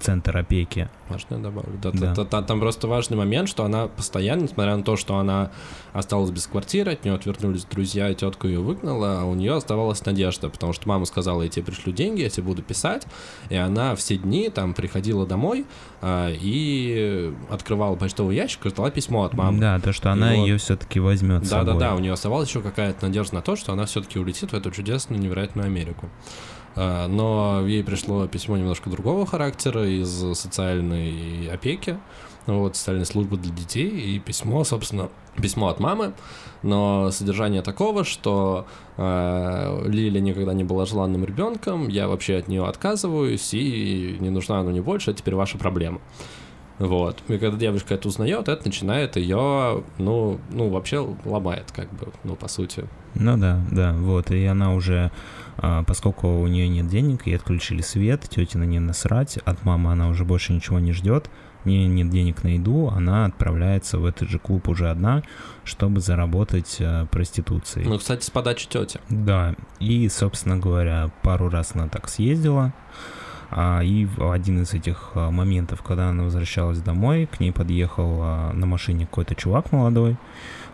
центр 0.00 0.36
опеки. 0.36 0.88
Можно 1.08 1.36
я 1.36 1.40
добавлю? 1.42 1.72
Да, 1.82 1.90
Да. 1.92 2.14
та- 2.14 2.24
та- 2.24 2.42
Там 2.42 2.60
просто 2.60 2.86
важный 2.86 3.16
момент, 3.16 3.48
что 3.48 3.64
она 3.64 3.86
постоянно, 3.88 4.42
несмотря 4.42 4.76
на 4.76 4.82
то, 4.82 4.96
что 4.96 5.16
она 5.16 5.50
осталась 5.94 6.30
без 6.30 6.46
квартиры, 6.46 6.92
от 6.92 7.04
нее 7.04 7.14
отвернулись 7.14 7.64
друзья, 7.64 8.10
и 8.10 8.14
тетка 8.14 8.46
ее 8.46 8.60
выгнала, 8.60 9.20
а 9.22 9.24
у 9.24 9.34
нее 9.34 9.54
оставалась 9.54 10.04
надежда, 10.04 10.48
потому 10.50 10.72
что 10.74 10.86
мама 10.88 11.06
сказала, 11.06 11.42
я 11.42 11.48
тебе 11.48 11.64
пришлю 11.64 11.92
деньги, 11.92 12.20
я 12.20 12.28
тебе 12.28 12.44
буду 12.44 12.62
писать, 12.62 13.06
и 13.48 13.56
она 13.56 13.96
все 13.96 14.16
дни 14.18 14.50
там 14.50 14.74
приходила 14.74 15.26
домой 15.26 15.64
а, 16.02 16.30
и 16.30 17.32
открывала 17.50 17.96
почтовый 17.96 18.36
ящик 18.36 18.66
и 18.66 18.68
ждала 18.68 18.90
письмо 18.90 19.24
от 19.24 19.32
мамы. 19.34 19.58
Да, 19.60 19.80
то, 19.80 19.92
что 19.92 20.12
она 20.12 20.34
вот- 20.34 20.46
ее 20.46 20.58
все-таки 20.58 21.00
возьмет 21.00 21.46
с 21.46 21.48
Да, 21.48 21.60
да, 21.60 21.72
собой. 21.72 21.80
да, 21.80 21.94
у 21.94 21.98
нее 21.98 22.12
оставалась 22.12 22.48
еще 22.48 22.60
какая-то 22.60 23.06
надежда 23.06 23.36
на 23.36 23.42
то, 23.42 23.56
что 23.56 23.72
она 23.72 23.86
все-таки 23.86 24.18
улетит 24.18 24.52
в 24.52 24.54
эту 24.54 24.70
чудесную, 24.70 25.20
невероятную 25.20 25.66
Америку. 25.66 26.08
Э, 26.78 27.08
но 27.08 27.66
ей 27.66 27.82
пришло 27.82 28.26
письмо 28.28 28.56
немножко 28.56 28.88
другого 28.88 29.26
характера 29.26 29.84
из 29.88 30.08
социальной 30.38 31.48
опеки, 31.48 31.98
вот, 32.46 32.76
социальной 32.76 33.04
службы 33.04 33.36
для 33.36 33.52
детей, 33.52 33.90
и 33.90 34.20
письмо, 34.20 34.62
собственно, 34.62 35.08
письмо 35.42 35.68
от 35.68 35.80
мамы, 35.80 36.12
но 36.62 37.10
содержание 37.10 37.62
такого, 37.62 38.04
что 38.04 38.66
э, 38.96 39.82
Лиля 39.86 40.20
никогда 40.20 40.54
не 40.54 40.62
была 40.62 40.86
желанным 40.86 41.24
ребенком, 41.24 41.88
я 41.88 42.06
вообще 42.06 42.36
от 42.36 42.46
нее 42.46 42.64
отказываюсь, 42.64 43.52
и 43.54 44.16
не 44.20 44.30
нужна 44.30 44.60
она 44.60 44.70
мне 44.70 44.80
больше, 44.80 45.10
это 45.10 45.20
теперь 45.20 45.34
ваша 45.34 45.58
проблема. 45.58 46.00
Вот. 46.78 47.18
И 47.26 47.38
когда 47.38 47.56
девушка 47.56 47.94
это 47.94 48.06
узнает, 48.06 48.48
это 48.48 48.64
начинает 48.64 49.16
ее, 49.16 49.82
ну, 49.98 50.38
ну, 50.50 50.68
вообще 50.68 51.04
ломает, 51.24 51.72
как 51.72 51.92
бы, 51.92 52.08
ну, 52.22 52.36
по 52.36 52.46
сути. 52.46 52.84
Ну 53.14 53.36
да, 53.36 53.60
да, 53.72 53.92
вот. 53.94 54.30
И 54.30 54.44
она 54.44 54.72
уже, 54.74 55.10
а, 55.10 55.10
поскольку 55.86 56.28
у 56.40 56.46
нее 56.46 56.68
нет 56.68 56.88
денег, 56.88 57.26
ей 57.26 57.36
отключили 57.36 57.80
свет, 57.80 58.28
тете 58.28 58.58
на 58.58 58.64
нее 58.64 58.80
насрать, 58.80 59.38
от 59.38 59.64
мамы 59.64 59.92
она 59.92 60.08
уже 60.08 60.24
больше 60.24 60.52
ничего 60.52 60.78
не 60.78 60.92
ждет, 60.92 61.30
не 61.64 61.86
нет 61.86 62.10
денег 62.10 62.42
на 62.42 62.48
еду, 62.48 62.88
она 62.88 63.26
отправляется 63.26 63.98
в 63.98 64.04
этот 64.04 64.28
же 64.28 64.38
клуб 64.38 64.68
уже 64.68 64.90
одна, 64.90 65.22
чтобы 65.64 66.00
заработать 66.00 66.76
э, 66.78 67.06
проституцией. 67.10 67.88
Ну, 67.88 67.98
кстати, 67.98 68.24
с 68.24 68.30
подачи 68.30 68.68
тети. 68.68 69.00
Да, 69.08 69.54
и, 69.80 70.08
собственно 70.08 70.56
говоря, 70.56 71.10
пару 71.22 71.48
раз 71.48 71.72
она 71.74 71.88
так 71.88 72.08
съездила, 72.08 72.72
а, 73.50 73.80
и 73.82 74.04
в 74.04 74.30
один 74.30 74.62
из 74.62 74.74
этих 74.74 75.12
а, 75.14 75.30
моментов, 75.30 75.82
когда 75.82 76.10
она 76.10 76.24
возвращалась 76.24 76.80
домой, 76.80 77.26
к 77.26 77.40
ней 77.40 77.52
подъехал 77.52 78.18
а, 78.20 78.52
на 78.52 78.66
машине 78.66 79.06
какой-то 79.06 79.34
чувак 79.34 79.72
молодой, 79.72 80.16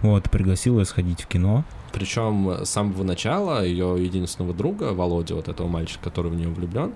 вот, 0.00 0.30
пригласил 0.30 0.78
ее 0.78 0.84
сходить 0.84 1.22
в 1.22 1.26
кино. 1.26 1.64
Причем 1.94 2.64
с 2.64 2.70
самого 2.70 3.04
начала 3.04 3.64
ее 3.64 3.96
единственного 3.98 4.52
друга, 4.52 4.92
Володя, 4.92 5.36
вот 5.36 5.48
этого 5.48 5.68
мальчика, 5.68 6.04
который 6.04 6.30
в 6.30 6.34
нее 6.34 6.48
влюблен, 6.48 6.94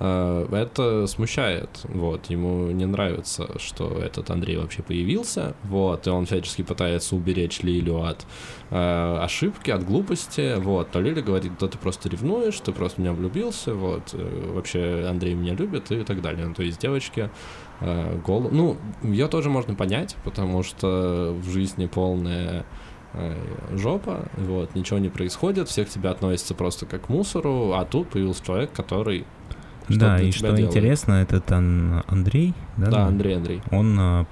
Э, 0.00 0.46
это 0.50 1.06
смущает, 1.06 1.68
вот, 1.84 2.30
ему 2.30 2.70
не 2.70 2.86
нравится, 2.86 3.58
что 3.58 3.98
этот 3.98 4.30
Андрей 4.30 4.56
вообще 4.56 4.82
появился, 4.82 5.54
вот, 5.64 6.06
и 6.06 6.10
он 6.10 6.24
всячески 6.24 6.62
пытается 6.62 7.14
уберечь 7.14 7.60
Лилю 7.60 8.02
от 8.02 8.26
э, 8.70 9.18
ошибки, 9.20 9.70
от 9.70 9.84
глупости, 9.84 10.54
вот, 10.58 10.90
то 10.90 11.00
Лиля 11.00 11.20
говорит, 11.20 11.52
да 11.60 11.68
ты 11.68 11.76
просто 11.76 12.08
ревнуешь, 12.08 12.58
ты 12.60 12.72
просто 12.72 12.96
в 12.96 13.04
меня 13.04 13.12
влюбился, 13.12 13.74
вот, 13.74 14.14
э, 14.14 14.52
вообще 14.54 15.06
Андрей 15.06 15.34
меня 15.34 15.54
любит 15.54 15.92
и 15.92 16.02
так 16.02 16.22
далее, 16.22 16.46
ну, 16.46 16.54
то 16.54 16.62
есть 16.62 16.80
девочки 16.80 17.28
э, 17.80 18.18
голову, 18.24 18.48
ну, 18.50 18.76
ее 19.02 19.28
тоже 19.28 19.50
можно 19.50 19.74
понять, 19.74 20.16
потому 20.24 20.62
что 20.62 21.36
в 21.38 21.50
жизни 21.50 21.84
полная 21.84 22.64
жопа, 23.72 24.28
вот, 24.36 24.74
ничего 24.74 24.98
не 24.98 25.08
происходит, 25.08 25.68
все 25.68 25.84
к 25.84 25.88
тебе 25.88 26.10
относятся 26.10 26.54
просто 26.54 26.86
как 26.86 27.06
к 27.06 27.08
мусору, 27.08 27.72
а 27.72 27.84
тут 27.84 28.10
появился 28.10 28.44
человек, 28.44 28.72
который 28.72 29.26
да, 29.88 30.20
и 30.20 30.30
что 30.30 30.48
делает. 30.48 30.66
интересно, 30.66 31.14
этот 31.14 31.50
Андрей, 31.50 32.54
да? 32.76 32.90
Да, 32.90 33.06
Андрей, 33.06 33.36
Андрей. 33.36 33.62
Он 33.70 33.96
а, 33.98 34.26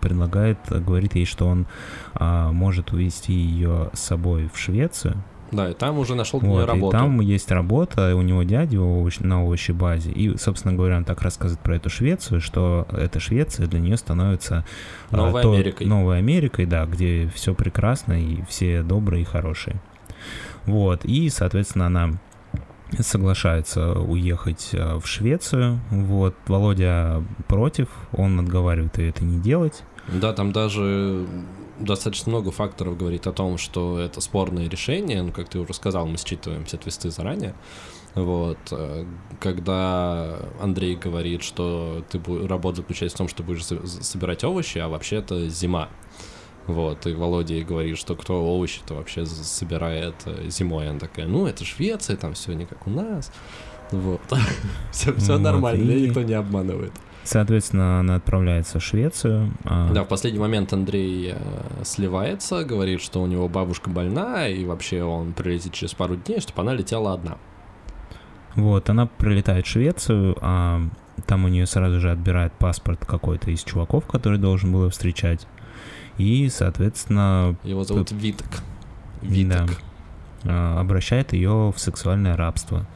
предлагает, 0.00 0.58
говорит 0.68 1.14
ей, 1.14 1.24
что 1.24 1.46
он 1.46 1.66
а, 2.14 2.50
может 2.52 2.92
увезти 2.92 3.32
ее 3.32 3.90
с 3.92 4.00
собой 4.00 4.50
в 4.52 4.58
Швецию. 4.58 5.22
Да, 5.50 5.70
и 5.70 5.74
там 5.74 5.98
уже 5.98 6.14
нашел 6.14 6.40
вот, 6.40 6.66
работу. 6.66 6.96
И 6.96 7.00
там 7.00 7.20
есть 7.20 7.50
работа, 7.50 8.14
у 8.14 8.22
него 8.22 8.42
дядя 8.42 8.80
на 9.20 9.42
овощей 9.42 9.74
базе. 9.74 10.10
И, 10.10 10.36
собственно 10.36 10.74
говоря, 10.74 10.98
он 10.98 11.04
так 11.04 11.22
рассказывает 11.22 11.60
про 11.60 11.76
эту 11.76 11.88
Швецию, 11.90 12.40
что 12.40 12.86
эта 12.92 13.18
Швеция 13.20 13.66
для 13.66 13.80
нее 13.80 13.96
становится 13.96 14.64
а, 15.10 15.16
новой 15.16 15.42
а, 15.42 15.48
Америкой. 15.48 15.86
Новой 15.86 16.18
Америкой, 16.18 16.66
да, 16.66 16.84
где 16.86 17.30
все 17.34 17.54
прекрасно 17.54 18.12
и 18.12 18.42
все 18.48 18.82
добрые 18.82 19.22
и 19.22 19.24
хорошие. 19.24 19.80
Вот, 20.66 21.04
и, 21.04 21.30
соответственно, 21.30 21.86
она 21.86 22.10
соглашается 23.00 23.92
уехать 23.92 24.70
э, 24.72 24.96
в 24.96 25.06
Швецию. 25.06 25.80
Вот, 25.90 26.34
Володя 26.46 27.22
против, 27.46 27.88
он 28.12 28.40
отговаривает 28.40 28.98
ее 28.98 29.10
это 29.10 29.24
не 29.24 29.38
делать. 29.38 29.82
Да, 30.08 30.32
там 30.32 30.52
даже 30.52 31.26
достаточно 31.78 32.30
много 32.30 32.50
факторов 32.50 32.96
говорит 32.96 33.26
о 33.26 33.32
том, 33.32 33.58
что 33.58 33.98
это 33.98 34.20
спорное 34.20 34.68
решение. 34.68 35.22
Ну, 35.22 35.32
как 35.32 35.48
ты 35.48 35.58
уже 35.58 35.74
сказал, 35.74 36.06
мы 36.06 36.16
считываем 36.18 36.64
все 36.64 36.76
твисты 36.76 37.10
заранее. 37.10 37.54
Вот. 38.14 38.58
Э, 38.70 39.04
когда 39.40 40.38
Андрей 40.60 40.96
говорит, 40.96 41.42
что 41.42 42.04
ты 42.10 42.20
работа 42.46 42.78
заключается 42.78 43.16
в 43.16 43.18
том, 43.18 43.28
что 43.28 43.42
будешь 43.42 43.64
собирать 43.64 44.44
овощи, 44.44 44.78
а 44.78 44.88
вообще 44.88 45.16
это 45.16 45.48
зима. 45.48 45.88
Вот, 46.66 47.06
и 47.06 47.14
Володя 47.14 47.64
говорит, 47.64 47.96
что 47.96 48.14
кто 48.14 48.44
овощи-то 48.44 48.94
вообще 48.94 49.24
собирает 49.24 50.14
э, 50.26 50.50
зимой. 50.50 50.90
Она 50.90 50.98
такая, 50.98 51.26
ну, 51.26 51.46
это 51.46 51.64
Швеция, 51.64 52.16
там 52.16 52.34
все 52.34 52.52
не 52.52 52.66
как 52.66 52.86
у 52.86 52.90
нас. 52.90 53.32
Вот. 53.90 54.20
все, 54.92 55.14
все 55.14 55.32
вот, 55.32 55.40
нормально, 55.40 55.92
никто 55.92 56.22
не 56.22 56.34
обманывает. 56.34 56.92
Соответственно, 57.28 58.00
она 58.00 58.14
отправляется 58.14 58.78
в 58.78 58.82
Швецию. 58.82 59.52
А... 59.64 59.92
Да, 59.92 60.04
в 60.04 60.08
последний 60.08 60.40
момент 60.40 60.72
Андрей 60.72 61.34
э, 61.34 61.84
сливается, 61.84 62.64
говорит, 62.64 63.02
что 63.02 63.20
у 63.20 63.26
него 63.26 63.50
бабушка 63.50 63.90
больна, 63.90 64.48
и 64.48 64.64
вообще 64.64 65.02
он 65.02 65.34
прилетит 65.34 65.74
через 65.74 65.92
пару 65.92 66.16
дней, 66.16 66.40
чтобы 66.40 66.62
она 66.62 66.72
летела 66.72 67.12
одна. 67.12 67.36
Вот, 68.54 68.88
она 68.88 69.04
прилетает 69.04 69.66
в 69.66 69.68
Швецию, 69.68 70.38
а 70.40 70.80
там 71.26 71.44
у 71.44 71.48
нее 71.48 71.66
сразу 71.66 72.00
же 72.00 72.10
отбирает 72.10 72.54
паспорт 72.54 73.04
какой-то 73.04 73.50
из 73.50 73.62
чуваков, 73.62 74.06
который 74.06 74.38
должен 74.38 74.72
был 74.72 74.84
ее 74.84 74.90
встречать. 74.90 75.46
И, 76.16 76.48
соответственно... 76.48 77.56
Его 77.62 77.84
зовут 77.84 78.10
Виток. 78.10 78.62
Виток. 79.20 79.68
Да, 80.44 80.80
обращает 80.80 81.34
ее 81.34 81.74
в 81.76 81.78
сексуальное 81.78 82.38
рабство. 82.38 82.86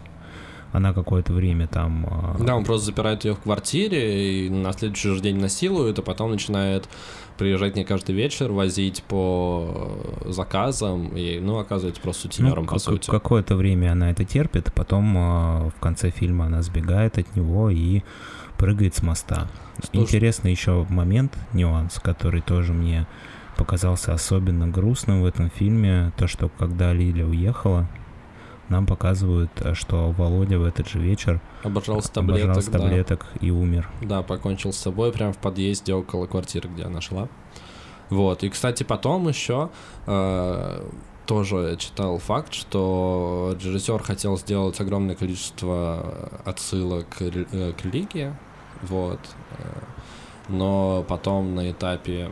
Она 0.73 0.95
какое-то 0.95 1.33
время 1.33 1.67
там... 1.69 2.07
А, 2.11 2.37
да, 2.39 2.57
он 2.57 2.65
просто 2.65 2.87
запирает 2.87 3.25
ее 3.25 3.35
в 3.35 3.41
квартире 3.41 4.47
и 4.47 4.51
на 4.51 4.73
следующий 4.73 5.11
же 5.11 5.21
день 5.21 5.39
насилует, 5.39 5.99
а 5.99 6.03
потом 6.03 6.31
начинает 6.31 6.89
приезжать 7.37 7.77
не 7.77 7.85
каждый 7.85 8.15
вечер, 8.15 8.51
возить 8.53 9.03
по 9.05 9.99
заказам 10.25 11.09
и, 11.09 11.39
ну, 11.41 11.59
оказывается, 11.59 12.01
просто 12.01 12.23
сутенером, 12.23 12.65
ну, 12.65 12.71
по 12.71 12.79
сути. 12.79 13.11
Какое-то 13.11 13.55
время 13.55 13.93
она 13.93 14.11
это 14.11 14.25
терпит, 14.25 14.73
потом 14.75 15.15
а, 15.17 15.71
в 15.77 15.81
конце 15.81 16.11
фильма 16.11 16.47
она 16.47 16.63
сбегает 16.63 17.19
от 17.19 17.37
него 17.37 17.69
и 17.69 18.03
прыгает 18.57 18.95
с 18.95 19.03
моста. 19.03 19.49
Слушай. 19.83 20.03
Интересный 20.03 20.51
еще 20.53 20.87
момент, 20.89 21.37
нюанс, 21.53 21.99
который 21.99 22.41
тоже 22.41 22.73
мне 22.73 23.07
показался 23.57 24.15
особенно 24.15 24.69
грустным 24.69 25.23
в 25.23 25.27
этом 25.27 25.51
фильме, 25.51 26.13
то, 26.17 26.27
что 26.27 26.49
когда 26.49 26.93
Лиля 26.93 27.27
уехала, 27.27 27.89
нам 28.73 28.87
показывают, 28.87 29.51
что 29.75 30.11
Володя 30.11 30.59
в 30.59 30.65
этот 30.65 30.89
же 30.89 30.99
вечер 30.99 31.41
обожрался 31.63 32.13
таблеток, 32.13 32.45
обожрался 32.45 32.73
таблеток 32.73 33.27
да. 33.35 33.47
и 33.47 33.51
умер. 33.51 33.89
Да, 34.01 34.23
покончил 34.23 34.73
с 34.73 34.79
собой 34.79 35.13
прямо 35.13 35.33
в 35.33 35.39
подъезде 35.39 35.95
около 35.95 36.27
квартиры, 36.27 36.69
где 36.69 36.85
она 36.85 37.01
шла. 37.01 37.29
Вот, 38.11 38.43
и, 38.43 38.51
кстати, 38.51 38.83
потом 38.83 39.29
еще 39.29 39.71
э, 40.07 40.91
тоже 41.27 41.77
читал 41.79 42.19
факт, 42.19 42.53
что 42.53 43.57
режиссер 43.63 44.03
хотел 44.03 44.37
сделать 44.37 44.81
огромное 44.81 45.15
количество 45.15 46.31
отсылок 46.45 47.09
к, 47.09 47.23
э, 47.23 47.73
к 47.73 47.85
религии, 47.85 48.35
вот. 48.83 49.21
Э, 49.59 49.65
но 50.49 51.05
потом 51.09 51.55
на 51.55 51.71
этапе 51.71 52.13
э, 52.23 52.31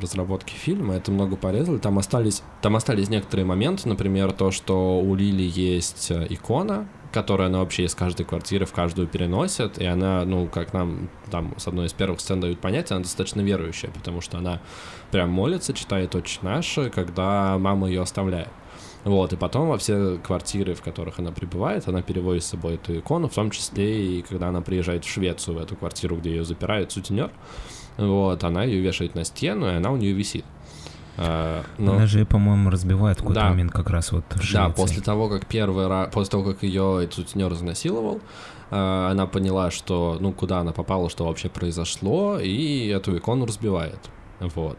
разработки 0.00 0.52
фильма 0.52 0.94
это 0.94 1.10
много 1.10 1.36
порезали. 1.36 1.78
Там 1.78 1.98
остались, 1.98 2.42
там 2.60 2.76
остались 2.76 3.08
некоторые 3.08 3.46
моменты, 3.46 3.88
например, 3.88 4.32
то, 4.32 4.50
что 4.50 5.00
у 5.00 5.14
Лили 5.14 5.42
есть 5.42 6.10
э, 6.10 6.26
икона, 6.28 6.88
которую 7.12 7.46
она 7.46 7.58
вообще 7.58 7.84
из 7.84 7.94
каждой 7.94 8.24
квартиры 8.24 8.66
в 8.66 8.72
каждую 8.72 9.06
переносит, 9.06 9.78
и 9.78 9.84
она, 9.84 10.24
ну, 10.24 10.46
как 10.46 10.72
нам 10.72 11.08
там 11.30 11.54
с 11.58 11.68
одной 11.68 11.86
из 11.86 11.92
первых 11.92 12.20
сцен 12.20 12.40
дают 12.40 12.60
понять, 12.60 12.90
она 12.90 13.00
достаточно 13.00 13.40
верующая, 13.40 13.90
потому 13.90 14.20
что 14.20 14.38
она 14.38 14.60
прям 15.10 15.30
молится, 15.30 15.72
читает 15.74 16.14
«Отче 16.14 16.38
наш», 16.42 16.78
когда 16.94 17.58
мама 17.58 17.88
ее 17.88 18.02
оставляет. 18.02 18.48
Вот, 19.04 19.32
и 19.32 19.36
потом 19.36 19.68
во 19.68 19.78
все 19.78 20.16
квартиры, 20.18 20.74
в 20.74 20.82
которых 20.82 21.18
она 21.18 21.32
пребывает, 21.32 21.88
она 21.88 22.02
переводит 22.02 22.44
с 22.44 22.48
собой 22.48 22.74
эту 22.74 22.98
икону, 22.98 23.28
в 23.28 23.34
том 23.34 23.50
числе 23.50 24.18
и 24.18 24.22
когда 24.22 24.48
она 24.48 24.60
приезжает 24.60 25.04
в 25.04 25.10
Швецию, 25.10 25.56
в 25.56 25.60
эту 25.60 25.74
квартиру, 25.74 26.16
где 26.16 26.30
ее 26.30 26.44
запирает 26.44 26.92
сутенер, 26.92 27.32
вот, 27.96 28.42
она 28.44 28.64
ее 28.64 28.80
вешает 28.80 29.14
на 29.14 29.24
стену, 29.24 29.66
и 29.66 29.74
она 29.74 29.90
у 29.90 29.96
нее 29.96 30.12
висит. 30.12 30.44
А, 31.18 31.62
но... 31.78 31.94
Она 31.94 32.06
же, 32.06 32.24
по-моему, 32.24 32.70
разбивает 32.70 33.18
в 33.18 33.20
какой-то 33.20 33.40
да. 33.40 33.48
момент 33.50 33.70
как 33.72 33.90
раз 33.90 34.12
вот 34.12 34.24
в 34.30 34.42
Швеции. 34.42 34.54
Да, 34.54 34.70
после 34.70 35.02
того, 35.02 35.28
как 35.28 35.46
первый 35.46 35.86
раз, 35.86 36.12
после 36.12 36.30
того, 36.30 36.44
как 36.44 36.62
ее 36.62 37.08
сутенер 37.10 37.52
изнасиловал, 37.52 38.20
а, 38.70 39.10
она 39.10 39.26
поняла, 39.26 39.70
что, 39.70 40.16
ну, 40.20 40.32
куда 40.32 40.60
она 40.60 40.72
попала, 40.72 41.10
что 41.10 41.26
вообще 41.26 41.48
произошло, 41.48 42.38
и 42.38 42.88
эту 42.88 43.16
икону 43.16 43.46
разбивает. 43.46 43.98
Вот. 44.40 44.78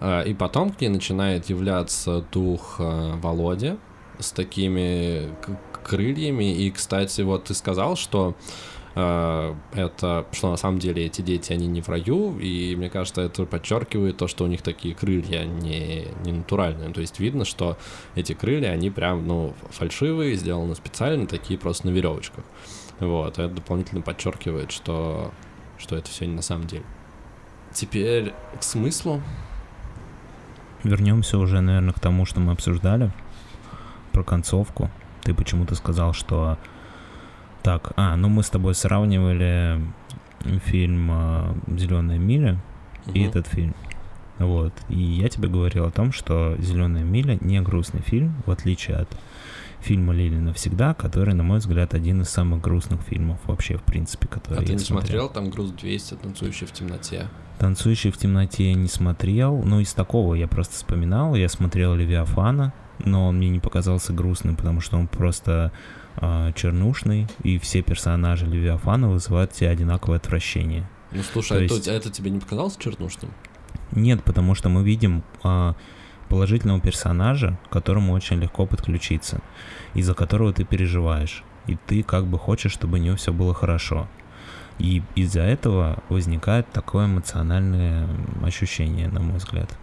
А, 0.00 0.22
и 0.22 0.32
потом 0.32 0.70
к 0.70 0.80
ней 0.80 0.88
начинает 0.88 1.50
являться 1.50 2.24
дух 2.32 2.76
а, 2.78 3.16
Володи 3.16 3.76
с 4.18 4.32
такими 4.32 5.28
крыльями. 5.84 6.54
И, 6.54 6.70
кстати, 6.70 7.20
вот 7.20 7.44
ты 7.44 7.54
сказал, 7.54 7.96
что 7.96 8.34
это, 8.98 10.26
что 10.32 10.50
на 10.50 10.56
самом 10.56 10.78
деле 10.78 11.06
эти 11.06 11.22
дети, 11.22 11.52
они 11.52 11.66
не 11.66 11.80
в 11.82 11.88
раю, 11.88 12.38
и 12.38 12.74
мне 12.76 12.90
кажется, 12.90 13.22
это 13.22 13.44
подчеркивает 13.44 14.16
то, 14.16 14.26
что 14.26 14.44
у 14.44 14.46
них 14.48 14.62
такие 14.62 14.94
крылья 14.94 15.44
не, 15.44 16.06
не 16.24 16.32
натуральные, 16.32 16.90
то 16.90 17.00
есть 17.00 17.20
видно, 17.20 17.44
что 17.44 17.78
эти 18.14 18.32
крылья, 18.32 18.70
они 18.70 18.90
прям, 18.90 19.26
ну, 19.26 19.54
фальшивые, 19.70 20.34
сделаны 20.34 20.74
специально, 20.74 21.26
такие 21.26 21.58
просто 21.58 21.86
на 21.86 21.90
веревочках. 21.90 22.44
Вот, 22.98 23.38
это 23.38 23.48
дополнительно 23.48 24.02
подчеркивает, 24.02 24.72
что, 24.72 25.32
что 25.78 25.94
это 25.94 26.08
все 26.08 26.26
не 26.26 26.34
на 26.34 26.42
самом 26.42 26.66
деле. 26.66 26.84
Теперь 27.72 28.32
к 28.58 28.62
смыслу. 28.62 29.22
Вернемся 30.82 31.38
уже, 31.38 31.60
наверное, 31.60 31.92
к 31.92 32.00
тому, 32.00 32.24
что 32.24 32.40
мы 32.40 32.52
обсуждали 32.52 33.12
про 34.12 34.24
концовку. 34.24 34.90
Ты 35.22 35.34
почему-то 35.34 35.74
сказал, 35.74 36.12
что 36.12 36.58
так, 37.68 37.92
а, 37.96 38.16
ну 38.16 38.30
мы 38.30 38.42
с 38.42 38.48
тобой 38.48 38.74
сравнивали 38.74 39.78
фильм 40.64 41.10
э, 41.12 41.54
Зеленая 41.76 42.16
миля 42.16 42.58
угу. 43.04 43.12
и 43.14 43.20
этот 43.24 43.46
фильм. 43.46 43.74
Вот. 44.38 44.72
И 44.88 44.98
я 44.98 45.28
тебе 45.28 45.50
говорил 45.50 45.84
о 45.84 45.90
том, 45.90 46.10
что 46.10 46.56
Зеленая 46.60 47.04
миля 47.04 47.36
не 47.42 47.60
грустный 47.60 48.00
фильм, 48.00 48.32
в 48.46 48.50
отличие 48.50 48.96
от 48.96 49.10
фильма 49.80 50.14
Лили 50.14 50.38
навсегда, 50.38 50.94
который, 50.94 51.34
на 51.34 51.42
мой 51.42 51.58
взгляд, 51.58 51.92
один 51.92 52.22
из 52.22 52.30
самых 52.30 52.62
грустных 52.62 53.02
фильмов 53.02 53.38
вообще, 53.44 53.76
в 53.76 53.82
принципе, 53.82 54.28
который 54.28 54.60
а 54.60 54.62
я 54.62 54.68
ты 54.68 54.72
не 54.72 54.78
смотрел. 54.78 55.24
смотрел 55.24 55.28
там 55.28 55.50
груз 55.50 55.72
200, 55.72 56.14
танцующий 56.14 56.66
в 56.66 56.72
темноте? 56.72 57.26
Танцующий 57.58 58.10
в 58.10 58.16
темноте 58.16 58.70
я 58.70 58.74
не 58.74 58.88
смотрел, 58.88 59.58
но 59.58 59.80
из 59.80 59.92
такого 59.92 60.36
я 60.36 60.48
просто 60.48 60.72
вспоминал. 60.72 61.34
Я 61.34 61.50
смотрел 61.50 61.94
Левиафана, 61.94 62.72
но 63.04 63.28
он 63.28 63.36
мне 63.36 63.50
не 63.50 63.60
показался 63.60 64.14
грустным, 64.14 64.56
потому 64.56 64.80
что 64.80 64.96
он 64.96 65.06
просто 65.06 65.70
э, 66.20 66.52
чернушный, 66.54 67.26
и 67.42 67.58
все 67.58 67.82
персонажи 67.82 68.46
Левиафана 68.46 69.08
вызывают 69.08 69.52
тебе 69.52 69.70
одинаковое 69.70 70.18
отвращение. 70.18 70.88
Ну 71.12 71.22
слушай, 71.22 71.68
То 71.68 71.74
а 71.74 71.76
есть... 71.76 71.88
это 71.88 72.10
тебе 72.10 72.30
не 72.30 72.38
показалось 72.38 72.76
чернушным? 72.76 73.32
Нет, 73.92 74.22
потому 74.22 74.54
что 74.54 74.68
мы 74.68 74.82
видим 74.84 75.22
э, 75.42 75.74
положительного 76.28 76.80
персонажа, 76.80 77.58
к 77.68 77.72
которому 77.72 78.12
очень 78.12 78.36
легко 78.36 78.66
подключиться, 78.66 79.40
из-за 79.94 80.14
которого 80.14 80.52
ты 80.52 80.64
переживаешь, 80.64 81.42
и 81.66 81.76
ты 81.86 82.02
как 82.02 82.26
бы 82.26 82.38
хочешь, 82.38 82.72
чтобы 82.72 82.98
у 82.98 83.00
него 83.00 83.16
все 83.16 83.32
было 83.32 83.54
хорошо. 83.54 84.08
И 84.78 85.02
из-за 85.16 85.40
этого 85.40 86.02
возникает 86.08 86.70
такое 86.70 87.06
эмоциональное 87.06 88.08
ощущение, 88.44 89.08
на 89.08 89.20
мой 89.20 89.38
взгляд. 89.38 89.76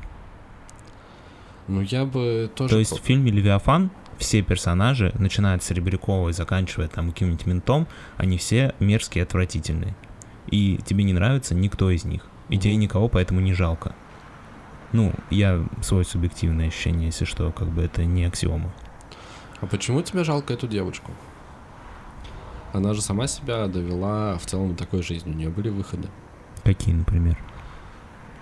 Ну, 1.68 1.82
я 1.82 2.06
бы 2.06 2.50
тоже... 2.56 2.70
То 2.70 2.80
есть 2.80 3.00
в 3.00 3.04
фильме 3.04 3.32
«Левиафан» 3.32 3.90
все 4.18 4.42
персонажи, 4.42 5.12
начиная 5.18 5.56
от 5.56 5.64
Серебрякова 5.64 6.30
и 6.30 6.34
заканчивая 6.34 6.88
там 6.88 7.12
каким-нибудь 7.12 7.46
ментом, 7.46 7.88
они 8.18 8.38
все 8.38 8.74
мерзкие 8.80 9.24
и 9.24 9.26
отвратительные. 9.26 9.96
И 10.48 10.80
тебе 10.86 11.04
не 11.04 11.14
нравится 11.14 11.56
никто 11.56 11.90
из 11.90 12.06
них. 12.06 12.28
И 12.50 12.58
тебе 12.58 12.76
никого 12.76 13.08
поэтому 13.08 13.40
не 13.42 13.54
жалко. 13.54 13.96
Ну, 14.92 15.14
я 15.30 15.66
свое 15.82 16.06
субъективное 16.06 16.68
ощущение, 16.68 17.08
если 17.08 17.26
что, 17.26 17.52
как 17.52 17.68
бы 17.70 17.82
это 17.82 18.06
не 18.06 18.26
аксиома. 18.26 18.74
А 19.62 19.66
почему 19.66 20.02
тебе 20.02 20.24
жалко 20.24 20.54
эту 20.54 20.68
девочку? 20.68 21.12
Она 22.72 22.94
же 22.94 23.02
сама 23.02 23.28
себя 23.28 23.68
довела 23.68 24.38
в 24.38 24.46
целом 24.46 24.76
такой 24.76 25.02
жизни. 25.02 25.32
У 25.32 25.34
нее 25.34 25.50
были 25.50 25.70
выходы. 25.70 26.10
Какие, 26.64 26.94
например? 26.94 27.38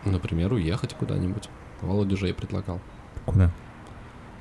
Например, 0.06 0.52
уехать 0.54 0.94
куда-нибудь. 0.96 1.50
Володя 1.82 2.18
же 2.18 2.28
ей 2.28 2.34
предлагал. 2.34 2.82
Куда? 3.26 3.52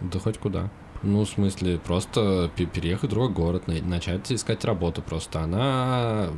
Да 0.00 0.18
хоть 0.18 0.38
куда. 0.38 0.70
Ну, 1.02 1.24
в 1.24 1.28
смысле, 1.28 1.78
просто 1.78 2.50
переехать 2.56 3.10
в 3.10 3.12
другой 3.12 3.30
город, 3.30 3.64
начать 3.66 4.30
искать 4.30 4.64
работу 4.64 5.02
просто. 5.02 5.40
Она 5.40 6.28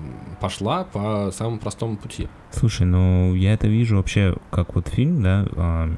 пошла 0.40 0.84
по 0.84 1.30
самому 1.32 1.58
простому 1.58 1.96
пути. 1.96 2.28
Слушай, 2.50 2.86
ну, 2.86 3.34
я 3.34 3.52
это 3.52 3.66
вижу 3.66 3.96
вообще 3.96 4.36
как 4.50 4.74
вот 4.74 4.88
фильм, 4.88 5.22
да, 5.22 5.46
а, 5.56 5.90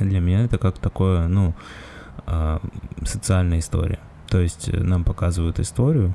для 0.00 0.20
меня 0.20 0.44
это 0.44 0.58
как 0.58 0.78
такое, 0.78 1.26
ну, 1.28 1.54
а, 2.26 2.60
социальная 3.04 3.58
история. 3.58 4.00
То 4.28 4.40
есть 4.40 4.72
нам 4.72 5.04
показывают 5.04 5.60
историю, 5.60 6.14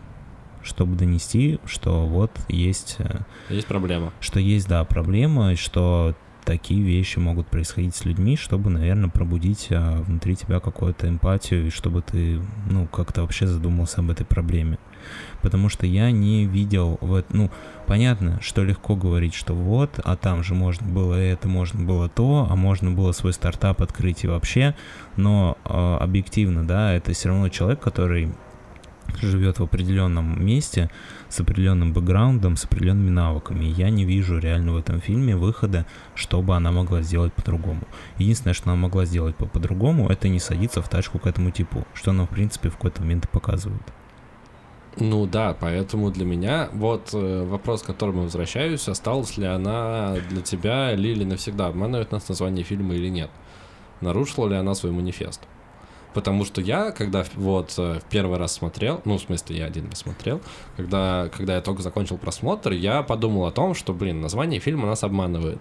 чтобы 0.64 0.96
донести, 0.96 1.60
что 1.66 2.06
вот 2.06 2.32
есть... 2.50 2.98
Э, 3.00 3.22
есть 3.50 3.68
проблема. 3.68 4.12
Что 4.20 4.40
есть, 4.40 4.68
да, 4.68 4.84
проблема, 4.84 5.56
что 5.56 6.16
такие 6.44 6.82
вещи 6.82 7.20
могут 7.20 7.48
происходить 7.48 7.96
с 7.96 8.06
людьми, 8.06 8.36
чтобы, 8.36 8.70
наверное, 8.70 9.10
пробудить 9.10 9.68
а, 9.72 10.02
внутри 10.02 10.36
тебя 10.36 10.60
какую-то 10.60 11.08
эмпатию, 11.08 11.68
и 11.68 11.70
чтобы 11.70 12.02
ты, 12.02 12.42
ну, 12.70 12.88
как-то 12.88 13.22
вообще 13.22 13.48
задумался 13.48 14.02
об 14.02 14.12
этой 14.12 14.26
проблеме. 14.26 14.78
Потому 15.42 15.70
что 15.70 15.86
я 15.86 16.12
не 16.12 16.46
видел, 16.46 16.98
вот, 17.02 17.26
ну, 17.32 17.50
понятно, 17.88 18.40
что 18.42 18.64
легко 18.64 18.96
говорить, 18.96 19.34
что 19.34 19.54
вот, 19.54 20.00
а 20.04 20.16
там 20.16 20.44
же 20.44 20.54
можно 20.54 20.88
было 20.88 21.16
это, 21.16 21.48
можно 21.48 21.84
было 21.84 22.10
то, 22.10 22.48
а 22.50 22.56
можно 22.56 22.92
было 22.92 23.12
свой 23.12 23.34
стартап 23.34 23.82
открыть 23.82 24.24
и 24.24 24.28
вообще, 24.28 24.76
но 25.16 25.58
э, 25.66 25.98
объективно, 26.00 26.68
да, 26.68 26.94
это 26.94 27.14
все 27.14 27.30
равно 27.30 27.50
человек, 27.50 27.80
который 27.80 28.32
живет 29.20 29.60
в 29.60 29.64
определенном 29.64 30.44
месте 30.44 30.90
с 31.30 31.40
определенным 31.40 31.94
бэкграундом, 31.94 32.58
с 32.58 32.66
определенными 32.66 33.10
навыками. 33.10 33.66
я 33.66 33.90
не 33.90 34.06
вижу 34.06 34.38
реально 34.38 34.74
в 34.74 34.78
этом 34.78 35.02
фильме 35.02 35.36
выхода, 35.36 35.86
чтобы 36.16 36.56
она 36.56 36.72
могла 36.72 37.02
сделать 37.02 37.34
по-другому. 37.34 37.82
Единственное, 38.18 38.54
что 38.54 38.70
она 38.70 38.76
могла 38.76 39.06
сделать 39.06 39.36
по-другому, 39.36 40.10
это 40.10 40.28
не 40.30 40.40
садиться 40.40 40.82
в 40.82 40.90
тачку 40.90 41.20
к 41.20 41.28
этому 41.28 41.52
типу, 41.52 41.86
что 41.94 42.12
она, 42.12 42.26
в 42.26 42.30
принципе, 42.30 42.70
в 42.70 42.76
какой-то 42.76 43.02
момент 43.02 43.30
показывает. 43.30 43.82
Ну 44.98 45.26
да, 45.26 45.56
поэтому 45.58 46.12
для 46.12 46.26
меня 46.26 46.70
вот 46.74 47.12
э, 47.14 47.46
вопрос, 47.46 47.82
к 47.82 47.86
которому 47.86 48.24
возвращаюсь, 48.24 48.90
осталась 48.90 49.38
ли 49.38 49.46
она 49.46 50.16
для 50.30 50.42
тебя 50.42 50.94
Лили 50.96 51.24
навсегда 51.24 51.68
обманывает 51.68 52.12
нас 52.12 52.28
название 52.28 52.66
фильма 52.66 52.96
или 52.96 53.08
нет? 53.08 53.30
Нарушила 54.02 54.50
ли 54.50 54.56
она 54.56 54.76
свой 54.76 54.92
манифест? 54.92 55.42
Потому 56.14 56.46
что 56.46 56.62
я, 56.62 56.92
когда 56.92 57.26
вот 57.36 57.74
э, 57.78 58.00
в 58.00 58.10
первый 58.10 58.38
раз 58.38 58.54
смотрел, 58.54 59.02
ну, 59.06 59.18
в 59.18 59.22
смысле, 59.22 59.58
я 59.58 59.66
один 59.66 59.88
раз 59.88 60.00
смотрел, 60.00 60.42
когда, 60.76 61.30
когда 61.36 61.56
я 61.56 61.62
только 61.62 61.82
закончил 61.82 62.18
просмотр, 62.18 62.72
я 62.72 63.02
подумал 63.02 63.46
о 63.46 63.52
том, 63.52 63.74
что, 63.74 63.94
блин, 63.94 64.22
название 64.22 64.60
фильма 64.60 64.88
нас 64.88 65.04
обманывает. 65.04 65.60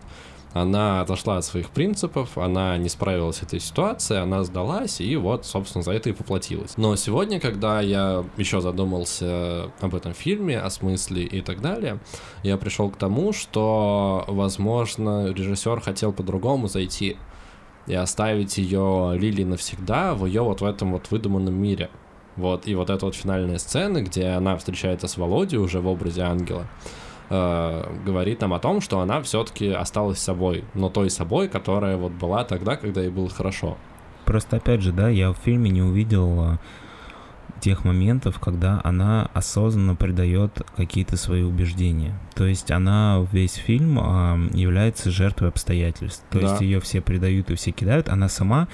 Она 0.52 1.00
отошла 1.02 1.36
от 1.36 1.44
своих 1.44 1.70
принципов, 1.70 2.36
она 2.36 2.76
не 2.76 2.88
справилась 2.88 3.36
с 3.36 3.42
этой 3.42 3.60
ситуацией, 3.60 4.20
она 4.20 4.42
сдалась, 4.42 5.00
и 5.00 5.14
вот, 5.16 5.46
собственно, 5.46 5.84
за 5.84 5.92
это 5.92 6.10
и 6.10 6.12
поплатилась. 6.12 6.76
Но 6.76 6.96
сегодня, 6.96 7.38
когда 7.38 7.80
я 7.80 8.24
еще 8.36 8.60
задумался 8.60 9.70
об 9.80 9.94
этом 9.94 10.12
фильме, 10.12 10.58
о 10.58 10.68
смысле 10.70 11.22
и 11.22 11.40
так 11.40 11.60
далее, 11.60 12.00
я 12.42 12.56
пришел 12.56 12.90
к 12.90 12.96
тому, 12.96 13.32
что, 13.32 14.24
возможно, 14.26 15.32
режиссер 15.32 15.80
хотел 15.80 16.12
по-другому 16.12 16.66
зайти 16.66 17.16
и 17.86 17.94
оставить 17.94 18.58
ее 18.58 19.12
Лили 19.16 19.44
навсегда 19.44 20.14
в 20.14 20.26
ее 20.26 20.42
вот 20.42 20.60
в 20.60 20.64
этом 20.64 20.92
вот 20.92 21.10
выдуманном 21.10 21.54
мире. 21.54 21.90
Вот, 22.36 22.66
и 22.66 22.74
вот 22.74 22.90
эта 22.90 23.04
вот 23.04 23.14
финальная 23.14 23.58
сцена, 23.58 24.02
где 24.02 24.28
она 24.28 24.56
встречается 24.56 25.08
с 25.08 25.16
Володей 25.16 25.58
уже 25.58 25.80
в 25.80 25.88
образе 25.88 26.22
ангела, 26.22 26.66
э, 27.28 27.94
говорит 28.06 28.40
нам 28.40 28.54
о 28.54 28.58
том, 28.58 28.80
что 28.80 29.00
она 29.00 29.20
все-таки 29.22 29.68
осталась 29.68 30.18
собой, 30.18 30.64
но 30.74 30.88
той 30.88 31.10
собой, 31.10 31.48
которая 31.48 31.96
вот 31.96 32.12
была 32.12 32.44
тогда, 32.44 32.76
когда 32.76 33.02
ей 33.02 33.10
было 33.10 33.28
хорошо. 33.28 33.76
Просто 34.24 34.56
опять 34.56 34.80
же, 34.80 34.92
да, 34.92 35.08
я 35.08 35.32
в 35.32 35.36
фильме 35.38 35.70
не 35.70 35.82
увидел 35.82 36.58
тех 37.60 37.84
моментов, 37.84 38.38
когда 38.40 38.80
она 38.84 39.30
осознанно 39.34 39.94
придает 39.94 40.62
какие-то 40.76 41.16
свои 41.16 41.42
убеждения. 41.42 42.18
То 42.34 42.46
есть 42.46 42.70
она 42.70 43.26
весь 43.32 43.54
фильм 43.54 43.98
а, 44.00 44.38
является 44.52 45.10
жертвой 45.10 45.48
обстоятельств. 45.48 46.24
То 46.30 46.40
да. 46.40 46.48
есть 46.48 46.60
ее 46.62 46.80
все 46.80 47.00
предают 47.00 47.50
и 47.50 47.54
все 47.54 47.70
кидают. 47.70 48.08
Она 48.08 48.28
сама 48.28 48.68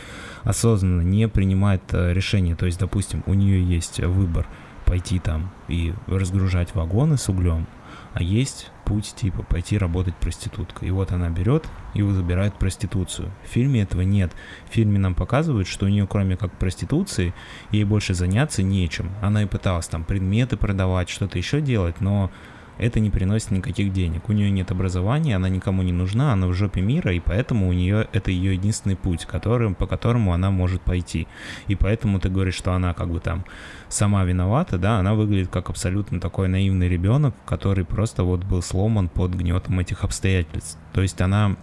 осознанно 0.44 1.02
не 1.02 1.28
принимает 1.28 1.82
а, 1.92 2.12
решения. 2.12 2.56
То 2.56 2.66
есть, 2.66 2.78
допустим, 2.78 3.22
у 3.26 3.34
нее 3.34 3.62
есть 3.62 4.00
выбор 4.00 4.46
пойти 4.86 5.18
там 5.18 5.50
и 5.68 5.92
разгружать 6.06 6.74
вагоны 6.74 7.18
с 7.18 7.28
углем, 7.28 7.66
а 8.14 8.22
есть 8.22 8.70
путь 8.86 9.14
типа 9.16 9.42
пойти 9.42 9.76
работать 9.76 10.14
проституткой. 10.14 10.88
И 10.88 10.90
вот 10.90 11.12
она 11.12 11.28
берет 11.28 11.66
и 11.94 12.02
забирает 12.02 12.54
проституцию. 12.54 13.30
В 13.44 13.48
фильме 13.48 13.82
этого 13.82 14.02
нет. 14.02 14.32
В 14.70 14.72
фильме 14.72 14.98
нам 14.98 15.14
показывают, 15.14 15.68
что 15.68 15.86
у 15.86 15.88
нее 15.88 16.06
кроме 16.06 16.36
как 16.36 16.52
проституции, 16.52 17.34
ей 17.72 17.84
больше 17.84 18.14
заняться 18.14 18.62
нечем. 18.62 19.10
Она 19.20 19.42
и 19.42 19.46
пыталась 19.46 19.88
там 19.88 20.04
предметы 20.04 20.56
продавать, 20.56 21.10
что-то 21.10 21.36
еще 21.36 21.60
делать, 21.60 22.00
но 22.00 22.30
это 22.78 23.00
не 23.00 23.10
приносит 23.10 23.50
никаких 23.50 23.92
денег. 23.92 24.28
У 24.28 24.32
нее 24.32 24.50
нет 24.50 24.70
образования, 24.70 25.36
она 25.36 25.48
никому 25.48 25.82
не 25.82 25.92
нужна, 25.92 26.32
она 26.32 26.46
в 26.46 26.52
жопе 26.52 26.80
мира, 26.80 27.12
и 27.12 27.20
поэтому 27.20 27.68
у 27.68 27.72
нее 27.72 28.08
это 28.12 28.30
ее 28.30 28.54
единственный 28.54 28.96
путь, 28.96 29.24
которым, 29.24 29.74
по 29.74 29.86
которому 29.86 30.32
она 30.32 30.50
может 30.50 30.82
пойти. 30.82 31.26
И 31.68 31.74
поэтому 31.74 32.20
ты 32.20 32.28
говоришь, 32.28 32.54
что 32.54 32.72
она 32.72 32.94
как 32.94 33.10
бы 33.10 33.20
там 33.20 33.44
сама 33.88 34.24
виновата, 34.24 34.78
да, 34.78 34.98
она 34.98 35.14
выглядит 35.14 35.48
как 35.48 35.70
абсолютно 35.70 36.20
такой 36.20 36.48
наивный 36.48 36.88
ребенок, 36.88 37.34
который 37.44 37.84
просто 37.84 38.24
вот 38.24 38.44
был 38.44 38.62
сломан 38.62 39.08
под 39.08 39.34
гнетом 39.34 39.78
этих 39.78 40.04
обстоятельств. 40.04 40.78
То 40.92 41.02
есть 41.02 41.20
она 41.20 41.56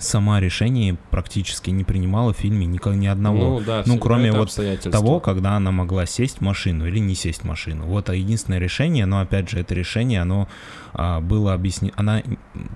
сама 0.00 0.40
решение 0.40 0.96
практически 1.10 1.70
не 1.70 1.84
принимала 1.84 2.32
в 2.32 2.36
фильме 2.36 2.66
ни, 2.66 2.80
ни 2.96 3.06
одного. 3.06 3.58
Ну, 3.58 3.60
да, 3.60 3.82
ну 3.86 3.98
кроме 3.98 4.32
вот 4.32 4.50
того, 4.90 5.20
когда 5.20 5.52
она 5.52 5.70
могла 5.70 6.06
сесть 6.06 6.38
в 6.38 6.40
машину 6.40 6.86
или 6.86 6.98
не 6.98 7.14
сесть 7.14 7.42
в 7.42 7.44
машину. 7.44 7.84
Вот 7.84 8.10
а 8.10 8.14
единственное 8.14 8.58
решение, 8.58 9.06
но 9.06 9.20
опять 9.20 9.48
же 9.48 9.60
это 9.60 9.74
решение, 9.74 10.22
оно 10.22 10.48
было 10.92 11.54
объяснено, 11.54 11.92
она 11.96 12.22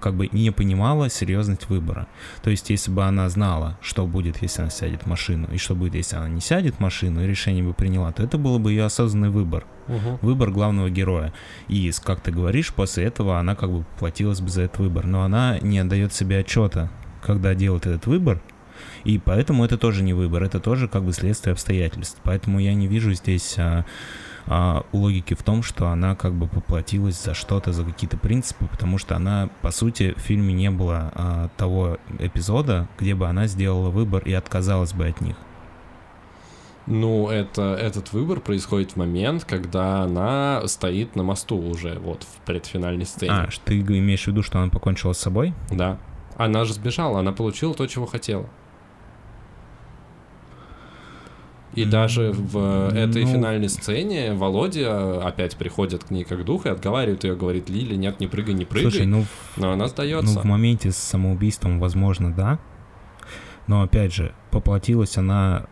как 0.01 0.15
бы 0.15 0.29
не 0.33 0.51
понимала 0.51 1.09
серьезность 1.11 1.69
выбора. 1.69 2.07
То 2.43 2.51
есть 2.51 2.71
если 2.71 2.91
бы 2.91 3.05
она 3.05 3.29
знала, 3.29 3.79
что 3.81 4.07
будет, 4.07 4.43
если 4.43 4.63
она 4.63 4.71
сядет 4.71 5.03
в 5.03 5.07
машину, 5.07 5.49
и 5.53 5.59
что 5.59 5.75
будет, 5.75 5.95
если 5.95 6.17
она 6.17 6.29
не 6.29 6.41
сядет 6.41 6.77
в 6.77 6.81
машину, 6.81 7.23
и 7.23 7.27
решение 7.27 7.65
бы 7.65 7.75
приняла, 7.75 8.13
то 8.13 8.23
это 8.23 8.39
было 8.39 8.59
бы 8.59 8.71
ее 8.73 8.85
осознанный 8.85 9.31
выбор. 9.31 9.67
Мгм. 9.89 10.19
Выбор 10.23 10.51
главного 10.51 10.91
героя. 10.91 11.33
И, 11.69 11.91
как 12.03 12.21
ты 12.21 12.31
говоришь, 12.31 12.73
после 12.73 13.05
этого 13.05 13.39
она 13.39 13.55
как 13.55 13.71
бы 13.71 13.85
поплатилась 13.85 14.41
бы 14.41 14.49
за 14.49 14.63
этот 14.63 14.79
выбор. 14.79 15.07
Но 15.07 15.23
она 15.23 15.59
не 15.61 15.79
отдает 15.79 16.13
себе 16.13 16.39
отчета, 16.39 16.91
когда 17.23 17.55
делает 17.55 17.87
этот 17.87 18.07
выбор. 18.07 18.41
И 19.05 19.19
поэтому 19.19 19.65
это 19.65 19.77
тоже 19.77 20.03
не 20.03 20.15
выбор, 20.15 20.43
это 20.43 20.61
тоже 20.61 20.89
как 20.89 21.05
бы 21.05 21.13
следствие 21.13 21.53
обстоятельств. 21.53 22.19
Поэтому 22.23 22.59
я 22.59 22.75
не 22.75 22.87
вижу 22.87 23.13
здесь 23.13 23.55
а, 23.59 23.85
а, 24.47 24.85
логики 24.93 25.35
в 25.35 25.43
том, 25.43 25.63
что 25.63 25.89
она 25.89 26.15
как 26.15 26.33
бы 26.35 26.47
поплатилась 26.47 27.23
за 27.23 27.35
что-то, 27.35 27.73
за 27.73 27.85
какие-то 27.85 28.17
принципы, 28.17 28.67
потому 28.67 28.99
что 28.99 29.17
она, 29.17 29.49
по 29.63 29.71
сути, 29.71 30.15
в 30.17 30.21
фильме 30.21 30.53
не 30.53 30.71
было 30.71 31.13
а, 31.15 31.49
того 31.57 31.99
эпизода, 32.19 32.89
где 32.99 33.15
бы 33.15 33.27
она 33.27 33.47
сделала 33.47 33.91
выбор 33.91 34.23
и 34.25 34.33
отказалась 34.33 34.93
бы 34.93 35.07
от 35.07 35.21
них. 35.21 35.37
Ну, 36.87 37.29
это, 37.31 37.75
этот 37.75 38.13
выбор 38.13 38.41
происходит 38.41 38.93
в 38.93 38.97
момент, 38.97 39.45
когда 39.45 40.03
она 40.03 40.67
стоит 40.67 41.17
на 41.17 41.23
мосту 41.23 41.57
уже, 41.57 41.99
вот, 41.99 42.25
в 42.25 42.45
предфинальной 42.45 43.07
сцене. 43.07 43.33
А, 43.33 43.49
ты 43.65 43.81
имеешь 43.81 44.25
в 44.25 44.27
виду, 44.27 44.43
что 44.43 44.59
она 44.59 44.69
покончила 44.69 45.15
с 45.15 45.19
собой? 45.19 45.55
Да. 45.71 45.99
Она 46.37 46.65
же 46.65 46.75
сбежала, 46.75 47.21
она 47.21 47.33
получила 47.33 47.75
то, 47.75 47.87
чего 47.87 48.05
хотела. 48.05 48.47
И 51.75 51.85
даже 51.85 52.33
в 52.33 52.89
этой 52.95 53.25
ну- 53.25 53.33
финальной 53.33 53.69
сцене 53.69 54.35
Володя 54.35 55.21
опять 55.27 55.57
приходит 55.57 56.05
к 56.05 56.11
ней 56.11 56.25
как 56.25 56.45
дух 56.45 56.67
и 56.67 56.69
отговаривает 56.69 57.25
ее, 57.25 57.35
говорит, 57.37 57.69
Лили, 57.69 57.95
нет, 57.97 58.21
не 58.21 58.27
прыгай, 58.27 58.55
не 58.55 58.65
прыгай. 58.65 58.91
Слушай, 58.91 59.07
ну 59.07 59.25
Но 59.57 59.73
она 59.73 59.85
Ну, 59.85 59.89
сдается. 59.91 60.41
в 60.41 60.45
моменте 60.45 60.91
с 60.91 60.97
самоубийством, 60.97 61.81
возможно, 61.81 62.33
да. 62.33 62.59
Но 63.67 63.83
опять 63.83 64.13
же, 64.15 64.33
поплатилась 64.51 65.17
она 65.17 65.67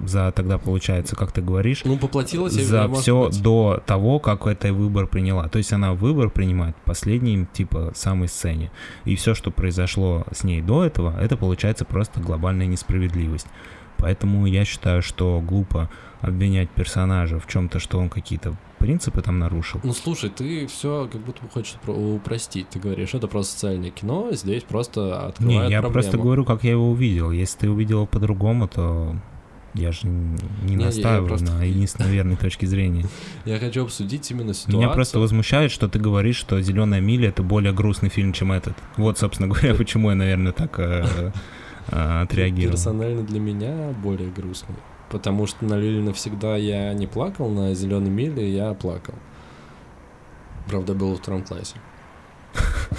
за 0.00 0.32
тогда, 0.32 0.58
получается, 0.58 1.14
как 1.14 1.30
ты 1.30 1.40
говоришь, 1.40 1.82
Ну, 1.84 1.96
поплатилась 1.96 2.52
за 2.54 2.88
все 2.94 3.26
быть. 3.26 3.42
до 3.42 3.80
того, 3.86 4.18
как 4.18 4.46
это 4.46 4.72
выбор 4.72 5.06
приняла. 5.06 5.48
То 5.48 5.58
есть 5.58 5.72
она 5.72 5.94
выбор 5.94 6.30
принимает 6.30 6.74
в 6.76 6.80
последней, 6.84 7.46
типа, 7.52 7.92
самой 7.94 8.26
сцене. 8.28 8.72
И 9.04 9.14
все, 9.14 9.34
что 9.34 9.50
произошло 9.52 10.24
с 10.32 10.42
ней 10.42 10.60
до 10.62 10.84
этого, 10.84 11.14
это 11.20 11.36
получается 11.36 11.84
просто 11.84 12.20
глобальная 12.20 12.66
несправедливость. 12.66 13.46
Поэтому 13.98 14.46
я 14.46 14.64
считаю, 14.64 15.02
что 15.02 15.40
глупо 15.46 15.88
обвинять 16.20 16.70
персонажа 16.70 17.38
в 17.38 17.46
чем-то, 17.46 17.78
что 17.78 17.98
он 17.98 18.08
какие-то 18.08 18.54
принципы 18.78 19.22
там 19.22 19.38
нарушил. 19.38 19.80
Ну 19.82 19.92
слушай, 19.92 20.30
ты 20.30 20.66
все 20.66 21.08
как 21.10 21.20
будто 21.22 21.42
бы 21.42 21.48
хочешь 21.48 21.74
про- 21.84 21.92
упростить. 21.94 22.68
Ты 22.70 22.78
говоришь, 22.78 23.14
это 23.14 23.28
просто 23.28 23.52
социальное 23.54 23.90
кино, 23.90 24.28
здесь 24.32 24.62
просто 24.62 25.00
Не, 25.00 25.28
открывает 25.28 25.70
я 25.70 25.80
проблему. 25.80 25.92
просто 25.92 26.18
говорю, 26.18 26.44
как 26.44 26.64
я 26.64 26.72
его 26.72 26.90
увидел. 26.90 27.30
Если 27.30 27.58
ты 27.60 27.70
увидел 27.70 27.98
его 27.98 28.06
по-другому, 28.06 28.68
то 28.68 29.16
я 29.74 29.90
же 29.90 30.06
не 30.06 30.76
Не, 30.76 30.84
настаиваю 30.84 31.26
просто- 31.26 31.50
на 31.50 31.64
единственной 31.64 32.10
верной 32.10 32.36
точке 32.36 32.66
зрения. 32.66 33.06
Я 33.44 33.58
хочу 33.58 33.82
обсудить 33.84 34.30
именно 34.30 34.54
ситуацию. 34.54 34.78
Меня 34.82 34.88
просто 34.90 35.18
возмущает, 35.18 35.72
что 35.72 35.88
ты 35.88 35.98
говоришь, 35.98 36.36
что 36.36 36.60
Зеленая 36.60 37.00
миля 37.00 37.30
это 37.30 37.42
более 37.42 37.72
грустный 37.72 38.08
фильм, 38.08 38.32
чем 38.32 38.52
этот. 38.52 38.74
Вот, 38.96 39.18
собственно 39.18 39.48
говоря, 39.48 39.74
почему 39.74 40.10
я, 40.10 40.16
наверное, 40.16 40.52
так 40.52 40.78
э, 41.88 42.22
отреагировал. 42.22 42.72
Персонально 42.72 43.22
для 43.22 43.40
меня 43.40 43.94
более 44.02 44.30
грустный. 44.30 44.76
Потому 45.10 45.46
что 45.46 45.64
на 45.64 45.78
Лили 45.78 46.00
навсегда 46.00 46.56
я 46.56 46.92
не 46.94 47.06
плакал, 47.06 47.48
на 47.48 47.74
Зеленой 47.74 48.10
миле 48.10 48.50
я 48.50 48.74
плакал. 48.74 49.14
Правда, 50.66 50.94
был 50.94 51.10
во 51.10 51.16
втором 51.16 51.44
классе. 51.44 51.76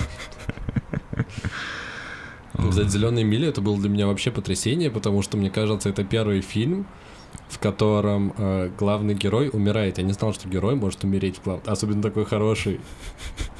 Кстати, 2.70 2.88
Зеленая 2.90 3.24
миля 3.24 3.50
это 3.50 3.62
было 3.62 3.78
для 3.78 3.90
меня 3.90 4.08
вообще 4.08 4.32
потрясение, 4.32 4.90
потому 4.92 5.22
что 5.22 5.38
мне 5.38 5.50
кажется, 5.50 5.90
это 5.90 6.04
первый 6.04 6.42
фильм, 6.42 6.86
в 7.50 7.60
котором 7.60 8.34
э, 8.38 8.70
главный 8.78 9.14
герой 9.14 9.50
умирает. 9.52 9.98
Я 9.98 10.04
не 10.04 10.14
знал, 10.14 10.34
что 10.34 10.48
герой 10.50 10.76
может 10.76 11.04
умереть 11.04 11.38
в 11.38 11.44
глав... 11.44 11.62
особенно 11.68 12.02
такой 12.02 12.26
хороший. 12.26 12.80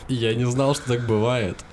Я 0.08 0.34
не 0.36 0.46
знал, 0.46 0.76
что 0.76 0.88
так 0.88 1.08
бывает. 1.08 1.64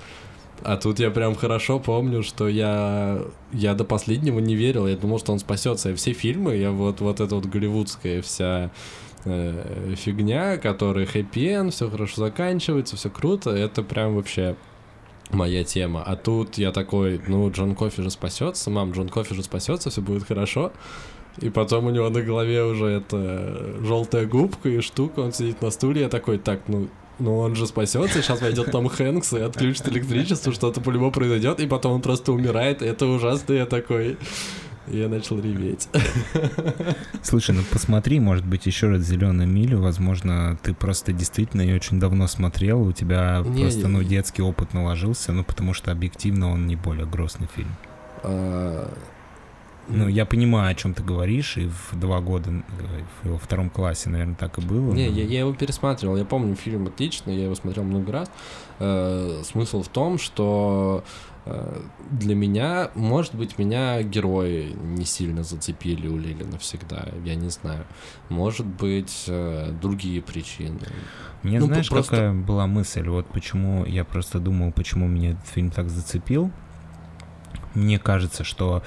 А 0.63 0.77
тут 0.77 0.99
я 0.99 1.11
прям 1.11 1.35
хорошо 1.35 1.77
помню, 1.79 2.23
что 2.23 2.47
я, 2.47 3.21
я 3.51 3.73
до 3.73 3.83
последнего 3.83 4.39
не 4.39 4.55
верил. 4.55 4.87
Я 4.87 4.95
думал, 4.95 5.19
что 5.19 5.33
он 5.33 5.39
спасется. 5.39 5.91
И 5.91 5.93
все 5.95 6.13
фильмы, 6.13 6.55
я 6.55 6.71
вот, 6.71 7.01
вот 7.01 7.19
эта 7.19 7.35
вот 7.35 7.45
голливудская 7.45 8.21
вся 8.21 8.71
э, 9.25 9.93
фигня, 9.97 10.57
которая 10.57 11.05
хэппи 11.05 11.69
все 11.69 11.89
хорошо 11.89 12.21
заканчивается, 12.21 12.95
все 12.95 13.09
круто, 13.09 13.49
это 13.49 13.83
прям 13.83 14.15
вообще 14.15 14.55
моя 15.31 15.63
тема. 15.65 16.01
А 16.03 16.15
тут 16.15 16.57
я 16.57 16.71
такой, 16.71 17.19
ну, 17.27 17.49
Джон 17.51 17.75
Кофи 17.75 18.01
же 18.01 18.09
спасется, 18.09 18.69
мам, 18.69 18.91
Джон 18.91 19.09
Кофи 19.09 19.35
же 19.35 19.43
спасется, 19.43 19.89
все 19.89 20.01
будет 20.01 20.23
хорошо. 20.23 20.71
И 21.39 21.49
потом 21.49 21.87
у 21.87 21.89
него 21.89 22.09
на 22.09 22.21
голове 22.21 22.63
уже 22.63 22.85
эта 22.85 23.75
желтая 23.81 24.27
губка 24.27 24.69
и 24.69 24.81
штука, 24.81 25.21
он 25.21 25.33
сидит 25.33 25.61
на 25.61 25.71
стуле, 25.71 26.01
я 26.01 26.09
такой, 26.09 26.37
так, 26.37 26.61
ну, 26.67 26.87
ну 27.19 27.37
он 27.37 27.55
же 27.55 27.67
спасется, 27.67 28.21
сейчас 28.21 28.41
войдет 28.41 28.71
Том 28.71 28.87
Хэнкс 28.89 29.33
и 29.33 29.39
отключит 29.39 29.87
электричество, 29.89 30.51
что-то 30.53 30.81
по-любому 30.81 31.11
произойдет, 31.11 31.59
и 31.59 31.67
потом 31.67 31.93
он 31.93 32.01
просто 32.01 32.31
умирает, 32.31 32.81
это 32.81 33.05
ужасно, 33.05 33.53
я 33.53 33.65
такой... 33.65 34.17
Я 34.87 35.07
начал 35.07 35.39
реветь. 35.39 35.87
Слушай, 37.21 37.55
ну 37.55 37.61
посмотри, 37.71 38.19
может 38.19 38.45
быть, 38.45 38.65
еще 38.65 38.89
раз 38.89 39.03
Зеленую 39.03 39.47
милю. 39.47 39.79
Возможно, 39.79 40.57
ты 40.61 40.73
просто 40.73 41.13
действительно 41.13 41.61
ее 41.61 41.75
очень 41.75 42.01
давно 42.01 42.27
смотрел, 42.27 42.81
у 42.81 42.91
тебя 42.91 43.41
Не, 43.45 43.61
просто, 43.61 43.79
я- 43.79 43.87
ну, 43.87 44.03
детский 44.03 44.41
опыт 44.41 44.73
наложился, 44.73 45.31
ну, 45.31 45.45
потому 45.45 45.73
что 45.73 45.91
объективно 45.91 46.51
он 46.51 46.67
не 46.67 46.75
более 46.75 47.05
грустный 47.05 47.47
фильм. 47.55 47.71
А, 48.23 48.93
Ну, 49.87 50.07
я 50.07 50.25
понимаю, 50.25 50.71
о 50.71 50.75
чем 50.75 50.93
ты 50.93 51.03
говоришь, 51.03 51.57
и 51.57 51.67
в 51.67 51.99
два 51.99 52.19
года, 52.21 52.49
э, 52.51 53.29
во 53.29 53.37
втором 53.37 53.69
классе, 53.69 54.09
наверное, 54.09 54.35
так 54.35 54.57
и 54.57 54.61
было. 54.61 54.93
Не, 54.93 55.09
но- 55.09 55.15
я, 55.17 55.23
я 55.25 55.39
его 55.39 55.53
пересматривал, 55.53 56.15
я 56.17 56.25
помню 56.25 56.55
фильм 56.55 56.87
отлично, 56.87 57.31
я 57.31 57.43
его 57.45 57.55
смотрел 57.55 57.83
много 57.83 58.11
раз. 58.11 58.31
Э, 58.79 59.41
смысл 59.43 59.83
в 59.83 59.87
том, 59.89 60.17
что 60.17 61.03
э, 61.45 61.81
для 62.11 62.35
меня, 62.35 62.89
может 62.95 63.35
быть, 63.35 63.57
меня 63.59 64.01
герои 64.03 64.73
не 64.81 65.03
сильно 65.03 65.43
зацепили 65.43 66.07
у 66.07 66.17
Лили 66.17 66.43
навсегда, 66.43 67.09
я 67.25 67.35
не 67.35 67.49
знаю. 67.49 67.83
Может 68.29 68.65
быть, 68.65 69.25
э, 69.27 69.71
другие 69.81 70.21
причины. 70.21 70.79
Мне 71.43 71.59
Ну, 71.59 71.65
знаешь, 71.65 71.89
просто- 71.89 72.11
какая 72.15 72.33
была 72.33 72.65
мысль? 72.67 73.07
Вот 73.09 73.25
почему 73.27 73.85
я 73.85 74.05
просто 74.05 74.39
думал, 74.39 74.71
почему 74.71 75.07
меня 75.09 75.31
этот 75.31 75.47
фильм 75.47 75.69
так 75.71 75.89
зацепил. 75.89 76.49
Мне 77.73 77.99
кажется, 77.99 78.43
что 78.43 78.83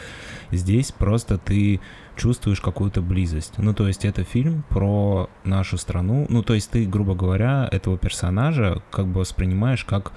здесь 0.50 0.92
просто 0.92 1.38
ты 1.38 1.80
чувствуешь 2.16 2.60
какую-то 2.60 3.02
близость. 3.02 3.54
Ну, 3.58 3.74
то 3.74 3.86
есть 3.86 4.04
это 4.04 4.24
фильм 4.24 4.64
про 4.68 5.28
нашу 5.44 5.76
страну. 5.76 6.26
Ну, 6.28 6.42
то 6.42 6.54
есть 6.54 6.70
ты, 6.70 6.86
грубо 6.86 7.14
говоря, 7.14 7.68
этого 7.70 7.98
персонажа 7.98 8.82
как 8.90 9.06
бы 9.06 9.20
воспринимаешь 9.20 9.84
как 9.84 10.12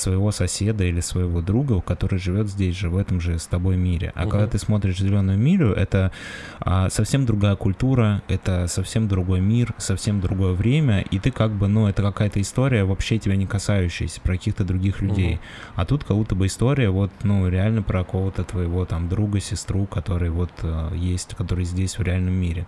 своего 0.00 0.32
соседа 0.32 0.84
или 0.84 1.00
своего 1.00 1.40
друга, 1.40 1.80
который 1.80 2.18
живет 2.18 2.48
здесь 2.48 2.76
же, 2.76 2.90
в 2.90 2.96
этом 2.96 3.20
же 3.20 3.38
с 3.38 3.46
тобой 3.46 3.76
мире. 3.76 4.12
А 4.14 4.22
Мгм. 4.22 4.30
когда 4.30 4.46
ты 4.46 4.58
смотришь 4.58 4.98
зеленую 4.98 5.38
милю, 5.38 5.72
это 5.72 6.12
а, 6.60 6.90
совсем 6.90 7.26
другая 7.26 7.56
культура, 7.56 8.22
это 8.28 8.66
совсем 8.68 9.08
другой 9.08 9.40
мир, 9.40 9.74
совсем 9.78 10.20
другое 10.20 10.52
время, 10.52 11.00
и 11.10 11.18
ты 11.18 11.30
как 11.30 11.52
бы, 11.52 11.68
ну, 11.68 11.86
это 11.86 12.02
какая-то 12.02 12.40
история 12.40 12.84
вообще 12.84 13.18
тебя 13.18 13.36
не 13.36 13.46
касающаяся, 13.46 14.20
про 14.20 14.32
каких-то 14.34 14.64
других 14.64 15.00
людей. 15.00 15.34
Мгм. 15.34 15.40
А 15.76 15.86
тут 15.86 16.04
как 16.04 16.16
будто 16.16 16.34
бы 16.34 16.46
история 16.46 16.90
вот, 16.90 17.10
ну, 17.22 17.48
реально 17.48 17.82
про 17.82 18.04
какого-то 18.04 18.44
твоего 18.44 18.84
там 18.84 19.08
друга, 19.08 19.40
сестру, 19.40 19.86
который 19.86 20.30
вот 20.30 20.50
э, 20.62 20.90
есть, 20.94 21.34
который 21.36 21.64
здесь 21.64 21.98
в 21.98 22.02
реальном 22.02 22.34
мире. 22.34 22.66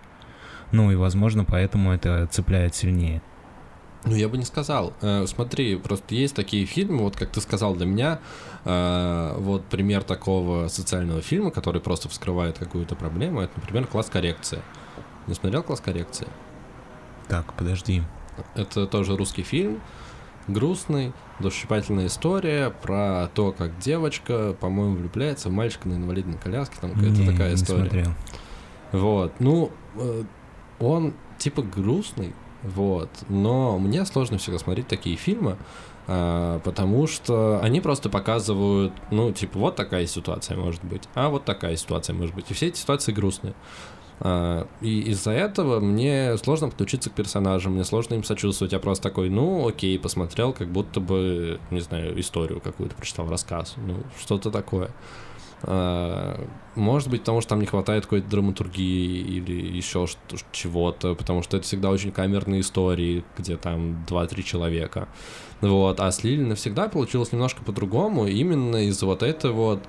Ну 0.71 0.91
и, 0.91 0.95
возможно, 0.95 1.43
поэтому 1.43 1.91
это 1.91 2.27
цепляет 2.31 2.75
сильнее. 2.75 3.21
Ну, 4.03 4.15
я 4.15 4.27
бы 4.27 4.37
не 4.37 4.45
сказал. 4.45 4.93
Э, 5.01 5.25
смотри, 5.27 5.75
просто 5.75 6.15
есть 6.15 6.35
такие 6.35 6.65
фильмы, 6.65 7.03
вот 7.03 7.15
как 7.15 7.29
ты 7.29 7.39
сказал, 7.39 7.75
для 7.75 7.85
меня 7.85 8.19
э, 8.65 9.35
вот 9.37 9.65
пример 9.65 10.03
такого 10.03 10.67
социального 10.69 11.21
фильма, 11.21 11.51
который 11.51 11.81
просто 11.81 12.09
вскрывает 12.09 12.57
какую-то 12.57 12.95
проблему, 12.95 13.41
это, 13.41 13.53
например, 13.57 13.85
«Класс 13.85 14.09
коррекции». 14.09 14.61
Не 15.27 15.35
смотрел 15.35 15.61
«Класс 15.61 15.81
коррекции»? 15.81 16.27
Так, 17.27 17.53
подожди. 17.53 18.01
Это 18.55 18.87
тоже 18.87 19.15
русский 19.15 19.43
фильм, 19.43 19.79
грустный, 20.47 21.13
душесчипательная 21.39 22.07
история 22.07 22.71
про 22.71 23.29
то, 23.35 23.51
как 23.51 23.77
девочка, 23.79 24.53
по-моему, 24.59 24.95
влюбляется 24.95 25.49
в 25.49 25.51
мальчика 25.51 25.87
на 25.87 25.93
инвалидной 25.93 26.37
коляске, 26.37 26.75
там 26.81 26.93
какая-то 26.93 27.25
такая 27.25 27.49
не 27.49 27.55
история. 27.55 27.81
смотрел. 27.81 28.11
Вот, 28.93 29.33
ну, 29.39 29.71
э, 29.95 30.23
он 30.79 31.13
типа 31.37 31.61
грустный, 31.61 32.33
вот, 32.63 33.09
но 33.29 33.77
мне 33.79 34.05
сложно 34.05 34.37
всегда 34.37 34.59
смотреть 34.59 34.87
такие 34.87 35.15
фильмы, 35.15 35.57
А, 36.07 36.59
потому 36.59 37.07
что 37.07 37.59
они 37.61 37.79
просто 37.79 38.09
показывают, 38.09 38.91
ну, 39.11 39.31
типа, 39.31 39.59
вот 39.59 39.75
такая 39.75 40.07
ситуация 40.07 40.57
может 40.57 40.83
быть, 40.83 41.03
а 41.13 41.29
вот 41.29 41.45
такая 41.45 41.75
ситуация 41.75 42.13
может 42.15 42.35
быть. 42.35 42.49
И 42.49 42.53
все 42.53 42.67
эти 42.67 42.77
ситуации 42.79 43.13
грустные. 43.13 43.53
А, 44.19 44.67
и 44.81 45.01
из-за 45.11 45.31
этого 45.31 45.79
мне 45.79 46.37
сложно 46.37 46.67
подключиться 46.69 47.09
к 47.09 47.13
персонажам, 47.13 47.73
мне 47.73 47.83
сложно 47.83 48.15
им 48.15 48.23
сочувствовать. 48.23 48.73
Я 48.73 48.79
просто 48.79 49.03
такой, 49.09 49.29
ну, 49.29 49.67
окей, 49.67 49.97
посмотрел, 49.99 50.53
как 50.53 50.69
будто 50.69 50.99
бы, 50.99 51.59
не 51.69 51.81
знаю, 51.81 52.19
историю 52.19 52.59
какую-то 52.61 52.95
прочитал, 52.95 53.27
рассказ, 53.29 53.75
ну, 53.77 53.97
что-то 54.19 54.51
такое. 54.51 54.89
Может 56.75 57.09
быть, 57.09 57.21
потому 57.21 57.41
что 57.41 57.49
там 57.49 57.59
не 57.59 57.65
хватает 57.65 58.05
какой-то 58.05 58.29
драматургии 58.29 59.19
или 59.19 59.75
еще 59.75 60.05
чего-то, 60.51 61.15
потому 61.15 61.43
что 61.43 61.57
это 61.57 61.65
всегда 61.65 61.89
очень 61.89 62.11
камерные 62.11 62.61
истории, 62.61 63.25
где 63.37 63.57
там 63.57 64.05
2-3 64.07 64.41
человека. 64.43 65.09
Вот. 65.59 65.99
А 65.99 66.11
с 66.11 66.23
Лили 66.23 66.43
навсегда 66.43 66.87
получилось 66.87 67.33
немножко 67.33 67.61
по-другому, 67.61 68.25
именно 68.25 68.87
из-за 68.87 69.05
вот 69.05 69.21
этой 69.21 69.51
вот 69.51 69.83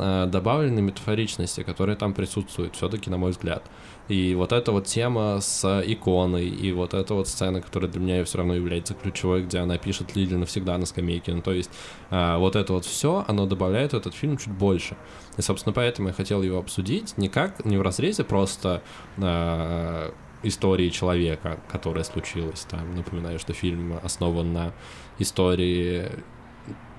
Э, 0.00 0.26
добавленной 0.26 0.82
метафоричности, 0.82 1.64
которая 1.64 1.96
там 1.96 2.14
присутствует, 2.14 2.76
все-таки, 2.76 3.10
на 3.10 3.18
мой 3.18 3.32
взгляд. 3.32 3.64
И 4.06 4.34
вот 4.34 4.52
эта 4.52 4.70
вот 4.70 4.86
тема 4.86 5.40
с 5.40 5.82
иконой, 5.84 6.48
и 6.48 6.72
вот 6.72 6.94
эта 6.94 7.14
вот 7.14 7.26
сцена, 7.26 7.60
которая 7.60 7.90
для 7.90 8.00
меня 8.00 8.24
все 8.24 8.38
равно 8.38 8.54
является 8.54 8.94
ключевой, 8.94 9.42
где 9.42 9.58
она 9.58 9.76
пишет 9.76 10.14
Лили 10.14 10.34
навсегда 10.34 10.78
на 10.78 10.86
скамейке. 10.86 11.34
Ну, 11.34 11.42
то 11.42 11.52
есть 11.52 11.70
э, 12.10 12.36
вот 12.36 12.54
это 12.54 12.74
вот 12.74 12.84
все, 12.84 13.24
оно 13.26 13.46
добавляет 13.46 13.92
в 13.92 13.96
этот 13.96 14.14
фильм 14.14 14.36
чуть 14.36 14.52
больше. 14.52 14.96
И, 15.36 15.42
собственно, 15.42 15.72
поэтому 15.72 16.08
я 16.08 16.14
хотел 16.14 16.27
его 16.42 16.58
обсудить 16.58 17.16
не 17.18 17.28
как, 17.28 17.64
не 17.64 17.76
в 17.76 17.82
разрезе 17.82 18.24
просто 18.24 18.82
э, 19.16 20.10
истории 20.42 20.88
человека, 20.90 21.60
которая 21.68 22.04
случилась. 22.04 22.66
Там, 22.70 22.94
напоминаю, 22.94 23.38
что 23.38 23.52
фильм 23.52 23.98
основан 24.02 24.52
на 24.52 24.72
истории 25.18 26.10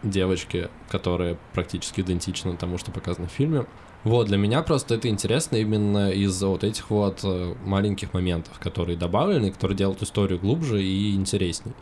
девочки, 0.03 0.69
которая 0.89 1.38
практически 1.53 2.01
идентична 2.01 2.55
тому, 2.57 2.77
что 2.77 2.91
показано 2.91 3.27
в 3.27 3.32
фильме. 3.32 3.65
Вот, 4.05 4.27
для 4.27 4.38
меня 4.38 4.61
просто 4.61 4.95
это 4.95 5.09
интересно 5.09 5.57
именно 5.57 6.09
из-за 6.11 6.47
вот 6.47 6.63
этих 6.63 6.89
вот 6.89 7.19
э, 7.23 7.55
маленьких 7.65 8.13
моментов, 8.13 8.57
которые 8.59 8.97
добавлены, 8.97 9.51
которые 9.51 9.77
делают 9.77 10.01
историю 10.01 10.39
глубже 10.39 10.82
и 10.82 11.13
интересней. 11.15 11.73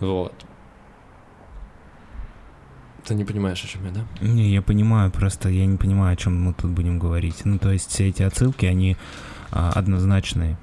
Вот. 0.00 0.32
Ты 3.10 3.16
не 3.16 3.24
понимаешь, 3.24 3.64
о 3.64 3.66
чем 3.66 3.84
я, 3.86 3.90
да? 3.90 4.00
Не, 4.20 4.52
я 4.54 4.62
понимаю, 4.62 5.10
просто 5.10 5.48
я 5.48 5.66
не 5.66 5.76
понимаю, 5.76 6.12
о 6.12 6.16
чем 6.16 6.40
мы 6.40 6.54
тут 6.54 6.70
будем 6.70 7.00
говорить. 7.00 7.44
Ну, 7.44 7.58
то 7.58 7.72
есть 7.72 7.90
все 7.90 8.08
эти 8.08 8.22
отсылки, 8.22 8.66
они 8.66 8.96
а, 9.50 9.72
однозначные. 9.74 10.56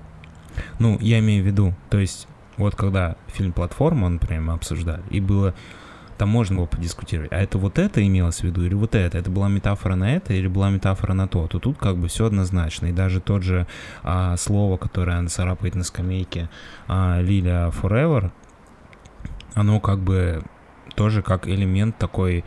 Ну, 0.80 0.98
я 1.02 1.20
имею 1.20 1.44
в 1.44 1.46
виду, 1.46 1.76
то 1.90 1.98
есть 1.98 2.26
вот 2.56 2.74
когда 2.74 3.18
фильм 3.28 3.52
«Платформа», 3.52 4.06
он 4.06 4.18
прямо 4.18 4.54
обсуждали, 4.54 5.04
и 5.10 5.20
было 5.20 5.56
там 6.18 6.30
можно 6.30 6.56
было 6.56 6.68
подискутировать. 6.68 7.34
А 7.34 7.36
это 7.38 7.58
вот 7.58 7.78
это 7.80 8.02
имелось 8.08 8.40
в 8.40 8.44
виду 8.46 8.64
или 8.64 8.76
вот 8.76 8.96
это? 8.96 9.18
Это 9.18 9.30
была 9.30 9.50
метафора 9.50 9.96
на 9.96 10.16
это 10.16 10.34
или 10.34 10.48
была 10.48 10.70
метафора 10.70 11.12
на 11.12 11.28
то? 11.28 11.48
То 11.48 11.60
тут 11.60 11.78
как 11.78 11.98
бы 11.98 12.08
все 12.08 12.28
однозначно. 12.28 12.86
И 12.86 12.94
даже 12.94 13.20
тот 13.20 13.44
же 13.44 13.68
а, 14.04 14.38
слово, 14.38 14.78
которое 14.78 15.18
она 15.18 15.28
царапает 15.28 15.76
на 15.76 15.84
скамейке 15.84 16.50
а, 16.88 17.22
Forever, 17.22 18.32
оно 19.54 19.82
как 19.82 20.00
бы 20.00 20.44
тоже 20.98 21.22
как 21.22 21.48
элемент 21.48 21.98
такой 21.98 22.44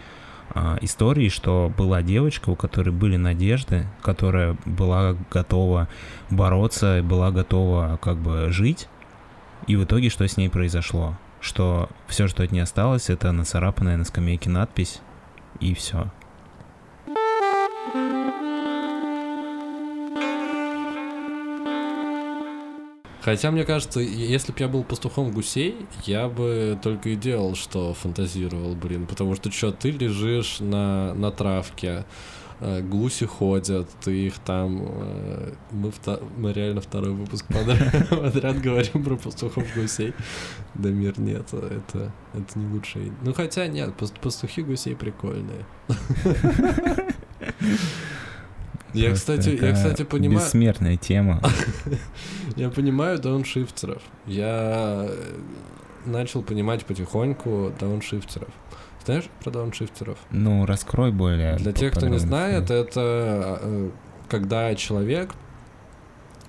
а, 0.50 0.76
истории, 0.82 1.30
что 1.30 1.72
была 1.74 2.02
девочка, 2.02 2.50
у 2.50 2.56
которой 2.56 2.90
были 2.90 3.16
надежды, 3.16 3.86
которая 4.02 4.58
была 4.66 5.16
готова 5.30 5.88
бороться, 6.28 7.00
была 7.02 7.30
готова 7.30 7.98
как 8.02 8.18
бы 8.18 8.52
жить, 8.52 8.88
и 9.66 9.76
в 9.76 9.84
итоге 9.84 10.10
что 10.10 10.28
с 10.28 10.36
ней 10.36 10.50
произошло? 10.50 11.16
что 11.40 11.88
все, 12.06 12.28
что 12.28 12.42
от 12.42 12.52
нее 12.52 12.62
осталось, 12.62 13.10
это 13.10 13.32
нацарапанная 13.32 13.96
на 13.96 14.04
скамейке 14.04 14.50
надпись, 14.50 15.00
и 15.58 15.74
все. 15.74 16.10
Хотя, 23.22 23.50
мне 23.50 23.64
кажется, 23.64 24.00
если 24.00 24.52
бы 24.52 24.58
я 24.60 24.68
был 24.68 24.84
пастухом 24.84 25.30
гусей, 25.30 25.76
я 26.04 26.28
бы 26.28 26.78
только 26.82 27.10
и 27.10 27.16
делал, 27.16 27.54
что 27.54 27.94
фантазировал, 27.94 28.74
блин. 28.74 29.06
Потому 29.06 29.34
что 29.34 29.50
что, 29.50 29.72
ты 29.72 29.90
лежишь 29.90 30.60
на, 30.60 31.14
на 31.14 31.30
травке, 31.30 32.04
Э, 32.60 32.82
гуси 32.82 33.24
ходят, 33.24 33.88
ты 34.04 34.26
их 34.26 34.38
там... 34.38 34.82
Э, 34.82 35.52
мы, 35.70 35.90
вто... 35.90 36.22
мы 36.36 36.52
реально 36.52 36.82
второй 36.82 37.12
выпуск 37.12 37.46
подряд, 37.46 38.08
подряд 38.10 38.60
говорим 38.60 39.02
про 39.02 39.16
пастухов 39.16 39.64
гусей. 39.74 40.12
Да 40.74 40.90
мир 40.90 41.18
нет, 41.18 41.54
это, 41.54 42.12
это 42.34 42.58
не 42.58 42.66
лучший. 42.66 43.12
Ну 43.22 43.32
хотя 43.32 43.66
нет, 43.66 43.94
пастухи 44.20 44.62
гусей 44.62 44.94
прикольные. 44.94 45.64
Я, 48.94 49.12
кстати, 49.14 49.50
я, 49.50 49.72
кстати, 49.72 50.04
понимаю... 50.04 50.40
Бессмертная 50.40 50.96
тема. 50.96 51.40
я 52.56 52.70
понимаю 52.70 53.18
дауншифтеров. 53.18 54.02
Я 54.26 55.08
начал 56.06 56.42
понимать 56.42 56.84
потихоньку 56.84 57.72
дауншифтеров. 57.78 58.48
Знаешь 59.04 59.24
про 59.42 59.50
дауншифтеров? 59.50 60.18
Ну, 60.30 60.66
раскрой 60.66 61.12
более. 61.12 61.56
Для 61.56 61.72
тех, 61.72 61.92
кто 61.92 62.08
не 62.08 62.18
знает, 62.18 62.70
это 62.70 63.58
э, 63.62 63.90
когда 64.28 64.74
человек 64.74 65.34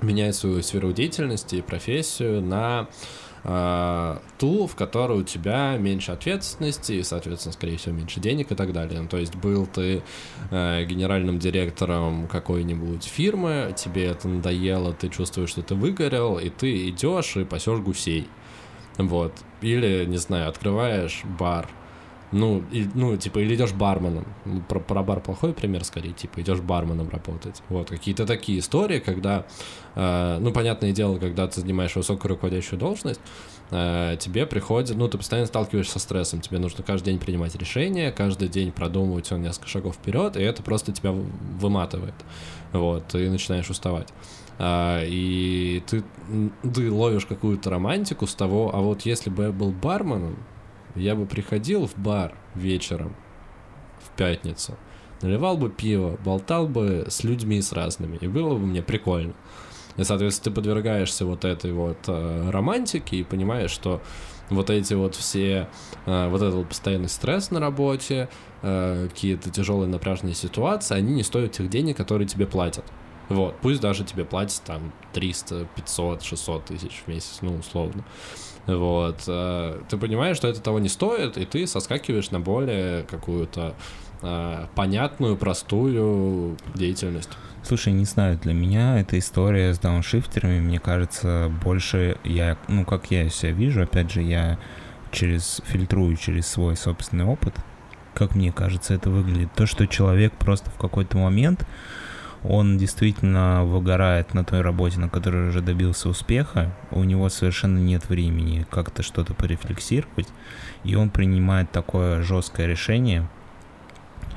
меняет 0.01 0.35
свою 0.35 0.61
сферу 0.63 0.91
деятельности 0.91 1.55
и 1.55 1.61
профессию 1.61 2.41
на 2.41 2.87
э, 2.89 3.30
ту, 3.43 4.67
в 4.67 4.75
которой 4.75 5.19
у 5.19 5.23
тебя 5.23 5.75
меньше 5.77 6.11
ответственности 6.11 6.93
и, 6.93 7.03
соответственно, 7.03 7.53
скорее 7.53 7.77
всего, 7.77 7.95
меньше 7.95 8.19
денег 8.19 8.51
и 8.51 8.55
так 8.55 8.71
далее. 8.71 9.01
Ну, 9.01 9.07
то 9.07 9.17
есть 9.17 9.35
был 9.35 9.65
ты 9.65 10.03
э, 10.51 10.85
генеральным 10.85 11.39
директором 11.39 12.27
какой-нибудь 12.27 13.03
фирмы, 13.03 13.73
тебе 13.75 14.05
это 14.05 14.27
надоело, 14.27 14.93
ты 14.93 15.09
чувствуешь, 15.09 15.49
что 15.49 15.63
ты 15.63 15.73
выгорел, 15.73 16.37
и 16.37 16.49
ты 16.49 16.89
идешь 16.89 17.35
и 17.35 17.43
пасешь 17.43 17.79
гусей. 17.79 18.27
Вот. 18.97 19.33
Или, 19.61 20.05
не 20.05 20.17
знаю, 20.17 20.49
открываешь 20.49 21.23
бар, 21.39 21.67
ну, 22.31 22.63
и, 22.71 22.87
ну, 22.93 23.17
типа, 23.17 23.39
или 23.39 23.55
идешь 23.55 23.73
барменом. 23.73 24.25
Ну, 24.45 24.61
про, 24.61 24.79
про 24.79 25.03
бар 25.03 25.19
плохой 25.19 25.53
пример, 25.53 25.83
скорее, 25.83 26.13
типа, 26.13 26.41
идешь 26.41 26.59
барменом 26.59 27.09
работать. 27.09 27.61
Вот, 27.67 27.89
какие-то 27.89 28.25
такие 28.25 28.59
истории, 28.59 28.99
когда, 28.99 29.45
э, 29.95 30.37
ну, 30.39 30.51
понятное 30.53 30.93
дело, 30.93 31.17
когда 31.19 31.47
ты 31.47 31.59
занимаешь 31.59 31.95
высокую 31.95 32.29
руководящую 32.29 32.79
должность, 32.79 33.19
э, 33.71 34.15
тебе 34.19 34.45
приходит, 34.45 34.95
ну, 34.95 35.09
ты 35.09 35.17
постоянно 35.17 35.47
сталкиваешься 35.47 35.93
со 35.93 35.99
стрессом, 35.99 36.39
тебе 36.39 36.59
нужно 36.59 36.83
каждый 36.83 37.11
день 37.11 37.19
принимать 37.19 37.55
решения, 37.55 38.11
каждый 38.11 38.47
день 38.47 38.71
продумывать 38.71 39.25
все 39.25 39.35
несколько 39.35 39.67
шагов 39.67 39.95
вперед, 39.95 40.37
и 40.37 40.41
это 40.41 40.63
просто 40.63 40.93
тебя 40.93 41.11
выматывает. 41.11 42.15
Вот, 42.71 43.07
ты 43.07 43.29
начинаешь 43.29 43.69
уставать. 43.69 44.07
Uh, 44.59 45.03
и 45.07 45.81
ты, 45.87 46.03
ты 46.61 46.91
ловишь 46.91 47.25
какую-то 47.25 47.71
романтику 47.71 48.27
с 48.27 48.35
того, 48.35 48.69
а 48.71 48.79
вот 48.79 49.01
если 49.07 49.31
бы 49.31 49.45
я 49.45 49.51
был 49.51 49.71
барменом, 49.71 50.37
я 50.95 51.15
бы 51.15 51.25
приходил 51.25 51.87
в 51.87 51.97
бар 51.97 52.35
вечером 52.55 53.15
в 53.99 54.15
пятницу, 54.15 54.77
наливал 55.21 55.57
бы 55.57 55.69
пиво, 55.69 56.17
болтал 56.23 56.67
бы 56.67 57.05
с 57.09 57.23
людьми 57.23 57.61
с 57.61 57.71
разными, 57.71 58.17
и 58.17 58.27
было 58.27 58.55
бы 58.55 58.65
мне 58.65 58.81
прикольно. 58.81 59.33
И, 59.97 60.03
соответственно, 60.03 60.45
ты 60.45 60.61
подвергаешься 60.61 61.25
вот 61.25 61.45
этой 61.45 61.73
вот 61.73 61.97
э, 62.07 62.49
романтике 62.49 63.17
и 63.17 63.23
понимаешь, 63.23 63.71
что 63.71 64.01
вот 64.49 64.69
эти 64.69 64.93
вот 64.93 65.15
все, 65.15 65.67
э, 66.05 66.27
вот 66.29 66.41
этот 66.41 66.55
вот 66.55 66.69
постоянный 66.69 67.09
стресс 67.09 67.51
на 67.51 67.59
работе, 67.59 68.29
э, 68.61 69.07
какие-то 69.09 69.49
тяжелые 69.49 69.89
напряженные 69.89 70.33
ситуации, 70.33 70.95
они 70.95 71.13
не 71.13 71.23
стоят 71.23 71.53
тех 71.53 71.69
денег, 71.69 71.97
которые 71.97 72.27
тебе 72.27 72.45
платят. 72.45 72.85
Вот, 73.29 73.55
пусть 73.61 73.79
даже 73.79 74.03
тебе 74.03 74.25
платят 74.25 74.61
там 74.65 74.91
300, 75.13 75.67
500, 75.75 76.21
600 76.21 76.65
тысяч 76.65 77.03
в 77.05 77.07
месяц, 77.07 77.39
ну, 77.41 77.55
условно. 77.55 78.03
Вот. 78.67 79.23
Э, 79.27 79.81
ты 79.89 79.97
понимаешь, 79.97 80.37
что 80.37 80.47
это 80.47 80.61
того 80.61 80.79
не 80.79 80.89
стоит, 80.89 81.37
и 81.37 81.45
ты 81.45 81.67
соскакиваешь 81.67 82.31
на 82.31 82.39
более 82.39 83.03
какую-то 83.03 83.73
э, 84.21 84.65
понятную, 84.75 85.37
простую 85.37 86.57
деятельность. 86.75 87.29
Слушай, 87.63 87.93
не 87.93 88.05
знаю, 88.05 88.37
для 88.37 88.53
меня 88.53 88.99
эта 88.99 89.19
история 89.19 89.73
с 89.73 89.79
дауншифтерами, 89.79 90.59
мне 90.59 90.79
кажется, 90.79 91.51
больше 91.63 92.17
я, 92.23 92.57
ну, 92.67 92.85
как 92.85 93.11
я 93.11 93.29
себя 93.29 93.51
вижу, 93.51 93.83
опять 93.83 94.11
же, 94.11 94.21
я 94.21 94.57
через 95.11 95.61
фильтрую 95.65 96.15
через 96.15 96.47
свой 96.47 96.75
собственный 96.75 97.25
опыт, 97.25 97.53
как 98.13 98.35
мне 98.35 98.51
кажется, 98.51 98.93
это 98.93 99.09
выглядит. 99.09 99.53
То, 99.53 99.65
что 99.65 99.85
человек 99.87 100.33
просто 100.33 100.69
в 100.71 100.75
какой-то 100.75 101.17
момент 101.17 101.67
он 102.43 102.77
действительно 102.77 103.63
выгорает 103.63 104.33
на 104.33 104.43
той 104.43 104.61
работе, 104.61 104.99
на 104.99 105.09
которой 105.09 105.49
уже 105.49 105.61
добился 105.61 106.09
успеха, 106.09 106.73
у 106.89 107.03
него 107.03 107.29
совершенно 107.29 107.77
нет 107.77 108.09
времени 108.09 108.65
как-то 108.69 109.03
что-то 109.03 109.33
порефлексировать, 109.33 110.27
и 110.83 110.95
он 110.95 111.09
принимает 111.09 111.71
такое 111.71 112.23
жесткое 112.23 112.67
решение 112.67 113.27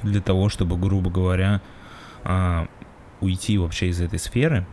для 0.02 0.20
того, 0.20 0.50
чтобы, 0.50 0.76
грубо 0.76 1.10
говоря, 1.10 1.62
а, 2.24 2.68
уйти 3.20 3.56
вообще 3.56 3.88
из 3.88 4.00
этой 4.00 4.18
сферы 4.18 4.66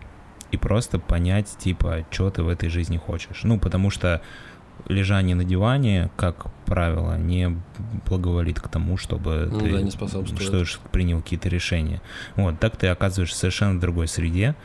и 0.52 0.58
просто 0.58 1.00
понять, 1.00 1.56
типа, 1.58 2.06
что 2.12 2.30
ты 2.30 2.44
в 2.44 2.50
этой 2.50 2.70
жизни 2.70 2.98
хочешь. 2.98 3.42
Ну, 3.44 3.58
потому 3.58 3.90
что 3.90 4.22
лежание 4.88 5.36
на 5.36 5.44
диване, 5.44 6.10
как 6.16 6.48
правило, 6.66 7.18
не 7.18 7.58
благоволит 8.08 8.60
к 8.60 8.68
тому, 8.68 8.98
чтобы 8.98 9.50
Ну 9.52 9.60
ты 9.60 9.72
да, 9.72 9.82
не 9.82 9.92
что 9.92 10.66
ж 10.66 10.80
принял 10.92 11.22
какие-то 11.22 11.50
решения. 11.50 12.02
Вот, 12.36 12.60
так 12.60 12.78
ты 12.78 12.88
оказываешься 12.88 13.36
в 13.36 13.40
совершенно 13.40 13.80
другой 13.80 14.08
среде, 14.08 14.56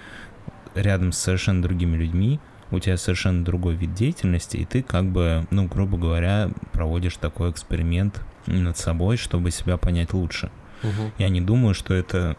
рядом 0.74 1.12
с 1.12 1.18
совершенно 1.18 1.62
другими 1.62 1.96
людьми, 1.96 2.40
у 2.70 2.78
тебя 2.78 2.96
совершенно 2.96 3.44
другой 3.44 3.74
вид 3.74 3.94
деятельности, 3.94 4.56
и 4.56 4.64
ты 4.64 4.82
как 4.82 5.06
бы, 5.06 5.46
ну, 5.50 5.66
грубо 5.66 5.96
говоря, 5.96 6.50
проводишь 6.72 7.16
такой 7.16 7.50
эксперимент 7.50 8.22
над 8.46 8.76
собой, 8.76 9.16
чтобы 9.16 9.50
себя 9.50 9.76
понять 9.76 10.12
лучше. 10.12 10.50
Мгм. 10.82 11.12
Я 11.18 11.28
не 11.28 11.40
думаю, 11.40 11.74
что 11.74 11.94
это 11.94 12.36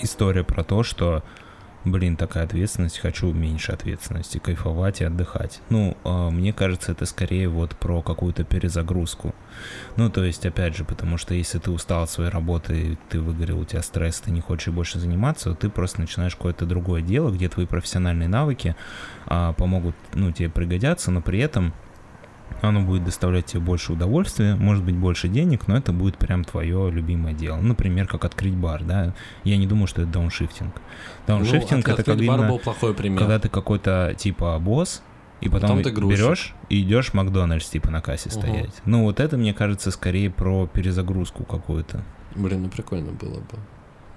история 0.00 0.44
про 0.44 0.64
то, 0.64 0.82
что, 0.82 1.22
блин, 1.84 2.16
такая 2.16 2.44
ответственность, 2.44 2.98
хочу 2.98 3.32
меньше 3.32 3.72
ответственности, 3.72 4.38
кайфовать 4.38 5.00
и 5.00 5.04
отдыхать. 5.04 5.60
Ну, 5.70 5.96
а, 6.04 6.30
мне 6.30 6.52
кажется, 6.52 6.92
это 6.92 7.06
скорее 7.06 7.48
вот 7.48 7.76
про 7.76 8.02
какую-то 8.02 8.44
перезагрузку. 8.44 9.34
Ну, 9.96 10.10
то 10.10 10.24
есть, 10.24 10.44
опять 10.44 10.76
же, 10.76 10.84
потому 10.84 11.16
что 11.16 11.34
если 11.34 11.58
ты 11.58 11.70
устал 11.70 12.02
от 12.02 12.10
своей 12.10 12.30
работы, 12.30 12.98
ты 13.08 13.20
выгорел, 13.20 13.60
у 13.60 13.64
тебя 13.64 13.82
стресс, 13.82 14.20
ты 14.20 14.30
не 14.30 14.40
хочешь 14.40 14.72
больше 14.72 14.98
заниматься, 14.98 15.54
ты 15.54 15.70
просто 15.70 16.00
начинаешь 16.00 16.36
какое-то 16.36 16.66
другое 16.66 17.02
дело, 17.02 17.30
где 17.30 17.48
твои 17.48 17.66
профессиональные 17.66 18.28
навыки 18.28 18.76
а, 19.26 19.52
помогут, 19.54 19.94
ну, 20.14 20.32
тебе 20.32 20.50
пригодятся, 20.50 21.10
но 21.10 21.22
при 21.22 21.38
этом 21.40 21.72
оно 22.62 22.82
будет 22.82 23.04
доставлять 23.04 23.46
тебе 23.46 23.60
больше 23.60 23.92
удовольствия, 23.92 24.54
может 24.54 24.84
быть, 24.84 24.96
больше 24.96 25.28
денег, 25.28 25.66
но 25.68 25.76
это 25.76 25.92
будет 25.92 26.18
прям 26.18 26.44
твое 26.44 26.90
любимое 26.90 27.32
дело. 27.32 27.56
Например, 27.56 28.06
как 28.06 28.24
открыть 28.24 28.54
бар, 28.54 28.82
да. 28.84 29.14
Я 29.44 29.56
не 29.56 29.66
думаю, 29.66 29.86
что 29.86 30.02
это 30.02 30.12
дауншифтинг. 30.12 30.74
Дауншифтинг 31.26 31.86
ну, 31.86 31.94
это 31.94 32.04
когда, 32.04 32.26
бар 32.26 32.48
был 32.48 32.58
плохой 32.58 32.94
пример. 32.94 33.18
когда 33.18 33.38
ты 33.38 33.48
какой-то 33.48 34.14
типа 34.18 34.58
босс, 34.58 35.02
и 35.40 35.48
потом, 35.48 35.78
Потом 35.78 35.82
ты 35.82 36.00
берешь 36.00 36.54
и 36.68 36.82
идешь 36.82 37.10
в 37.10 37.14
Макдональдс 37.14 37.70
типа 37.70 37.90
на 37.90 38.02
кассе 38.02 38.28
Мгм. 38.28 38.38
стоять. 38.38 38.82
Ну 38.84 39.04
вот 39.04 39.20
это, 39.20 39.38
мне 39.38 39.54
кажется, 39.54 39.90
скорее 39.90 40.30
про 40.30 40.66
перезагрузку 40.66 41.44
какую-то. 41.44 42.04
Блин, 42.34 42.62
ну 42.62 42.68
прикольно 42.68 43.12
было 43.12 43.36
бы 43.36 43.58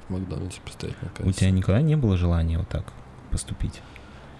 в 0.07 0.11
Макдональдсе 0.11 0.59
постоять 0.65 1.01
на 1.01 1.09
кассе. 1.09 1.29
У 1.29 1.31
тебя 1.31 1.51
никогда 1.51 1.81
не 1.81 1.95
было 1.95 2.17
желания 2.17 2.57
вот 2.57 2.67
так 2.67 2.85
поступить? 3.31 3.81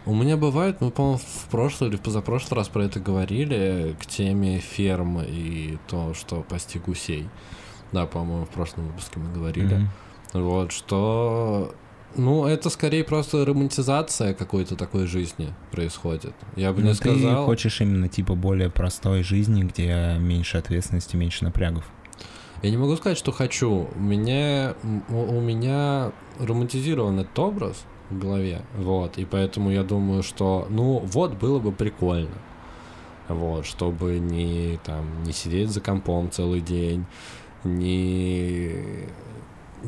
У 0.06 0.14
меня 0.14 0.36
бывает, 0.36 0.82
мы, 0.82 0.91
по-моему, 0.91 1.18
в 1.18 1.49
прошлый 1.49 1.89
или 1.89 1.95
позапрошлый 1.95 2.58
раз 2.58 2.68
про 2.68 2.84
это 2.84 2.99
говорили, 2.99 3.95
к 4.01 4.06
теме 4.06 4.60
ферм 4.60 5.22
и 5.22 5.78
то, 5.88 6.14
что 6.14 6.41
пасти 6.41 6.78
гусей. 6.78 7.30
Да, 7.93 8.06
по-моему, 8.06 8.45
в 8.45 8.49
прошлом 8.49 8.88
выпуске 8.88 9.20
мы 9.20 9.32
говорили. 9.32 9.76
Мгм. 9.76 9.89
Вот, 10.34 10.72
что... 10.72 11.74
Ну, 12.16 12.45
это 12.45 12.70
скорее 12.70 13.04
просто 13.04 13.43
романтизация 13.45 14.34
какой-то 14.34 14.76
такой 14.76 15.08
жизни 15.08 15.54
происходит. 15.72 16.34
Я 16.56 16.72
бы 16.74 16.82
Ну, 16.82 16.88
не 16.88 16.93
ты 16.93 16.97
сказал... 16.97 17.45
хочешь 17.45 17.82
именно 17.82 18.08
типа 18.08 18.36
более 18.36 18.70
простой 18.70 19.24
жизни, 19.24 19.64
где 19.64 20.18
меньше 20.20 20.58
ответственности, 20.58 21.16
меньше 21.16 21.43
напрягов. 21.43 21.86
Я 22.62 22.70
не 22.70 22.78
могу 22.78 22.95
сказать, 22.97 23.18
что 23.18 23.32
хочу. 23.32 23.88
У 23.95 23.99
меня, 23.99 24.76
у 25.10 25.39
меня 25.41 26.12
романтизирован 26.39 27.20
этот 27.20 27.39
образ 27.39 27.84
в 28.14 28.20
голове, 28.20 28.61
вот, 28.78 29.18
и 29.18 29.26
поэтому 29.26 29.72
я 29.72 29.84
думаю, 29.84 30.24
что, 30.24 30.68
ну, 30.70 30.99
вот 30.99 31.34
было 31.34 31.59
бы 31.59 31.72
прикольно, 31.72 32.38
вот, 33.28 33.66
чтобы 33.66 34.20
не 34.20 34.80
там 34.84 35.24
не 35.24 35.34
сидеть 35.34 35.70
за 35.70 35.82
компом 35.82 36.32
целый 36.32 36.61
день, 36.61 37.05
не 37.64 39.07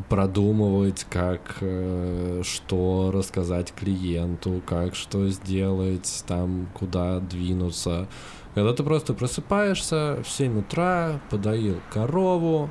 продумывать, 0.10 1.06
как 1.10 1.58
э, 1.62 2.42
что 2.44 3.12
рассказать 3.14 3.74
клиенту, 3.74 4.62
как 4.66 4.96
что 4.96 5.30
сделать, 5.30 6.24
там, 6.28 6.68
куда 6.74 7.20
двинуться. 7.20 8.08
Когда 8.54 8.74
ты 8.74 8.84
просто 8.84 9.14
просыпаешься 9.14 10.22
в 10.24 10.30
7 10.30 10.60
утра, 10.60 11.20
подоил 11.30 11.78
корову, 11.92 12.70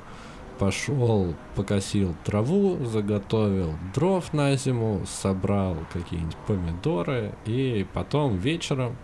пошел, 0.59 1.35
покосил 1.55 2.15
траву, 2.25 2.85
заготовил 2.85 3.75
дров 3.95 4.33
на 4.33 4.57
зиму, 4.57 5.03
собрал 5.07 5.77
какие-нибудь 5.93 6.37
помидоры, 6.47 7.35
и 7.45 7.87
потом 7.93 8.37
вечером 8.37 8.97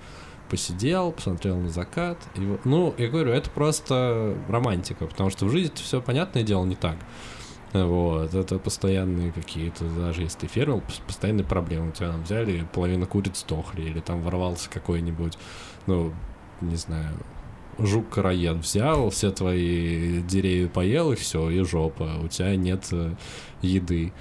посидел, 0.49 1.13
посмотрел 1.13 1.57
на 1.57 1.71
закат. 1.71 2.19
И 2.35 2.59
ну, 2.65 2.95
я 2.99 3.09
говорю, 3.09 3.33
это 3.33 3.51
просто 3.51 4.37
романтика, 4.49 5.07
потому 5.07 5.31
что 5.31 5.47
в 5.47 5.51
жизни 5.51 5.73
все 5.77 6.01
понятное 6.01 6.43
дело 6.43 6.65
не 6.65 6.77
так. 6.77 6.97
Вот, 7.73 8.35
это 8.35 8.59
постоянные 8.59 9.31
какие-то, 9.31 9.85
даже 9.85 10.23
если 10.23 10.41
ты 10.41 10.47
фермер, 10.49 10.79
пос- 10.79 11.01
постоянные 11.07 11.45
проблемы. 11.45 11.91
У 11.91 11.93
тебя 11.93 12.11
там 12.11 12.25
взяли, 12.25 12.67
половина 12.73 13.07
куриц 13.07 13.41
сдохли, 13.41 13.83
или 13.83 14.01
там 14.01 14.23
ворвался 14.23 14.69
какой-нибудь, 14.69 15.39
ну, 15.87 16.13
не 16.61 16.75
знаю, 16.75 17.15
жук-караед 17.79 18.59
взял, 18.59 19.11
все 19.11 19.31
твои 19.31 20.21
деревья 20.23 20.69
поел, 20.69 21.13
и 21.13 21.17
все, 21.17 21.51
и 21.51 21.63
жопа. 21.63 22.19
У 22.23 22.29
тебя 22.29 22.57
нет 22.57 22.89
э, 22.93 23.15
еды, 23.63 24.13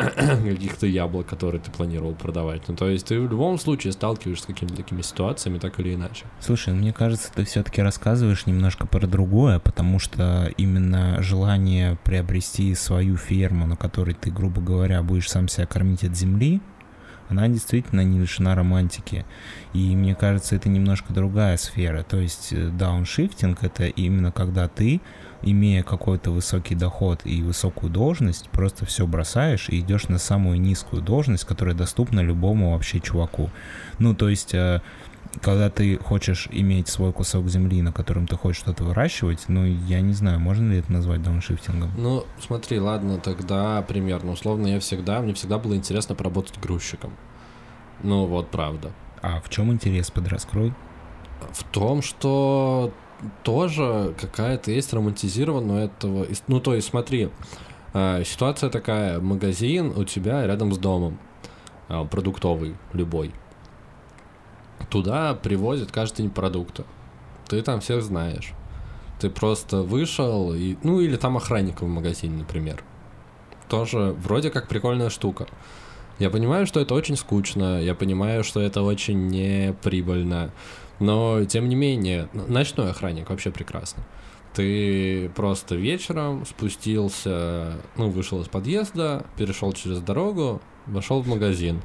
каких-то 0.44 0.86
яблок, 0.86 1.26
которые 1.26 1.60
ты 1.60 1.70
планировал 1.70 2.14
продавать. 2.14 2.62
Ну, 2.68 2.76
то 2.76 2.88
есть 2.88 3.06
ты 3.06 3.20
в 3.20 3.30
любом 3.30 3.58
случае 3.58 3.92
сталкиваешься 3.92 4.44
с 4.44 4.46
какими-то 4.46 4.76
такими 4.76 5.02
ситуациями, 5.02 5.58
так 5.58 5.78
или 5.80 5.94
иначе. 5.94 6.26
Слушай, 6.40 6.74
ну, 6.74 6.80
мне 6.80 6.92
кажется, 6.92 7.30
ты 7.34 7.44
все-таки 7.44 7.82
рассказываешь 7.82 8.46
немножко 8.46 8.86
про 8.86 9.06
другое, 9.06 9.58
потому 9.58 9.98
что 9.98 10.50
именно 10.56 11.22
желание 11.22 11.98
приобрести 12.04 12.74
свою 12.74 13.16
ферму, 13.16 13.66
на 13.66 13.76
которой 13.76 14.14
ты, 14.14 14.30
грубо 14.30 14.60
говоря, 14.60 15.02
будешь 15.02 15.30
сам 15.30 15.48
себя 15.48 15.66
кормить 15.66 16.04
от 16.04 16.16
земли, 16.16 16.60
она 17.30 17.48
действительно 17.48 18.02
не 18.02 18.18
лишена 18.18 18.54
романтики. 18.54 19.24
И 19.72 19.94
мне 19.94 20.14
кажется, 20.14 20.56
это 20.56 20.68
немножко 20.68 21.12
другая 21.12 21.56
сфера. 21.56 22.02
То 22.02 22.18
есть 22.18 22.52
э, 22.52 22.68
дауншифтинг— 22.68 23.58
это 23.62 23.86
именно 23.86 24.32
когда 24.32 24.68
ты, 24.68 25.00
имея 25.42 25.82
какой-то 25.82 26.32
высокий 26.32 26.74
доход 26.74 27.20
и 27.24 27.42
высокую 27.42 27.90
должность, 27.90 28.50
просто 28.50 28.84
все 28.84 29.06
бросаешь 29.06 29.68
и 29.68 29.80
идешь 29.80 30.08
на 30.08 30.18
самую 30.18 30.60
низкую 30.60 31.02
должность, 31.02 31.44
которая 31.44 31.74
доступна 31.74 32.20
любому 32.20 32.72
вообще 32.72 33.00
чуваку. 33.00 33.50
Ну, 33.98 34.14
то 34.14 34.28
есть 34.28 34.52
э, 34.52 34.82
когда 35.42 35.70
ты 35.70 35.96
хочешь 35.98 36.48
иметь 36.50 36.88
свой 36.88 37.12
кусок 37.12 37.48
земли, 37.48 37.82
на 37.82 37.92
котором 37.92 38.26
ты 38.26 38.36
хочешь 38.36 38.60
что-то 38.60 38.84
выращивать, 38.84 39.44
ну, 39.48 39.64
я 39.64 40.00
не 40.00 40.12
знаю, 40.12 40.40
можно 40.40 40.70
ли 40.70 40.78
это 40.78 40.92
назвать 40.92 41.22
дауншифтингом? 41.22 41.90
Ну, 41.96 42.24
смотри, 42.40 42.78
ладно, 42.80 43.18
тогда 43.18 43.82
примерно. 43.82 44.32
Условно, 44.32 44.66
я 44.66 44.80
всегда, 44.80 45.20
мне 45.20 45.34
всегда 45.34 45.58
было 45.58 45.74
интересно 45.74 46.14
поработать 46.14 46.58
грузчиком. 46.60 47.12
Ну, 48.02 48.26
вот 48.26 48.50
правда. 48.50 48.90
А 49.22 49.40
в 49.40 49.48
чем 49.48 49.72
интерес, 49.72 50.10
подраскрой? 50.10 50.74
В 51.52 51.64
том, 51.64 52.02
что 52.02 52.92
тоже 53.42 54.14
какая-то 54.20 54.70
есть 54.70 54.92
романтизированная 54.92 55.86
этого. 55.86 56.26
Ну, 56.48 56.60
то 56.60 56.74
есть, 56.74 56.88
смотри, 56.88 57.30
э, 57.92 58.24
ситуация 58.24 58.70
такая: 58.70 59.20
магазин 59.20 59.92
у 59.96 60.04
тебя 60.04 60.46
рядом 60.46 60.72
с 60.72 60.78
домом, 60.78 61.18
э, 61.88 62.04
продуктовый, 62.10 62.76
любой. 62.92 63.32
Туда 64.88 65.34
привозят 65.34 65.92
каждый 65.92 66.22
день 66.22 66.30
продукты. 66.30 66.84
Ты 67.48 67.62
там 67.62 67.80
всех 67.80 68.02
знаешь. 68.02 68.52
Ты 69.20 69.28
просто 69.28 69.82
вышел, 69.82 70.54
и, 70.54 70.76
ну 70.82 71.00
или 71.00 71.16
там 71.16 71.36
охранник 71.36 71.82
в 71.82 71.86
магазине, 71.86 72.38
например. 72.38 72.82
Тоже 73.68 74.16
вроде 74.18 74.50
как 74.50 74.68
прикольная 74.68 75.10
штука. 75.10 75.46
Я 76.18 76.30
понимаю, 76.30 76.66
что 76.66 76.80
это 76.80 76.94
очень 76.94 77.16
скучно, 77.16 77.80
я 77.82 77.94
понимаю, 77.94 78.44
что 78.44 78.60
это 78.60 78.82
очень 78.82 79.28
неприбыльно, 79.28 80.50
но 80.98 81.44
тем 81.46 81.68
не 81.68 81.74
менее, 81.74 82.28
ночной 82.32 82.90
охранник 82.90 83.30
вообще 83.30 83.50
прекрасно. 83.50 84.04
Ты 84.52 85.30
просто 85.30 85.76
вечером 85.76 86.44
спустился, 86.44 87.74
ну, 87.96 88.10
вышел 88.10 88.42
из 88.42 88.48
подъезда, 88.48 89.24
перешел 89.36 89.72
через 89.72 90.00
дорогу, 90.00 90.60
вошел 90.86 91.22
в 91.22 91.28
магазин 91.28 91.80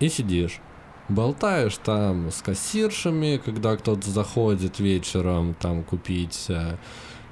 и 0.00 0.08
сидишь. 0.08 0.60
Болтаешь 1.08 1.78
там 1.78 2.30
с 2.30 2.42
кассиршами, 2.42 3.40
когда 3.42 3.76
кто-то 3.76 4.10
заходит 4.10 4.80
вечером 4.80 5.54
там 5.54 5.84
купить 5.84 6.46
э, 6.48 6.76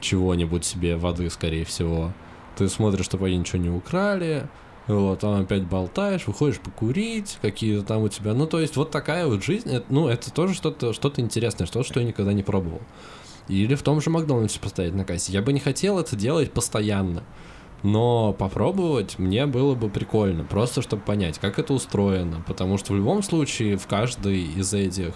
чего-нибудь 0.01 0.65
себе, 0.65 0.97
воды, 0.97 1.29
скорее 1.29 1.65
всего. 1.65 2.13
Ты 2.57 2.69
смотришь, 2.69 3.07
чтобы 3.07 3.27
они 3.27 3.39
ничего 3.39 3.59
не 3.59 3.71
украли, 3.71 4.49
вот, 4.87 5.21
там 5.21 5.41
опять 5.41 5.65
болтаешь, 5.65 6.27
выходишь 6.27 6.61
покурить, 6.61 7.39
какие-то 7.41 7.85
там 7.85 8.03
у 8.03 8.09
тебя, 8.09 8.35
ну, 8.35 8.47
то 8.47 8.61
есть 8.61 8.77
вот 8.77 8.91
такая 8.91 9.27
вот 9.27 9.43
жизнь, 9.43 9.71
ну, 9.89 10.09
это 10.09 10.33
тоже 10.33 10.55
что-то 10.55 10.93
что 10.93 11.13
интересное, 11.17 11.67
что-то, 11.67 11.87
что 11.87 12.01
я 12.01 12.07
никогда 12.07 12.33
не 12.33 12.43
пробовал. 12.43 12.83
Или 13.49 13.75
в 13.75 13.83
том 13.83 14.01
же 14.01 14.11
Макдональдсе 14.11 14.61
постоять 14.61 14.95
на 14.95 15.05
кассе. 15.05 15.33
Я 15.33 15.43
бы 15.43 15.53
не 15.53 15.61
хотел 15.61 15.99
это 15.99 16.17
делать 16.17 16.53
постоянно, 16.53 17.25
но 17.85 18.33
попробовать 18.33 19.19
мне 19.19 19.47
было 19.47 19.75
бы 19.75 19.91
прикольно, 19.91 20.43
просто 20.43 20.83
чтобы 20.83 21.03
понять, 21.03 21.39
как 21.39 21.59
это 21.59 21.75
устроено, 21.75 22.43
потому 22.47 22.79
что 22.79 22.95
в 22.95 22.97
любом 22.97 23.23
случае 23.23 23.77
в 23.77 23.87
каждой 23.87 24.41
из 24.41 24.73
этих 24.73 25.13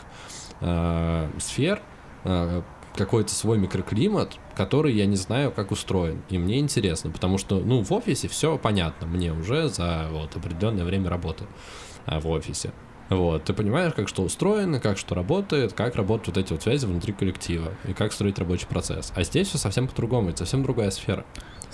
э, 0.60 1.30
сфер 1.38 1.80
э, 2.24 2.62
какой-то 2.94 3.32
свой 3.32 3.56
микроклимат, 3.58 4.36
который 4.54 4.92
я 4.92 5.06
не 5.06 5.16
знаю, 5.16 5.50
как 5.50 5.70
устроен. 5.70 6.20
И 6.28 6.36
мне 6.36 6.58
интересно, 6.58 7.10
потому 7.10 7.38
что, 7.38 7.58
ну, 7.58 7.82
в 7.82 7.90
офисе 7.90 8.28
все 8.28 8.58
понятно 8.58 9.06
мне 9.06 9.32
уже 9.32 9.68
за 9.68 10.08
вот 10.10 10.36
определенное 10.36 10.84
время 10.84 11.08
работы 11.08 11.44
а, 12.04 12.20
в 12.20 12.28
офисе. 12.28 12.72
Вот, 13.08 13.44
ты 13.44 13.54
понимаешь, 13.54 13.94
как 13.94 14.08
что 14.08 14.22
устроено, 14.22 14.80
как 14.80 14.98
что 14.98 15.14
работает, 15.14 15.72
как 15.72 15.96
работают 15.96 16.36
вот 16.36 16.44
эти 16.44 16.52
вот 16.52 16.62
связи 16.62 16.84
внутри 16.84 17.14
коллектива, 17.14 17.72
и 17.86 17.94
как 17.94 18.12
строить 18.12 18.38
рабочий 18.38 18.66
процесс. 18.66 19.12
А 19.14 19.22
здесь 19.22 19.48
все 19.48 19.56
совсем 19.56 19.88
по-другому, 19.88 20.28
это 20.28 20.40
совсем 20.40 20.62
другая 20.62 20.90
сфера. 20.90 21.24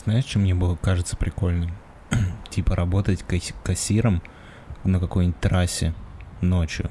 Знаешь, 0.05 0.25
что 0.25 0.39
мне 0.39 0.55
было 0.55 0.77
кажется 0.77 1.17
прикольным? 1.17 1.71
типа 2.51 2.77
работать 2.77 3.25
касс- 3.27 3.55
кассиром 3.63 4.23
на 4.85 5.01
какой-нибудь 5.01 5.41
трассе 5.41 5.95
ночью. 6.41 6.91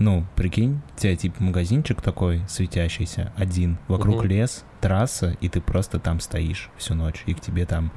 Ну, 0.00 0.26
прикинь, 0.34 0.80
у 0.96 1.00
тебя 1.00 1.14
типа 1.14 1.40
магазинчик 1.42 2.02
такой 2.02 2.42
светящийся, 2.48 3.32
один, 3.36 3.78
вокруг 3.86 4.16
Мгм. 4.16 4.26
лес, 4.26 4.64
трасса, 4.80 5.36
и 5.40 5.48
ты 5.48 5.60
просто 5.60 6.00
там 6.00 6.18
стоишь 6.18 6.68
всю 6.76 6.94
ночь, 6.94 7.22
и 7.26 7.34
к 7.34 7.40
тебе 7.40 7.64
там 7.64 7.92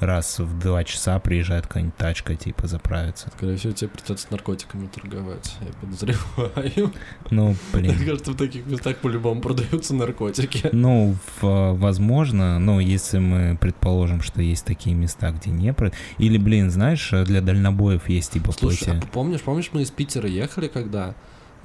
раз 0.00 0.38
в 0.38 0.58
два 0.58 0.84
часа 0.84 1.18
приезжает 1.18 1.66
какая-нибудь 1.66 1.96
тачка, 1.96 2.34
типа, 2.36 2.66
заправиться. 2.66 3.30
Скорее 3.36 3.56
всего, 3.56 3.72
тебе 3.72 3.88
придется 3.88 4.26
наркотиками 4.30 4.86
торговать, 4.88 5.56
я 5.60 5.68
подозреваю. 5.80 6.92
Ну, 7.30 7.48
Мне 7.72 7.90
блин. 7.92 7.98
кажется, 8.06 8.32
в 8.32 8.36
таких 8.36 8.66
местах 8.66 8.96
по-любому 8.98 9.40
продаются 9.40 9.94
наркотики. 9.94 10.68
Ну, 10.72 11.16
в- 11.40 11.72
возможно, 11.74 12.58
ну, 12.58 12.80
если 12.80 13.18
мы 13.18 13.56
предположим, 13.60 14.22
что 14.22 14.42
есть 14.42 14.64
такие 14.64 14.94
места, 14.94 15.30
где 15.30 15.50
не. 15.50 15.74
Или, 16.18 16.38
блин, 16.38 16.70
знаешь, 16.70 17.10
для 17.10 17.40
дальнобоев 17.40 18.08
есть 18.08 18.32
типа 18.32 18.52
Слушай, 18.52 18.98
а 18.98 19.06
помнишь, 19.06 19.40
помнишь, 19.42 19.70
мы 19.72 19.82
из 19.82 19.90
Питера 19.90 20.28
ехали 20.28 20.68
когда? 20.68 21.14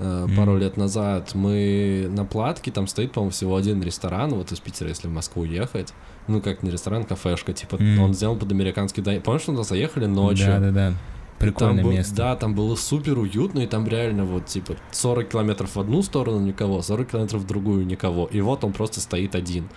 Мгм. 0.01 0.35
пару 0.35 0.57
лет 0.57 0.77
назад 0.77 1.35
мы 1.35 2.07
на 2.09 2.25
платке, 2.25 2.71
там 2.71 2.87
стоит, 2.87 3.11
по-моему, 3.11 3.31
всего 3.31 3.55
один 3.55 3.81
ресторан, 3.83 4.31
вот 4.33 4.51
из 4.51 4.59
Питера, 4.59 4.89
если 4.89 5.07
в 5.07 5.11
Москву 5.11 5.43
ехать, 5.43 5.93
ну, 6.27 6.41
как 6.41 6.63
не 6.63 6.71
ресторан, 6.71 7.03
кафешка, 7.03 7.53
типа, 7.53 7.77
Мгм. 7.77 8.01
он 8.01 8.13
сделан 8.13 8.39
под 8.39 8.51
американский 8.51 9.01
дайнинг. 9.01 9.23
Помнишь, 9.25 9.43
мы 9.47 9.53
туда 9.55 9.63
заехали 9.63 10.05
ночью? 10.05 10.47
Да-да-да. 10.47 10.93
Прикольное 11.39 11.77
там 11.77 11.83
был- 11.85 11.91
место. 11.91 12.15
Да, 12.15 12.35
там 12.35 12.53
было 12.53 12.75
супер 12.75 13.17
уютно, 13.17 13.59
и 13.59 13.67
там 13.67 13.87
реально 13.87 14.25
вот, 14.25 14.45
типа, 14.45 14.75
40 14.91 15.29
километров 15.29 15.75
в 15.75 15.79
одну 15.79 16.03
сторону 16.03 16.39
никого, 16.39 16.81
40 16.83 17.09
километров 17.11 17.41
в 17.41 17.47
другую 17.47 17.85
никого, 17.87 18.27
и 18.27 18.41
вот 18.41 18.63
он 18.63 18.73
просто 18.73 18.99
стоит 19.01 19.33
один. 19.33 19.67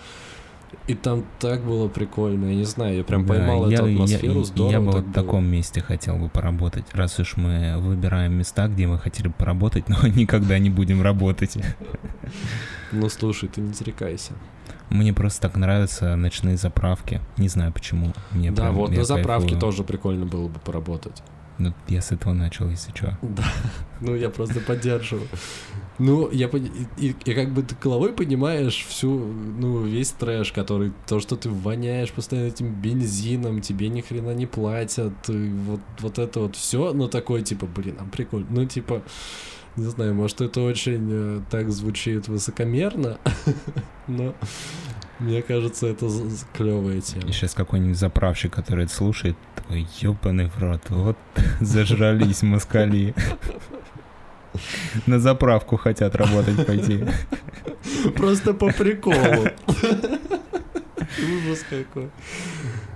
И 0.87 0.93
там 0.93 1.23
так 1.39 1.63
было 1.63 1.87
прикольно, 1.87 2.45
я 2.45 2.55
не 2.55 2.65
знаю, 2.65 2.97
я 2.97 3.03
прям 3.03 3.25
Да, 3.25 3.33
поймал 3.33 3.69
я, 3.69 3.77
эту 3.77 3.85
атмосферу, 3.85 4.39
я- 4.39 4.45
здорово 4.45 4.71
Я 4.71 4.79
бы 4.79 4.85
так 4.91 4.95
вот 4.95 5.05
в 5.07 5.13
таком 5.13 5.45
месте 5.45 5.81
хотел 5.81 6.17
бы 6.17 6.29
поработать, 6.29 6.85
раз 6.93 7.19
уж 7.19 7.37
мы 7.37 7.75
выбираем 7.79 8.33
места, 8.33 8.67
где 8.67 8.85
мы 8.85 8.99
хотели 8.99 9.27
бы 9.27 9.33
поработать, 9.33 9.85
но 9.89 9.97
никогда 10.07 10.59
не 10.59 10.69
будем 10.69 11.01
работать. 11.01 11.57
Ну, 12.91 13.09
слушай, 13.09 13.49
ты 13.49 13.61
не 13.61 13.73
зарекайся. 13.73 14.33
Мне 14.89 15.13
просто 15.13 15.41
так 15.41 15.55
нравятся 15.55 16.15
ночные 16.15 16.57
заправки. 16.57 17.19
Не 17.37 17.47
знаю 17.47 17.73
почему. 17.73 18.13
Мне 18.31 18.51
да, 18.51 18.63
прям- 18.63 18.75
вот 18.75 18.91
на 18.91 19.03
заправке 19.03 19.49
кайфую. 19.49 19.61
тоже 19.61 19.83
прикольно 19.83 20.25
было 20.25 20.47
бы 20.47 20.59
поработать. 20.59 21.23
Ну, 21.57 21.73
я 21.87 22.01
с 22.01 22.11
этого 22.11 22.33
начал, 22.33 22.69
если 22.69 22.91
что. 22.91 23.17
Да, 23.21 23.45
ну 24.01 24.13
я 24.13 24.29
просто 24.29 24.59
поддерживаю. 24.59 25.27
Ну, 25.97 26.29
я 26.31 26.47
пони- 26.49 26.71
и, 26.97 27.07
и- 27.07 27.15
и 27.25 27.33
как 27.33 27.53
бы 27.53 27.61
ты 27.63 27.73
головой 27.81 28.11
понимаешь 28.11 28.85
всю, 28.89 29.17
ну, 29.17 29.81
весь 29.83 30.11
трэш, 30.11 30.51
который, 30.51 30.91
то, 31.07 31.19
что 31.21 31.35
ты 31.37 31.49
воняешь 31.49 32.11
постоянно 32.11 32.47
этим 32.47 32.73
бензином, 32.73 33.61
тебе 33.61 33.87
ни 33.87 34.01
хрена 34.01 34.31
не 34.33 34.45
платят, 34.45 35.13
и 35.29 35.49
вот, 35.49 35.79
вот 35.99 36.19
это 36.19 36.41
вот 36.41 36.55
все, 36.57 36.91
ну, 36.93 37.07
такой, 37.07 37.43
типа, 37.43 37.65
блин, 37.65 37.95
а 37.99 38.03
прикольно, 38.05 38.47
ну, 38.49 38.65
типа, 38.65 39.03
не 39.77 39.85
знаю, 39.85 40.13
может, 40.15 40.41
это 40.41 40.61
очень 40.61 41.07
э, 41.11 41.41
так 41.49 41.69
звучит 41.71 42.27
высокомерно, 42.27 43.17
но 44.07 44.35
мне 45.19 45.41
кажется, 45.41 45.87
это 45.87 46.09
клевая 46.53 46.99
тема. 46.99 47.23
И 47.29 47.31
сейчас 47.31 47.53
какой-нибудь 47.53 47.97
заправщик, 47.97 48.53
который 48.53 48.83
это 48.83 48.93
слушает, 48.93 49.37
такой, 49.55 49.87
ёбаный 50.01 50.47
в 50.49 50.57
рот, 50.61 50.81
вот 50.89 51.17
зажрались 51.61 52.41
москали. 52.43 53.15
На 55.05 55.19
заправку 55.19 55.77
хотят 55.77 56.15
работать 56.15 56.65
пойти. 56.65 57.03
Просто 58.15 58.53
по 58.53 58.71
приколу. 58.71 59.15
Ужас 60.97 61.65
какой. 61.69 62.09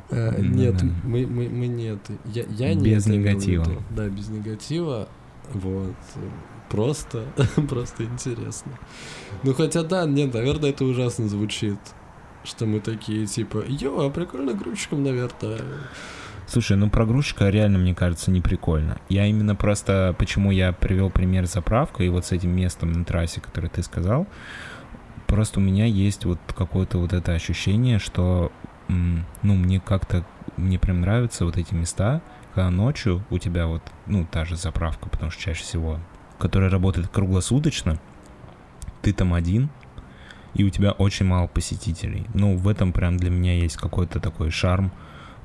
Э, 0.10 0.42
Нет, 0.42 0.82
мы, 1.04 1.26
мы, 1.28 1.48
мы 1.50 1.68
нет. 1.68 2.00
Я, 2.26 2.44
я 2.50 2.74
не 2.74 2.96
Без 2.96 3.06
негатива. 3.06 3.66
Да, 3.92 4.08
без 4.08 4.30
негатива. 4.30 5.08
Вот. 5.54 5.96
Просто, 6.70 7.26
просто 7.70 8.04
интересно. 8.04 8.72
Ну 9.44 9.54
хотя 9.54 9.84
да, 9.84 10.06
нет, 10.06 10.34
наверное, 10.34 10.70
это 10.72 10.86
ужасно 10.86 11.28
звучит. 11.28 11.80
Что 12.44 12.66
мы 12.66 12.80
такие, 12.80 13.26
типа, 13.26 13.64
йо, 13.68 14.00
а 14.00 14.10
прикольно 14.10 14.54
грузчиком, 14.54 15.04
наверное. 15.04 15.60
Слушай, 16.50 16.78
ну 16.78 16.90
про 16.90 17.06
грузчика 17.06 17.48
реально, 17.50 17.78
мне 17.78 17.94
кажется, 17.94 18.32
не 18.32 18.42
прикольно. 18.42 18.98
Я 19.08 19.28
именно 19.28 19.56
просто, 19.56 20.16
почему 20.18 20.50
я 20.50 20.74
привел 20.74 21.12
пример 21.12 21.46
с 21.46 21.54
заправкой 21.54 22.08
и 22.08 22.10
вот 22.10 22.26
с 22.26 22.32
этим 22.32 22.50
местом 22.56 22.92
на 22.92 23.06
трассе, 23.06 23.40
который 23.40 23.70
ты 23.70 23.84
сказал, 23.84 24.26
просто 25.28 25.60
у 25.60 25.64
меня 25.64 25.86
есть 25.86 26.26
вот 26.26 26.40
какое-то 26.58 26.98
вот 26.98 27.14
это 27.14 27.34
ощущение, 27.34 28.00
что, 28.00 28.52
ну, 28.88 29.54
мне 29.54 29.80
как-то, 29.80 30.26
мне 30.58 30.80
прям 30.80 31.02
нравятся 31.02 31.46
вот 31.46 31.56
эти 31.56 31.76
места, 31.76 32.20
когда 32.56 32.72
ночью 32.72 33.24
у 33.30 33.38
тебя 33.38 33.68
вот, 33.68 33.84
ну, 34.08 34.26
та 34.26 34.44
же 34.44 34.56
заправка, 34.56 35.08
потому 35.08 35.30
что 35.30 35.44
чаще 35.44 35.62
всего, 35.62 36.00
которая 36.40 36.72
работает 36.72 37.10
круглосуточно, 37.10 38.00
ты 39.04 39.14
там 39.14 39.36
один, 39.36 39.70
и 40.56 40.64
у 40.64 40.72
тебя 40.72 40.94
очень 40.94 41.28
мало 41.28 41.46
посетителей. 41.46 42.26
Ну, 42.34 42.58
в 42.58 42.68
этом 42.68 42.92
прям 42.92 43.18
для 43.18 43.30
меня 43.30 43.54
есть 43.54 43.78
какой-то 43.78 44.20
такой 44.20 44.50
шарм, 44.50 44.92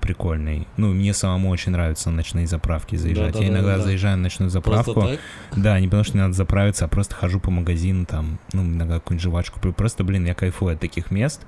прикольный. 0.04 0.68
Ну, 0.76 0.92
мне 0.92 1.14
самому 1.14 1.48
очень 1.48 1.72
нравится 1.72 2.10
на 2.10 2.16
ночные 2.16 2.46
заправки 2.46 2.96
заезжать. 2.96 3.36
Я 3.36 3.48
иногда 3.48 3.60
Да-да-да-да. 3.60 3.84
заезжаю 3.84 4.16
на 4.18 4.24
ночную 4.24 4.50
заправку. 4.50 4.92
Просто 4.92 5.16
так? 5.16 5.62
Да, 5.62 5.80
не 5.80 5.86
потому 5.86 6.04
что 6.04 6.12
мне 6.12 6.22
надо 6.24 6.34
заправиться, 6.34 6.84
а 6.84 6.88
просто 6.88 7.14
хожу 7.14 7.40
по 7.40 7.50
магазину, 7.50 8.04
там, 8.04 8.38
ну, 8.52 8.62
иногда 8.62 8.96
какую-нибудь 8.96 9.24
жвачку. 9.24 9.60
Просто, 9.72 10.04
блин, 10.04 10.26
я 10.26 10.34
кайфую 10.34 10.74
от 10.74 10.80
таких 10.80 11.10
мест. 11.10 11.46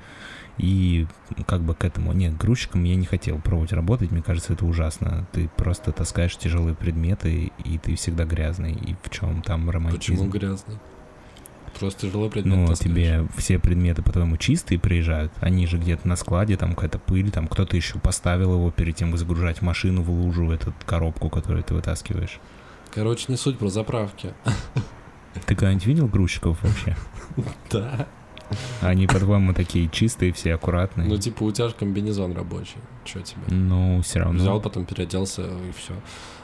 И 0.56 1.06
как 1.46 1.60
бы 1.60 1.74
к 1.74 1.84
этому... 1.84 2.14
Нет, 2.14 2.38
грузчиком 2.38 2.82
я 2.84 2.94
не 2.94 3.04
хотел 3.04 3.38
пробовать 3.38 3.74
работать, 3.74 4.10
мне 4.10 4.22
кажется, 4.22 4.54
это 4.54 4.64
ужасно. 4.64 5.26
Ты 5.32 5.50
просто 5.54 5.92
таскаешь 5.92 6.34
тяжелые 6.38 6.74
предметы, 6.74 7.52
и 7.62 7.76
ты 7.76 7.94
всегда 7.94 8.24
грязный. 8.24 8.72
И 8.72 8.96
в 9.02 9.10
чем 9.10 9.42
там 9.42 9.68
романтизм? 9.68 10.14
Почему 10.14 10.30
грязный? 10.30 10.78
Просто 11.78 12.06
тяжело 12.06 12.28
предмет 12.28 12.56
Ну, 12.56 12.66
таскаешь. 12.66 12.94
тебе 12.94 13.26
все 13.36 13.58
предметы, 13.58 14.02
по-твоему, 14.02 14.36
чистые 14.36 14.78
приезжают, 14.78 15.32
они 15.40 15.66
же 15.66 15.78
где-то 15.78 16.08
на 16.08 16.16
складе, 16.16 16.56
там 16.56 16.74
какая-то 16.74 16.98
пыль, 16.98 17.30
там 17.30 17.48
кто-то 17.48 17.76
еще 17.76 17.98
поставил 17.98 18.54
его 18.54 18.70
перед 18.70 18.96
тем, 18.96 19.10
как 19.10 19.18
загружать 19.18 19.58
в 19.58 19.62
машину, 19.62 20.02
в 20.02 20.10
лужу, 20.10 20.50
эту 20.50 20.72
коробку, 20.86 21.28
которую 21.28 21.62
ты 21.64 21.74
вытаскиваешь. 21.74 22.40
Короче, 22.92 23.26
не 23.28 23.36
суть 23.36 23.58
про 23.58 23.68
заправки. 23.68 24.32
Ты 25.44 25.54
когда-нибудь 25.54 25.86
видел 25.86 26.06
грузчиков 26.08 26.58
вообще? 26.62 26.96
Да. 27.70 28.06
Они, 28.80 29.06
по-твоему, 29.06 29.54
такие 29.54 29.88
чистые, 29.88 30.32
все 30.32 30.54
аккуратные? 30.54 31.08
Ну, 31.08 31.16
типа, 31.16 31.42
у 31.44 31.52
тебя 31.52 31.68
же 31.68 31.74
комбинезон 31.74 32.32
рабочий. 32.32 32.78
Че 33.04 33.20
тебе? 33.20 33.42
Ну, 33.48 34.02
все 34.02 34.20
равно. 34.20 34.38
Взял, 34.38 34.60
потом 34.60 34.84
переоделся 34.84 35.42
и 35.42 35.72
все. 35.76 35.94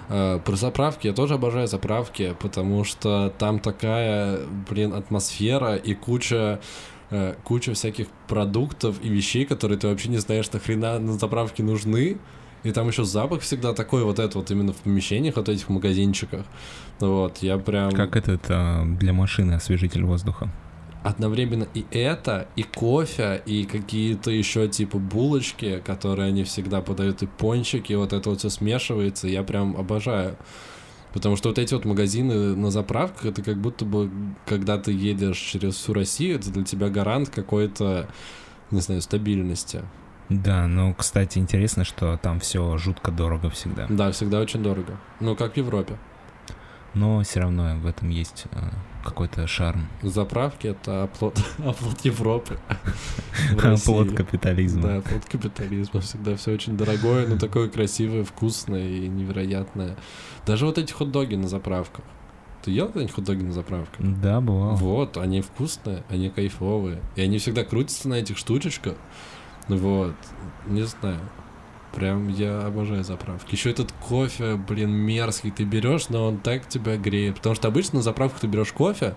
Про 0.09 0.57
заправки 0.57 1.07
я 1.07 1.13
тоже 1.13 1.35
обожаю 1.35 1.69
заправки, 1.69 2.35
потому 2.41 2.85
что 2.85 3.33
там 3.39 3.61
такая, 3.61 4.41
блин, 4.69 4.93
атмосфера 4.93 5.77
и 5.77 5.95
куча 5.95 6.61
э, 7.11 7.35
куча 7.45 7.73
всяких 7.73 8.09
продуктов 8.27 8.97
и 9.03 9.09
вещей, 9.09 9.45
которые 9.45 9.79
ты 9.79 9.89
вообще 9.89 10.09
не 10.09 10.19
знаешь, 10.19 10.51
нахрена 10.53 10.99
на 10.99 11.13
заправке 11.13 11.63
нужны. 11.63 12.19
И 12.65 12.71
там 12.71 12.89
еще 12.89 13.05
запах 13.05 13.41
всегда 13.41 13.73
такой 13.73 14.05
вот 14.05 14.19
это 14.19 14.39
вот 14.39 14.51
именно 14.51 14.73
в 14.73 14.77
помещениях, 14.77 15.37
вот 15.37 15.49
этих 15.49 15.69
магазинчиках. 15.69 16.45
Вот, 17.01 17.39
я 17.39 17.59
прям... 17.59 17.91
Как 17.91 18.17
этот 18.17 18.45
а, 18.49 18.85
для 18.85 19.13
машины 19.13 19.55
освежитель 19.55 20.05
воздуха. 20.05 20.49
Одновременно 21.03 21.67
и 21.75 21.85
это, 21.91 22.49
и 22.57 22.63
кофе, 22.63 23.43
и 23.45 23.65
какие-то 23.65 24.31
еще 24.31 24.69
типа 24.69 24.99
булочки, 24.99 25.83
которые 25.85 26.29
они 26.29 26.45
всегда 26.45 26.81
подают, 26.81 27.23
и 27.23 27.27
пончики, 27.27 27.93
вот 27.95 28.13
это 28.13 28.31
вот 28.31 28.39
все 28.39 28.51
смешивается, 28.51 29.29
я 29.29 29.43
прям 29.43 29.77
обожаю. 29.77 30.37
Потому 31.13 31.37
что 31.37 31.51
вот 31.51 31.59
эти 31.59 31.75
вот 31.75 31.85
магазины 31.85 32.57
на 32.57 32.71
заправках, 32.71 33.27
это 33.27 33.43
как 33.43 33.59
будто 33.59 33.85
бы, 33.85 34.11
когда 34.47 34.79
ты 34.79 34.93
едешь 34.93 35.39
через 35.39 35.75
всю 35.75 35.93
Россию, 35.93 36.37
это 36.37 36.51
для 36.51 36.65
тебя 36.65 36.89
гарант 36.89 37.29
какой-то, 37.29 38.09
не 38.71 38.81
знаю, 38.81 39.03
стабильности. 39.03 39.83
Да, 40.31 40.67
ну, 40.67 40.95
кстати, 40.95 41.39
интересно, 41.39 41.85
что 41.85 42.17
там 42.17 42.41
все 42.41 42.79
жутко 42.79 43.11
дорого 43.11 43.51
всегда. 43.51 43.87
Да, 43.91 44.11
всегда 44.13 44.41
очень 44.41 44.63
дорого. 44.63 44.99
Ну, 45.21 45.37
как 45.37 45.55
в 45.55 45.57
Европе. 45.59 45.99
Но 46.95 47.23
все 47.23 47.41
равно 47.41 47.77
в 47.77 47.87
этом 47.87 48.09
есть 48.09 48.45
а, 48.53 48.71
какой-то 49.03 49.47
шарм. 49.47 49.89
Заправки— 50.03 50.67
это 50.69 51.05
оплот, 51.05 51.39
оплот 51.59 52.01
Европы. 52.03 52.59
Плод 53.85 54.13
капитализма. 54.13 54.83
Да, 54.83 55.01
плод 55.01 55.25
капитализма. 55.25 56.01
Всегда 56.01 56.37
все 56.37 56.53
очень 56.53 56.77
дорогое, 56.77 57.27
но 57.27 57.39
такое 57.39 57.69
красивое, 57.69 58.25
вкусное 58.25 58.89
и 58.89 59.09
невероятное. 59.09 59.97
Даже 60.47 60.67
вот 60.67 60.79
эти 60.79 60.93
хот-доги 60.93 61.35
на 61.35 61.49
заправках. 61.49 62.05
Ты 62.63 62.71
ел 62.71 62.87
когда-нибудь 62.87 63.15
хот-доги 63.15 63.43
на 63.43 63.53
заправках? 63.53 63.99
Да, 64.21 64.41
бывало. 64.41 64.77
Вот, 64.77 65.17
они 65.17 65.41
вкусные, 65.41 66.05
они 66.09 66.31
кайфовые. 66.31 67.03
И 67.17 67.23
они 67.23 67.39
всегда 67.39 67.65
крутятся 67.65 68.09
на 68.09 68.15
этих 68.15 68.39
штучечках. 68.39 68.95
Вот, 69.69 70.15
не 70.67 70.83
знаю. 70.83 71.21
Прям 71.95 72.29
я 72.29 72.67
обожаю 72.67 73.05
заправки. 73.05 73.55
Еще 73.55 73.71
этот 73.71 73.93
кофе, 73.93 74.57
блин, 74.57 74.91
мерзкий 74.91 75.51
ты 75.51 75.65
берешь, 75.65 76.09
но 76.09 76.29
он 76.29 76.39
так 76.39 76.67
тебя 76.67 76.97
греет. 76.97 77.37
Потому 77.37 77.55
что 77.55 77.69
обычно 77.69 77.97
на 77.97 78.03
заправках 78.03 78.41
ты 78.41 78.47
берешь 78.47 78.73
кофе, 78.73 79.15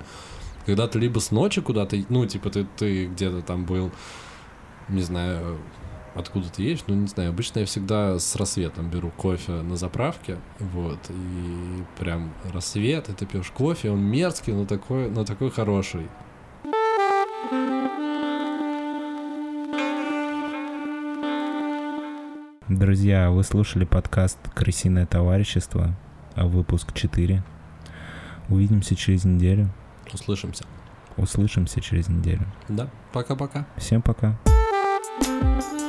когда 0.66 0.88
ты 0.88 1.00
либо 1.00 1.20
с 1.20 1.32
ночи 1.32 1.62
куда-то, 1.62 1.98
ну, 2.10 2.26
типа 2.26 2.50
ты, 2.50 2.68
ты 2.78 3.06
где-то 3.08 3.42
там 3.42 3.66
был, 3.66 3.92
не 4.90 5.02
знаю, 5.02 5.58
откуда 6.16 6.50
ты 6.50 6.64
едешь, 6.64 6.84
ну, 6.88 6.96
не 6.96 7.08
знаю, 7.08 7.30
обычно 7.30 7.60
я 7.60 7.66
всегда 7.66 8.18
с 8.18 8.36
рассветом 8.36 8.90
беру 8.90 9.12
кофе 9.12 9.52
на 9.52 9.76
заправке, 9.76 10.38
вот, 10.60 11.00
и 11.10 11.84
прям 12.00 12.34
рассвет, 12.54 13.10
и 13.10 13.14
ты 13.14 13.26
пьешь 13.26 13.52
кофе, 13.52 13.92
он 13.92 14.02
мерзкий, 14.02 14.54
но 14.54 14.66
такой, 14.66 15.10
но 15.10 15.24
такой 15.26 15.52
хороший. 15.52 16.08
Друзья, 22.68 23.30
вы 23.30 23.44
слушали 23.44 23.86
подкаст 23.86 24.40
«Крысиное 24.56 25.06
товарищество», 25.06 25.96
выпуск 26.36 26.94
4. 26.96 27.44
Увидимся 28.50 28.96
через 28.96 29.24
неделю. 29.24 29.70
Услышимся. 30.12 30.66
Услышимся 31.16 31.80
через 31.80 32.10
неделю. 32.10 32.48
Да, 32.68 32.90
пока-пока. 33.14 33.68
Всем 33.78 34.02
пока. 34.02 34.40
Thank 35.22 35.80
you. 35.80 35.85